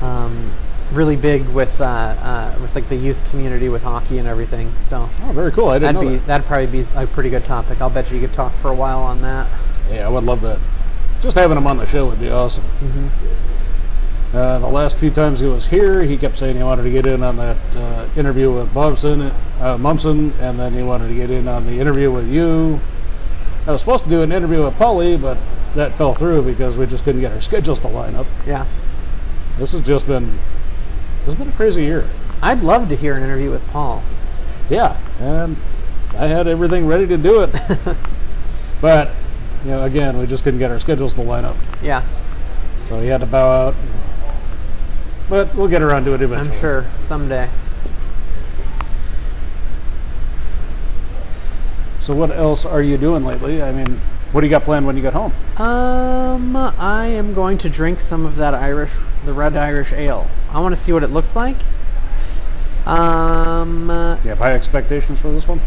um, 0.00 0.50
really 0.94 1.16
big 1.16 1.46
with 1.48 1.80
uh, 1.80 1.84
uh, 1.84 2.58
with 2.60 2.74
like 2.74 2.88
the 2.88 2.96
youth 2.96 3.28
community 3.30 3.68
with 3.68 3.82
hockey 3.82 4.18
and 4.18 4.26
everything. 4.28 4.72
So 4.80 5.08
Oh, 5.22 5.32
very 5.32 5.52
cool. 5.52 5.68
I 5.68 5.78
didn't 5.78 5.94
that'd 5.94 6.00
know 6.08 6.10
be 6.12 6.16
that. 6.18 6.26
that'd 6.26 6.46
probably 6.46 6.66
be 6.66 6.84
a 6.94 7.06
pretty 7.06 7.30
good 7.30 7.44
topic. 7.44 7.80
I'll 7.80 7.90
bet 7.90 8.10
you 8.10 8.20
could 8.20 8.32
talk 8.32 8.52
for 8.54 8.70
a 8.70 8.74
while 8.74 9.00
on 9.02 9.22
that. 9.22 9.48
Yeah, 9.90 10.06
I 10.06 10.08
would 10.08 10.24
love 10.24 10.40
that. 10.42 10.58
Just 11.20 11.36
having 11.36 11.56
him 11.56 11.66
on 11.66 11.76
the 11.78 11.86
show 11.86 12.06
would 12.06 12.20
be 12.20 12.30
awesome. 12.30 12.64
Mm-hmm. 12.64 14.36
Uh, 14.36 14.58
the 14.58 14.66
last 14.68 14.98
few 14.98 15.10
times 15.10 15.38
he 15.40 15.46
was 15.46 15.68
here, 15.68 16.02
he 16.02 16.16
kept 16.16 16.36
saying 16.36 16.56
he 16.56 16.62
wanted 16.62 16.82
to 16.82 16.90
get 16.90 17.06
in 17.06 17.22
on 17.22 17.36
that 17.36 17.56
uh, 17.76 18.06
interview 18.16 18.52
with 18.52 18.74
Bobson, 18.74 19.30
uh, 19.60 19.78
Mumson, 19.78 20.32
and 20.40 20.58
then 20.58 20.72
he 20.72 20.82
wanted 20.82 21.08
to 21.08 21.14
get 21.14 21.30
in 21.30 21.46
on 21.46 21.66
the 21.66 21.78
interview 21.78 22.10
with 22.10 22.28
you. 22.28 22.80
I 23.66 23.70
was 23.70 23.80
supposed 23.80 24.04
to 24.04 24.10
do 24.10 24.22
an 24.22 24.32
interview 24.32 24.64
with 24.64 24.76
Polly, 24.76 25.16
but 25.16 25.38
that 25.76 25.92
fell 25.92 26.14
through 26.14 26.42
because 26.42 26.76
we 26.76 26.84
just 26.86 27.04
couldn't 27.04 27.20
get 27.20 27.32
our 27.32 27.40
schedules 27.40 27.78
to 27.80 27.88
line 27.88 28.16
up. 28.16 28.26
Yeah, 28.46 28.66
This 29.56 29.70
has 29.72 29.82
just 29.82 30.06
been, 30.08 30.38
has 31.24 31.34
been 31.34 31.48
a 31.48 31.52
crazy 31.52 31.82
year. 31.82 32.08
I'd 32.42 32.62
love 32.62 32.88
to 32.88 32.96
hear 32.96 33.16
an 33.16 33.22
interview 33.22 33.50
with 33.50 33.66
Paul. 33.68 34.02
Yeah, 34.68 34.96
and 35.20 35.56
I 36.16 36.26
had 36.26 36.46
everything 36.46 36.86
ready 36.86 37.06
to 37.06 37.16
do 37.16 37.42
it, 37.42 37.50
but 38.80 39.10
you 39.64 39.70
know, 39.70 39.82
again, 39.84 40.18
we 40.18 40.26
just 40.26 40.44
couldn't 40.44 40.58
get 40.58 40.70
our 40.70 40.78
schedules 40.80 41.14
to 41.14 41.22
line 41.22 41.44
up, 41.44 41.56
Yeah, 41.82 42.02
so 42.84 43.00
he 43.00 43.08
had 43.08 43.20
to 43.20 43.26
bow 43.26 43.68
out. 43.68 43.74
But 45.28 45.54
we'll 45.54 45.68
get 45.68 45.80
around 45.82 46.04
to 46.04 46.14
it 46.14 46.20
eventually. 46.20 46.54
I'm 46.54 46.60
sure 46.60 46.86
someday. 47.00 47.48
So 52.00 52.14
what 52.14 52.30
else 52.30 52.66
are 52.66 52.82
you 52.82 52.98
doing 52.98 53.24
lately? 53.24 53.62
I 53.62 53.72
mean, 53.72 53.98
what 54.32 54.42
do 54.42 54.46
you 54.46 54.50
got 54.50 54.64
planned 54.64 54.86
when 54.86 54.96
you 54.96 55.00
get 55.00 55.14
home? 55.14 55.32
Um, 55.56 56.54
I 56.56 57.06
am 57.06 57.32
going 57.32 57.56
to 57.58 57.70
drink 57.70 58.00
some 58.00 58.26
of 58.26 58.36
that 58.36 58.52
Irish, 58.52 58.92
the 59.24 59.32
red 59.32 59.56
Irish 59.56 59.92
ale. 59.94 60.28
I 60.54 60.60
want 60.60 60.74
to 60.74 60.80
see 60.80 60.92
what 60.92 61.02
it 61.02 61.10
looks 61.10 61.34
like. 61.34 61.56
Um, 62.86 63.90
uh, 63.90 64.16
you 64.22 64.28
have 64.30 64.38
high 64.38 64.52
expectations 64.54 65.20
for 65.20 65.30
this 65.30 65.48
one? 65.48 65.60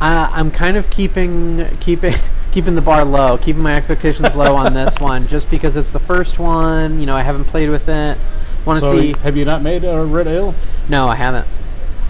I, 0.00 0.30
I'm 0.34 0.50
kind 0.50 0.76
of 0.76 0.90
keeping 0.90 1.66
keeping 1.80 2.12
keeping 2.52 2.74
the 2.74 2.82
bar 2.82 3.04
low, 3.04 3.38
keeping 3.38 3.62
my 3.62 3.74
expectations 3.74 4.34
low 4.36 4.54
on 4.56 4.74
this 4.74 4.98
one, 5.00 5.26
just 5.26 5.50
because 5.50 5.76
it's 5.76 5.92
the 5.92 5.98
first 6.00 6.38
one. 6.38 7.00
You 7.00 7.06
know, 7.06 7.16
I 7.16 7.22
haven't 7.22 7.44
played 7.44 7.70
with 7.70 7.88
it. 7.88 8.18
Want 8.64 8.80
to 8.80 8.84
So 8.84 9.00
see? 9.00 9.12
have 9.14 9.36
you 9.36 9.44
not 9.44 9.62
made 9.62 9.84
a 9.84 10.04
red 10.04 10.26
ale? 10.26 10.54
No, 10.88 11.06
I 11.08 11.14
haven't. 11.14 11.46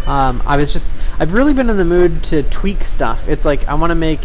Um, 0.06 0.42
I 0.46 0.56
was 0.56 0.72
just, 0.72 0.92
I've 1.20 1.34
really 1.34 1.52
been 1.52 1.68
in 1.68 1.76
the 1.76 1.84
mood 1.84 2.24
to 2.24 2.42
tweak 2.42 2.82
stuff. 2.84 3.28
It's 3.28 3.44
like 3.44 3.68
I 3.68 3.74
want 3.74 3.90
to 3.90 3.94
make. 3.94 4.20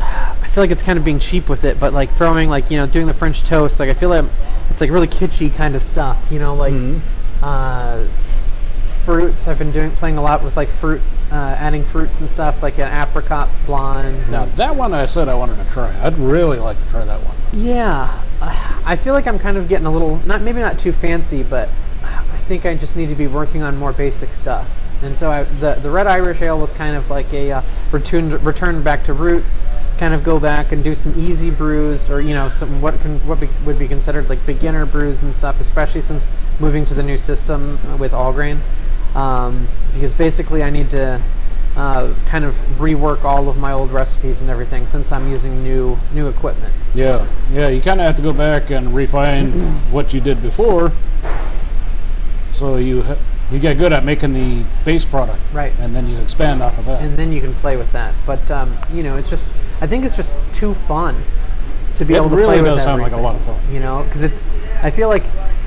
I 0.00 0.48
feel 0.48 0.62
like 0.62 0.70
it's 0.70 0.82
kind 0.82 0.98
of 0.98 1.04
being 1.04 1.18
cheap 1.18 1.48
with 1.50 1.64
it, 1.64 1.78
but 1.78 1.92
like 1.92 2.10
throwing 2.10 2.48
like 2.48 2.70
you 2.70 2.78
know 2.78 2.86
doing 2.86 3.06
the 3.06 3.14
French 3.14 3.42
toast. 3.42 3.78
Like 3.80 3.90
I 3.90 3.94
feel 3.94 4.08
like 4.08 4.24
it's 4.76 4.82
like 4.82 4.90
really 4.90 5.06
kitschy 5.06 5.54
kind 5.54 5.74
of 5.74 5.82
stuff. 5.82 6.30
You 6.30 6.38
know, 6.38 6.54
like 6.54 6.74
uh, 7.42 8.04
fruits. 9.04 9.48
I've 9.48 9.58
been 9.58 9.72
doing 9.72 9.90
playing 9.92 10.18
a 10.18 10.22
lot 10.22 10.44
with 10.44 10.54
like 10.54 10.68
fruit, 10.68 11.00
uh, 11.32 11.56
adding 11.58 11.82
fruits 11.82 12.20
and 12.20 12.28
stuff, 12.28 12.62
like 12.62 12.78
an 12.78 12.92
apricot 12.92 13.48
blonde. 13.64 14.30
Now 14.30 14.44
that 14.44 14.76
one 14.76 14.92
I 14.92 15.06
said 15.06 15.30
I 15.30 15.34
wanted 15.34 15.56
to 15.64 15.72
try. 15.72 15.98
I'd 16.02 16.18
really 16.18 16.58
like 16.58 16.78
to 16.78 16.90
try 16.90 17.06
that 17.06 17.20
one. 17.22 17.34
yeah, 17.54 18.22
uh, 18.42 18.82
I 18.84 18.96
feel 18.96 19.14
like 19.14 19.26
I'm 19.26 19.38
kind 19.38 19.56
of 19.56 19.66
getting 19.66 19.86
a 19.86 19.90
little 19.90 20.18
not 20.26 20.42
maybe 20.42 20.60
not 20.60 20.78
too 20.78 20.92
fancy, 20.92 21.42
but 21.42 21.70
I 22.02 22.36
think 22.46 22.66
I 22.66 22.74
just 22.74 22.98
need 22.98 23.08
to 23.08 23.14
be 23.14 23.28
working 23.28 23.62
on 23.62 23.78
more 23.78 23.94
basic 23.94 24.34
stuff. 24.34 24.70
And 25.02 25.16
so 25.16 25.30
I, 25.30 25.44
the 25.44 25.76
the 25.76 25.88
red 25.88 26.06
Irish 26.06 26.42
ale 26.42 26.60
was 26.60 26.70
kind 26.70 26.96
of 26.96 27.08
like 27.08 27.32
a 27.32 27.50
uh, 27.50 27.62
return 27.92 28.30
return 28.44 28.82
back 28.82 29.04
to 29.04 29.14
roots, 29.14 29.64
kind 29.98 30.14
of 30.14 30.22
go 30.22 30.38
back 30.38 30.72
and 30.72 30.84
do 30.84 30.94
some 30.94 31.18
easy 31.18 31.50
brews 31.50 32.10
or 32.10 32.20
you 32.20 32.34
know 32.34 32.48
some 32.48 32.80
what 32.80 33.00
can 33.00 33.18
what 33.26 33.40
be, 33.40 33.48
would 33.64 33.78
be 33.78 33.88
considered 33.88 34.28
like 34.28 34.44
beginner 34.46 34.86
brews 34.86 35.22
and 35.22 35.34
stuff, 35.34 35.60
especially 35.60 36.00
since 36.00 36.30
moving 36.60 36.84
to 36.84 36.94
the 36.94 37.02
new 37.02 37.16
system 37.16 37.78
with 37.98 38.12
all 38.12 38.32
grain. 38.32 38.60
Um, 39.14 39.68
because 39.94 40.12
basically 40.12 40.62
I 40.62 40.68
need 40.68 40.90
to 40.90 41.22
uh, 41.76 42.14
kind 42.26 42.44
of 42.44 42.54
rework 42.78 43.24
all 43.24 43.48
of 43.48 43.56
my 43.56 43.72
old 43.72 43.90
recipes 43.90 44.40
and 44.40 44.50
everything 44.50 44.86
since 44.86 45.12
I'm 45.12 45.28
using 45.28 45.62
new 45.62 45.98
new 46.12 46.28
equipment. 46.28 46.74
Yeah, 46.94 47.26
yeah. 47.52 47.68
You 47.68 47.80
kind 47.80 48.00
of 48.00 48.06
have 48.06 48.16
to 48.16 48.22
go 48.22 48.32
back 48.32 48.70
and 48.70 48.94
refine 48.94 49.52
what 49.90 50.12
you 50.12 50.20
did 50.20 50.42
before, 50.42 50.92
so 52.52 52.76
you 52.76 53.04
you 53.50 53.58
get 53.58 53.78
good 53.78 53.92
at 53.92 54.04
making 54.04 54.32
the 54.32 54.64
base 54.84 55.04
product, 55.04 55.38
Right. 55.52 55.72
And 55.78 55.94
then 55.94 56.08
you 56.08 56.18
expand 56.18 56.62
off 56.62 56.76
of 56.78 56.84
that. 56.86 57.00
and 57.02 57.16
then 57.16 57.32
you 57.32 57.40
can 57.40 57.54
play 57.54 57.76
with 57.76 57.92
that. 57.92 58.14
But 58.26 58.50
um, 58.50 58.76
you 58.92 59.02
know, 59.02 59.16
it's 59.16 59.30
just 59.30 59.48
I 59.80 59.86
think 59.86 60.04
it's 60.04 60.16
just 60.16 60.52
too 60.54 60.74
fun 60.74 61.22
to 61.96 62.04
be 62.04 62.14
It 62.14 62.18
able 62.18 62.30
to 62.30 62.36
really 62.36 62.56
play 62.56 62.62
with 62.62 62.72
does 62.72 62.84
sound 62.84 63.02
like 63.02 63.12
a 63.12 63.16
lot 63.16 63.34
of 63.36 63.42
fun. 63.42 63.60
You 63.72 63.80
know, 63.80 64.02
because 64.04 64.22
it's 64.22 64.46
I 64.82 64.90
feel 64.90 65.08
like 65.08 65.24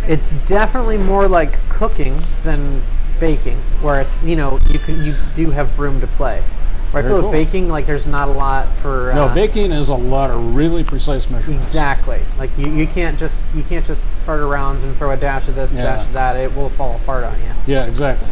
it's 0.08 0.34
definitely 0.46 0.98
more 0.98 1.28
like 1.28 1.58
cooking 1.70 2.22
than 2.44 2.82
baking, 3.20 3.58
where 3.82 4.02
it's 4.02 4.22
you 4.24 4.36
know 4.36 4.60
you 4.70 4.80
can 4.80 5.04
you 5.04 5.16
do 5.34 5.52
have 5.52 5.80
room 5.80 6.02
to 6.02 6.08
play. 6.08 6.44
Where 6.92 7.04
I 7.04 7.08
feel 7.08 7.22
cool. 7.22 7.30
like 7.30 7.46
baking 7.46 7.70
like 7.70 7.86
there's 7.86 8.08
not 8.08 8.28
a 8.30 8.32
lot 8.32 8.68
for 8.78 9.12
no, 9.14 9.26
uh, 9.26 9.36
baking 9.36 9.72
is 9.72 9.90
a 9.90 9.96
lot 9.96 10.32
of 10.32 10.56
really 10.56 10.84
precise 10.84 11.30
measurements. 11.30 11.68
Exactly. 11.68 12.22
Like 12.40 12.50
you, 12.58 12.68
you 12.68 12.88
can't 12.88 13.18
just 13.20 13.40
you 13.54 13.62
can't 13.64 13.86
just 13.86 14.04
fart 14.06 14.40
around 14.40 14.84
and 14.84 14.96
throw 14.98 15.12
a 15.12 15.18
dash 15.18 15.48
of 15.48 15.56
this, 15.56 15.74
Yeah. 15.76 15.84
dash 15.98 16.08
of 16.08 16.14
that. 16.14 16.36
It 16.36 16.56
will 16.56 16.70
fall 16.70 16.96
apart 16.96 17.24
on 17.26 17.40
you. 17.42 17.52
Yeah, 17.68 17.86
exactly. 17.86 18.28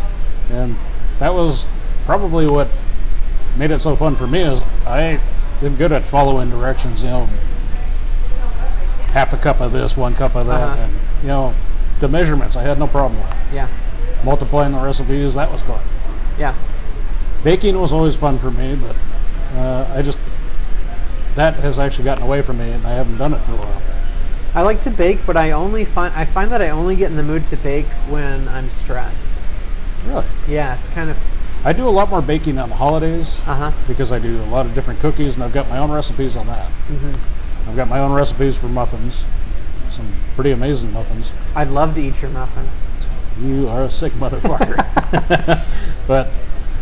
And 0.49 0.75
that 1.19 1.33
was 1.35 1.67
probably 2.05 2.47
what 2.47 2.67
made 3.57 3.69
it 3.71 3.79
so 3.81 3.95
fun 3.95 4.15
for 4.15 4.25
me 4.27 4.41
is 4.41 4.61
I 4.87 5.19
am 5.61 5.75
good 5.75 5.91
at 5.91 6.03
following 6.03 6.49
directions, 6.49 7.03
you 7.03 7.09
know, 7.09 7.29
half 9.13 9.33
a 9.33 9.37
cup 9.37 9.59
of 9.61 9.71
this, 9.71 9.95
one 9.97 10.13
cup 10.15 10.35
of 10.35 10.47
that, 10.47 10.61
Uh-huh. 10.61 10.81
and 10.81 10.93
you 11.21 11.27
know, 11.27 11.53
the 11.99 12.07
measurements 12.07 12.55
I 12.55 12.63
had 12.63 12.77
no 12.79 12.87
problem 12.87 13.19
with. 13.21 13.33
Yeah. 13.53 13.67
Multiplying 14.23 14.73
the 14.73 14.79
recipes, 14.79 15.33
that 15.35 15.51
was 15.51 15.63
fun. 15.63 15.79
Yeah. 16.39 16.53
Baking 17.43 17.79
was 17.79 17.93
always 17.93 18.15
fun 18.15 18.39
for 18.39 18.51
me, 18.51 18.75
but 18.75 18.95
uh, 19.55 19.93
I 19.95 20.01
just 20.01 20.19
that 21.35 21.55
has 21.55 21.77
actually 21.79 22.05
gotten 22.05 22.23
away 22.23 22.41
from 22.41 22.57
me, 22.57 22.71
and 22.71 22.85
I 22.85 22.91
haven't 22.91 23.17
done 23.17 23.33
it 23.33 23.39
for 23.39 23.53
a 23.53 23.55
while. 23.57 23.81
I 24.55 24.63
like 24.63 24.81
to 24.81 24.89
bake, 24.89 25.25
but 25.25 25.37
I 25.37 25.51
only 25.51 25.85
find 25.85 26.13
I 26.15 26.25
find 26.25 26.51
that 26.51 26.61
I 26.61 26.69
only 26.69 26.95
get 26.95 27.11
in 27.11 27.17
the 27.17 27.23
mood 27.23 27.47
to 27.49 27.57
bake 27.57 27.85
when 28.09 28.47
I'm 28.47 28.69
stressed. 28.69 29.35
Really, 30.05 30.25
Yeah, 30.47 30.75
it's 30.77 30.87
kind 30.89 31.09
of 31.09 31.17
I 31.65 31.73
do 31.73 31.87
a 31.87 31.89
lot 31.91 32.09
more 32.09 32.21
baking 32.21 32.57
on 32.59 32.69
the 32.69 32.75
holidays 32.75 33.39
uh 33.47 33.55
huh. 33.55 33.71
because 33.87 34.11
I 34.11 34.19
do 34.19 34.41
a 34.41 34.45
lot 34.45 34.65
of 34.65 34.73
different 34.73 34.99
cookies, 34.99 35.35
and 35.35 35.43
I've 35.43 35.53
got 35.53 35.69
my 35.69 35.77
own 35.77 35.91
recipes 35.91 36.35
on 36.35 36.47
that. 36.47 36.69
hmm 36.69 37.13
I've 37.69 37.75
got 37.75 37.87
my 37.89 37.99
own 37.99 38.13
recipes 38.13 38.57
for 38.57 38.67
muffins, 38.67 39.25
some 39.89 40.13
pretty 40.35 40.51
amazing 40.51 40.93
muffins. 40.93 41.31
I'd 41.53 41.69
love 41.69 41.95
to 41.95 42.01
eat 42.01 42.21
your 42.21 42.31
muffin. 42.31 42.69
You 43.41 43.67
are 43.67 43.83
a 43.83 43.91
sick 43.91 44.13
motherfucker. 44.13 45.63
but 46.07 46.29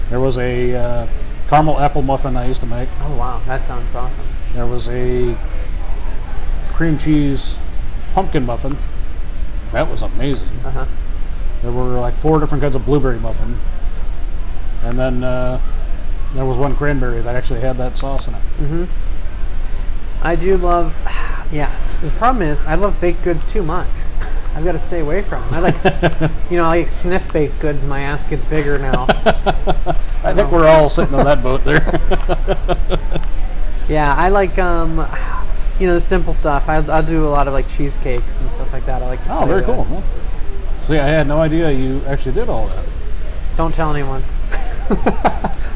there 0.09 0.19
was 0.19 0.37
a 0.37 0.73
uh, 0.73 1.07
caramel 1.47 1.79
apple 1.79 2.01
muffin 2.01 2.37
I 2.37 2.47
used 2.47 2.61
to 2.61 2.67
make. 2.67 2.89
Oh 3.01 3.15
wow, 3.15 3.41
that 3.45 3.63
sounds 3.63 3.93
awesome. 3.95 4.25
There 4.53 4.65
was 4.65 4.87
a 4.89 5.37
cream 6.73 6.97
cheese 6.97 7.59
pumpkin 8.13 8.45
muffin. 8.45 8.77
That 9.71 9.89
was 9.89 10.01
amazing. 10.01 10.49
Uh 10.63 10.71
huh. 10.71 10.85
There 11.61 11.71
were 11.71 11.99
like 11.99 12.15
four 12.15 12.39
different 12.39 12.61
kinds 12.61 12.75
of 12.75 12.85
blueberry 12.85 13.19
muffin. 13.19 13.59
And 14.83 14.99
then 14.99 15.23
uh, 15.23 15.59
there 16.33 16.45
was 16.45 16.57
one 16.57 16.75
cranberry 16.75 17.21
that 17.21 17.35
actually 17.35 17.61
had 17.61 17.77
that 17.77 17.97
sauce 17.97 18.27
in 18.27 18.35
it. 18.35 18.41
Mm-hmm. 18.59 20.25
I 20.25 20.35
do 20.35 20.57
love. 20.57 20.99
Yeah. 21.51 21.71
The 22.01 22.09
problem 22.09 22.41
is 22.41 22.65
I 22.65 22.73
love 22.73 22.99
baked 22.99 23.23
goods 23.23 23.45
too 23.45 23.61
much. 23.61 23.87
I've 24.55 24.63
got 24.63 24.71
to 24.71 24.79
stay 24.79 25.01
away 25.01 25.21
from. 25.21 25.43
'em. 25.43 25.53
I 25.53 25.59
like, 25.59 25.75
you 26.49 26.57
know, 26.57 26.63
I 26.63 26.79
like 26.79 26.87
sniff 26.87 27.31
baked 27.33 27.59
goods. 27.59 27.81
and 27.81 27.89
My 27.89 28.01
ass 28.01 28.25
gets 28.25 28.45
bigger 28.45 28.77
now. 28.79 29.05
I 30.23 30.33
think 30.33 30.51
we're 30.51 30.67
all 30.67 30.89
sitting 30.89 31.13
on 31.13 31.25
that 31.25 31.43
boat 31.43 31.63
there. 31.63 31.83
Yeah, 33.87 34.15
I 34.15 34.29
like 34.29 34.57
um, 34.57 34.97
you 35.79 35.85
know, 35.85 35.93
the 35.93 36.01
simple 36.01 36.33
stuff. 36.33 36.67
I 36.67 36.77
I'll 36.77 37.03
do 37.03 37.27
a 37.27 37.29
lot 37.29 37.47
of 37.47 37.53
like 37.53 37.67
cheesecakes 37.69 38.41
and 38.41 38.49
stuff 38.49 38.73
like 38.73 38.83
that. 38.87 39.03
I 39.03 39.05
like. 39.05 39.23
To 39.25 39.41
oh, 39.41 39.45
very 39.45 39.63
cool. 39.63 39.85
See, 40.87 40.97
I 40.97 41.05
had 41.05 41.27
no 41.27 41.39
idea 41.39 41.69
you 41.69 42.01
actually 42.07 42.31
did 42.31 42.49
all 42.49 42.65
that. 42.65 42.83
Don't 43.57 43.75
tell 43.75 43.93
anyone. 43.93 44.23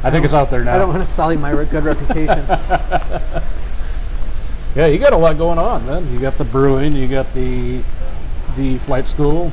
I 0.03 0.09
think 0.09 0.25
it's 0.25 0.33
out 0.33 0.49
there 0.49 0.63
now. 0.63 0.73
I 0.73 0.79
don't 0.79 0.89
want 0.89 1.01
to 1.01 1.05
sully 1.05 1.37
my 1.37 1.51
good 1.65 1.83
reputation. 1.83 2.43
Yeah, 4.75 4.85
you 4.87 4.97
got 4.97 5.13
a 5.13 5.17
lot 5.17 5.37
going 5.37 5.57
on, 5.57 5.85
man. 5.85 6.11
You 6.13 6.19
got 6.19 6.37
the 6.37 6.45
brewing, 6.45 6.93
you 6.93 7.07
got 7.07 7.31
the 7.33 7.83
the 8.59 8.77
flight 8.79 9.07
school, 9.07 9.51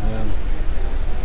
and 0.00 0.30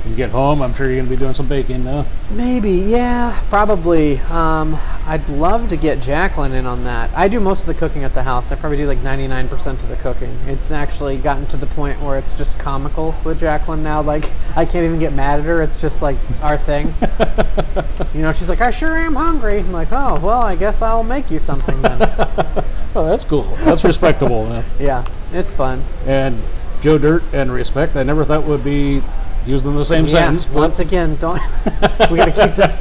You 0.07 0.15
get 0.15 0.31
home, 0.31 0.61
I'm 0.61 0.73
sure 0.73 0.87
you're 0.87 0.95
going 0.95 1.05
to 1.05 1.09
be 1.11 1.15
doing 1.15 1.33
some 1.35 1.47
baking 1.47 1.85
now. 1.85 2.05
Maybe, 2.31 2.71
yeah, 2.71 3.39
probably. 3.49 4.17
Um, 4.31 4.77
I'd 5.05 5.29
love 5.29 5.69
to 5.69 5.77
get 5.77 6.01
Jacqueline 6.01 6.53
in 6.53 6.65
on 6.65 6.83
that. 6.85 7.09
I 7.15 7.27
do 7.27 7.39
most 7.39 7.61
of 7.61 7.67
the 7.67 7.75
cooking 7.75 8.03
at 8.03 8.13
the 8.15 8.23
house. 8.23 8.51
I 8.51 8.55
probably 8.55 8.77
do 8.77 8.87
like 8.87 8.97
99% 8.97 9.51
of 9.73 9.87
the 9.87 9.95
cooking. 9.97 10.35
It's 10.47 10.71
actually 10.71 11.17
gotten 11.19 11.45
to 11.47 11.57
the 11.57 11.67
point 11.67 12.01
where 12.01 12.17
it's 12.17 12.33
just 12.33 12.57
comical 12.59 13.15
with 13.23 13.39
Jacqueline 13.39 13.83
now. 13.83 14.01
Like, 14.01 14.25
I 14.57 14.65
can't 14.65 14.83
even 14.85 14.99
get 14.99 15.13
mad 15.13 15.39
at 15.39 15.45
her. 15.45 15.61
It's 15.61 15.79
just 15.79 16.01
like 16.01 16.17
our 16.41 16.57
thing. 16.57 16.87
you 18.13 18.23
know, 18.23 18.33
she's 18.33 18.49
like, 18.49 18.59
I 18.61 18.71
sure 18.71 18.97
am 18.97 19.15
hungry. 19.15 19.59
I'm 19.59 19.71
like, 19.71 19.89
oh, 19.91 20.19
well, 20.19 20.41
I 20.41 20.55
guess 20.55 20.81
I'll 20.81 21.03
make 21.03 21.29
you 21.31 21.39
something 21.39 21.81
then. 21.81 21.99
Oh, 22.93 23.05
that's 23.05 23.23
cool. 23.23 23.43
That's 23.63 23.85
respectable. 23.85 24.45
yeah, 24.79 25.05
it's 25.31 25.53
fun. 25.53 25.81
And 26.05 26.37
Joe 26.81 26.97
Dirt 26.97 27.23
and 27.31 27.51
respect, 27.51 27.95
I 27.95 28.03
never 28.03 28.25
thought 28.25 28.43
would 28.43 28.63
be 28.63 29.01
used 29.45 29.65
in 29.65 29.75
the 29.75 29.85
same 29.85 30.05
Yeah, 30.05 30.11
sentence. 30.11 30.49
Once 30.49 30.79
again, 30.79 31.15
don't. 31.17 31.39
we 32.11 32.17
gotta 32.17 32.31
keep 32.31 32.55
this. 32.55 32.79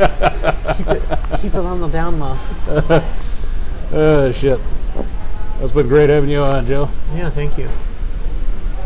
Keep 0.77 0.89
it, 0.89 1.03
keep 1.41 1.55
it 1.55 1.65
on 1.65 1.81
the 1.81 1.89
down 1.89 2.19
low. 2.19 2.37
oh 3.93 4.33
shit. 4.33 4.61
It's 5.61 5.73
been 5.73 5.89
great 5.89 6.09
having 6.09 6.31
you 6.31 6.41
on, 6.41 6.67
Joe. 6.67 6.89
Yeah, 7.15 7.29
thank 7.31 7.59
you. 7.59 7.69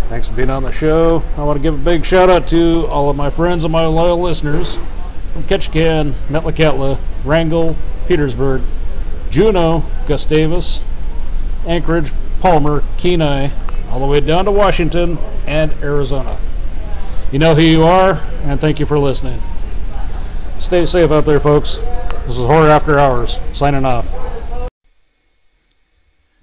Thanks 0.09 0.29
for 0.29 0.35
being 0.37 0.51
on 0.51 0.65
the 0.65 0.73
show. 0.73 1.23
I 1.37 1.45
want 1.45 1.57
to 1.57 1.63
give 1.63 1.75
a 1.75 1.79
big 1.85 2.05
shout 2.05 2.29
out 2.29 2.47
to 2.49 2.87
all 2.89 3.09
of 3.09 3.17
my 3.17 3.31
friends 3.31 3.65
and 3.65 3.73
my 3.73 3.87
loyal 3.87 4.19
listeners 4.21 4.77
from 5.33 5.45
Ketchikan, 5.45 6.13
Metlakatla, 6.29 6.99
Wrangell, 7.25 7.77
Petersburg, 8.07 8.63
Juneau, 9.31 9.85
Gustavus, 10.07 10.83
Anchorage, 11.67 12.13
Palmer, 12.41 12.83
Kenai, 12.99 13.49
all 13.95 14.01
the 14.01 14.07
way 14.07 14.19
down 14.21 14.45
to 14.45 14.51
Washington 14.51 15.17
and 15.47 15.71
Arizona. 15.75 16.37
You 17.31 17.39
know 17.39 17.55
who 17.55 17.63
you 17.63 17.85
are, 17.85 18.21
and 18.43 18.61
thank 18.61 18.81
you 18.81 18.87
for 18.87 18.99
listening. 18.99 19.41
Stay 20.59 20.85
safe 20.85 21.13
out 21.13 21.27
there, 21.27 21.39
folks. 21.39 21.79
This 22.27 22.37
is 22.37 22.39
Horror 22.39 22.71
After 22.71 22.99
Hours, 22.99 23.39
signing 23.53 23.85
off. 23.85 24.09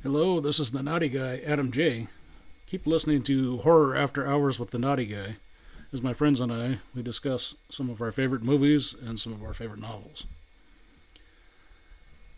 Hello, 0.01 0.39
this 0.39 0.61
is 0.61 0.71
the 0.71 0.81
Knotty 0.81 1.09
Guy, 1.09 1.41
Adam 1.45 1.73
J. 1.73 2.07
Keep 2.67 2.87
listening 2.87 3.21
to 3.23 3.57
Horror 3.57 3.97
After 3.97 4.25
Hours 4.25 4.57
with 4.57 4.71
the 4.71 4.79
Knotty 4.79 5.05
Guy. 5.05 5.35
As 5.91 6.01
my 6.01 6.13
friends 6.13 6.39
and 6.39 6.53
I, 6.53 6.79
we 6.95 7.03
discuss 7.03 7.55
some 7.67 7.89
of 7.89 8.01
our 8.01 8.13
favorite 8.13 8.43
movies 8.43 8.95
and 9.05 9.19
some 9.19 9.33
of 9.33 9.43
our 9.43 9.51
favorite 9.51 9.81
novels. 9.81 10.25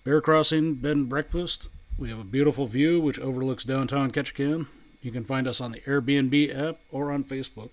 Bear 0.04 0.22
Crossing 0.22 0.74
Bed 0.74 0.96
and 0.98 1.08
Breakfast. 1.08 1.70
We 2.00 2.10
have 2.10 2.18
a 2.18 2.24
beautiful 2.24 2.66
view 2.66 3.00
which 3.00 3.20
overlooks 3.20 3.64
downtown 3.64 4.10
Ketchikan. 4.10 4.66
You 5.04 5.12
can 5.12 5.26
find 5.26 5.48
us 5.48 5.60
on 5.60 5.74
the 5.74 5.82
Airbnb 5.82 6.58
app 6.58 6.80
or 6.90 7.12
on 7.12 7.26
Facebook. 7.26 7.70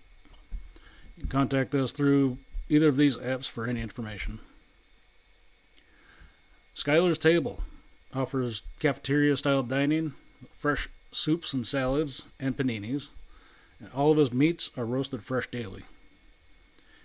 You 1.16 1.20
can 1.20 1.28
contact 1.28 1.74
us 1.76 1.92
through 1.92 2.38
either 2.68 2.88
of 2.88 2.96
these 2.96 3.16
apps 3.18 3.48
for 3.48 3.66
any 3.66 3.80
information. 3.80 4.40
Skylar's 6.74 7.18
Table 7.18 7.60
offers 8.12 8.62
cafeteria 8.80 9.36
style 9.36 9.62
dining, 9.62 10.14
fresh 10.56 10.88
soups 11.12 11.52
and 11.52 11.64
salads, 11.64 12.28
and 12.40 12.56
paninis. 12.56 13.10
And 13.78 13.90
all 13.94 14.10
of 14.10 14.18
his 14.18 14.32
meats 14.32 14.72
are 14.76 14.84
roasted 14.84 15.22
fresh 15.22 15.48
daily. 15.48 15.84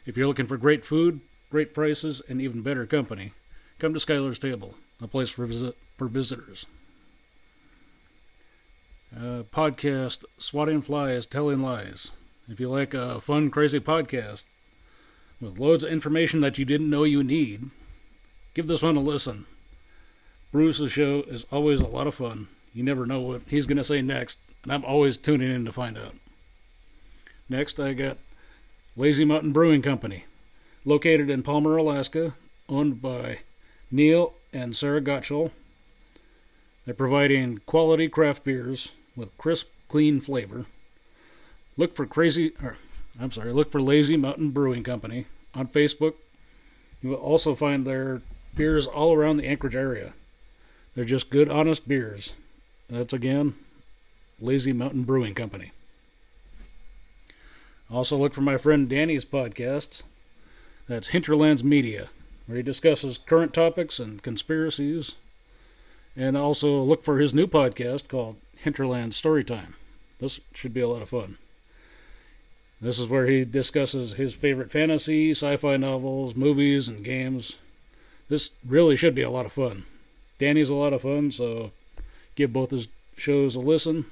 If 0.07 0.17
you're 0.17 0.27
looking 0.27 0.47
for 0.47 0.57
great 0.57 0.83
food, 0.83 1.21
great 1.51 1.71
prices, 1.71 2.23
and 2.27 2.41
even 2.41 2.63
better 2.63 2.87
company, 2.87 3.31
come 3.77 3.93
to 3.93 3.99
Skylar's 3.99 4.39
Table, 4.39 4.73
a 4.99 5.07
place 5.07 5.29
for 5.29 5.45
visit 5.45 5.77
for 5.97 6.07
visitors. 6.07 6.65
Uh, 9.13 9.43
podcast 9.43 10.25
Swatting 10.37 10.81
Flies 10.81 11.25
Telling 11.25 11.61
Lies. 11.61 12.11
If 12.47 12.59
you 12.59 12.69
like 12.69 12.93
a 12.93 13.21
fun, 13.21 13.49
crazy 13.49 13.79
podcast 13.79 14.45
with 15.39 15.59
loads 15.59 15.83
of 15.83 15.91
information 15.91 16.41
that 16.41 16.57
you 16.57 16.65
didn't 16.65 16.89
know 16.89 17.03
you 17.03 17.23
need, 17.23 17.69
give 18.53 18.67
this 18.67 18.81
one 18.81 18.97
a 18.97 19.01
listen. 19.01 19.45
Bruce's 20.51 20.91
show 20.91 21.23
is 21.27 21.45
always 21.51 21.79
a 21.81 21.87
lot 21.87 22.07
of 22.07 22.15
fun. 22.15 22.47
You 22.73 22.83
never 22.83 23.05
know 23.05 23.21
what 23.21 23.43
he's 23.47 23.67
going 23.67 23.77
to 23.77 23.83
say 23.83 24.01
next, 24.01 24.39
and 24.63 24.71
I'm 24.73 24.83
always 24.83 25.17
tuning 25.17 25.51
in 25.51 25.65
to 25.65 25.71
find 25.71 25.97
out. 25.97 26.15
Next, 27.47 27.79
I 27.79 27.93
got 27.93 28.17
Lazy 28.97 29.23
Mountain 29.23 29.53
Brewing 29.53 29.81
Company, 29.81 30.25
located 30.83 31.29
in 31.29 31.43
Palmer, 31.43 31.77
Alaska, 31.77 32.33
owned 32.67 33.01
by 33.01 33.39
Neil 33.91 34.33
and 34.51 34.75
Sarah 34.75 35.01
Gottschall. 35.01 35.51
They're 36.85 36.93
providing 36.93 37.59
quality 37.65 38.07
craft 38.07 38.43
beers 38.43 38.91
with 39.15 39.37
crisp, 39.37 39.71
clean 39.87 40.21
flavor. 40.21 40.65
Look 41.77 41.95
for 41.95 42.05
crazy, 42.05 42.53
or 42.61 42.77
I'm 43.19 43.31
sorry, 43.31 43.51
look 43.53 43.71
for 43.71 43.81
Lazy 43.81 44.17
Mountain 44.17 44.51
Brewing 44.51 44.83
Company 44.83 45.25
on 45.53 45.67
Facebook. 45.67 46.13
You 47.01 47.09
will 47.09 47.17
also 47.17 47.55
find 47.55 47.85
their 47.85 48.21
beers 48.55 48.87
all 48.87 49.13
around 49.13 49.37
the 49.37 49.47
Anchorage 49.47 49.75
area. 49.75 50.13
They're 50.93 51.03
just 51.03 51.29
good, 51.29 51.49
honest 51.49 51.87
beers. 51.87 52.33
That's 52.89 53.13
again 53.13 53.55
Lazy 54.39 54.73
Mountain 54.73 55.03
Brewing 55.03 55.33
Company. 55.33 55.71
Also, 57.91 58.17
look 58.17 58.33
for 58.33 58.41
my 58.41 58.57
friend 58.57 58.89
Danny's 58.89 59.25
podcast. 59.25 60.03
That's 60.87 61.09
Hinterlands 61.09 61.63
Media, 61.63 62.09
where 62.45 62.57
he 62.57 62.63
discusses 62.63 63.17
current 63.17 63.53
topics 63.53 63.99
and 63.99 64.21
conspiracies. 64.21 65.15
And 66.15 66.37
also 66.37 66.81
look 66.81 67.03
for 67.03 67.19
his 67.19 67.33
new 67.33 67.47
podcast 67.47 68.07
called 68.07 68.37
Hinterland 68.57 69.11
Storytime. 69.11 69.73
This 70.19 70.39
should 70.53 70.73
be 70.73 70.81
a 70.81 70.87
lot 70.87 71.01
of 71.01 71.09
fun. 71.09 71.37
This 72.79 72.99
is 72.99 73.07
where 73.07 73.27
he 73.27 73.45
discusses 73.45 74.13
his 74.13 74.33
favorite 74.33 74.71
fantasy, 74.71 75.31
sci 75.31 75.57
fi 75.57 75.77
novels, 75.77 76.35
movies, 76.35 76.87
and 76.87 77.03
games. 77.03 77.57
This 78.29 78.51
really 78.65 78.95
should 78.95 79.15
be 79.15 79.21
a 79.21 79.29
lot 79.29 79.45
of 79.45 79.53
fun. 79.53 79.83
Danny's 80.39 80.69
a 80.69 80.75
lot 80.75 80.93
of 80.93 81.01
fun, 81.01 81.31
so 81.31 81.71
give 82.35 82.53
both 82.53 82.71
his 82.71 82.87
shows 83.17 83.55
a 83.55 83.59
listen. 83.59 84.05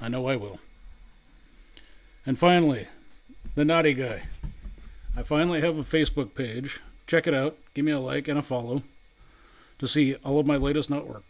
I 0.00 0.08
know 0.08 0.26
I 0.26 0.36
will. 0.36 0.60
And 2.26 2.38
finally, 2.38 2.86
The 3.54 3.64
Knotty 3.64 3.94
Guy. 3.94 4.24
I 5.16 5.22
finally 5.22 5.60
have 5.60 5.78
a 5.78 5.82
Facebook 5.82 6.34
page. 6.34 6.80
Check 7.06 7.26
it 7.26 7.34
out. 7.34 7.56
Give 7.72 7.84
me 7.84 7.92
a 7.92 8.00
like 8.00 8.28
and 8.28 8.38
a 8.38 8.42
follow 8.42 8.82
to 9.78 9.86
see 9.86 10.14
all 10.16 10.38
of 10.38 10.46
my 10.46 10.56
latest 10.56 10.90
nut 10.90 11.06
work. 11.06 11.22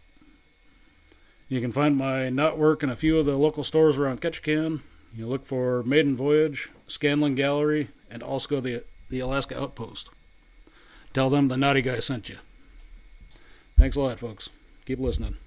You 1.49 1.61
can 1.61 1.71
find 1.71 1.95
my 1.95 2.29
nut 2.29 2.57
work 2.57 2.83
in 2.83 2.89
a 2.89 2.95
few 2.95 3.17
of 3.17 3.25
the 3.25 3.37
local 3.37 3.63
stores 3.63 3.97
around 3.97 4.21
Ketchikan. 4.21 4.81
You 5.15 5.27
look 5.27 5.45
for 5.45 5.81
Maiden 5.83 6.15
Voyage, 6.15 6.69
Scanlon 6.87 7.35
Gallery, 7.35 7.87
and 8.11 8.21
also 8.21 8.59
the, 8.59 8.83
the 9.09 9.19
Alaska 9.19 9.59
Outpost. 9.59 10.09
Tell 11.13 11.29
them 11.29 11.47
the 11.47 11.55
Knotty 11.55 11.81
Guy 11.81 11.99
sent 11.99 12.27
you. 12.27 12.37
Thanks 13.77 13.95
a 13.95 14.01
lot, 14.01 14.19
folks. 14.19 14.49
Keep 14.85 14.99
listening. 14.99 15.37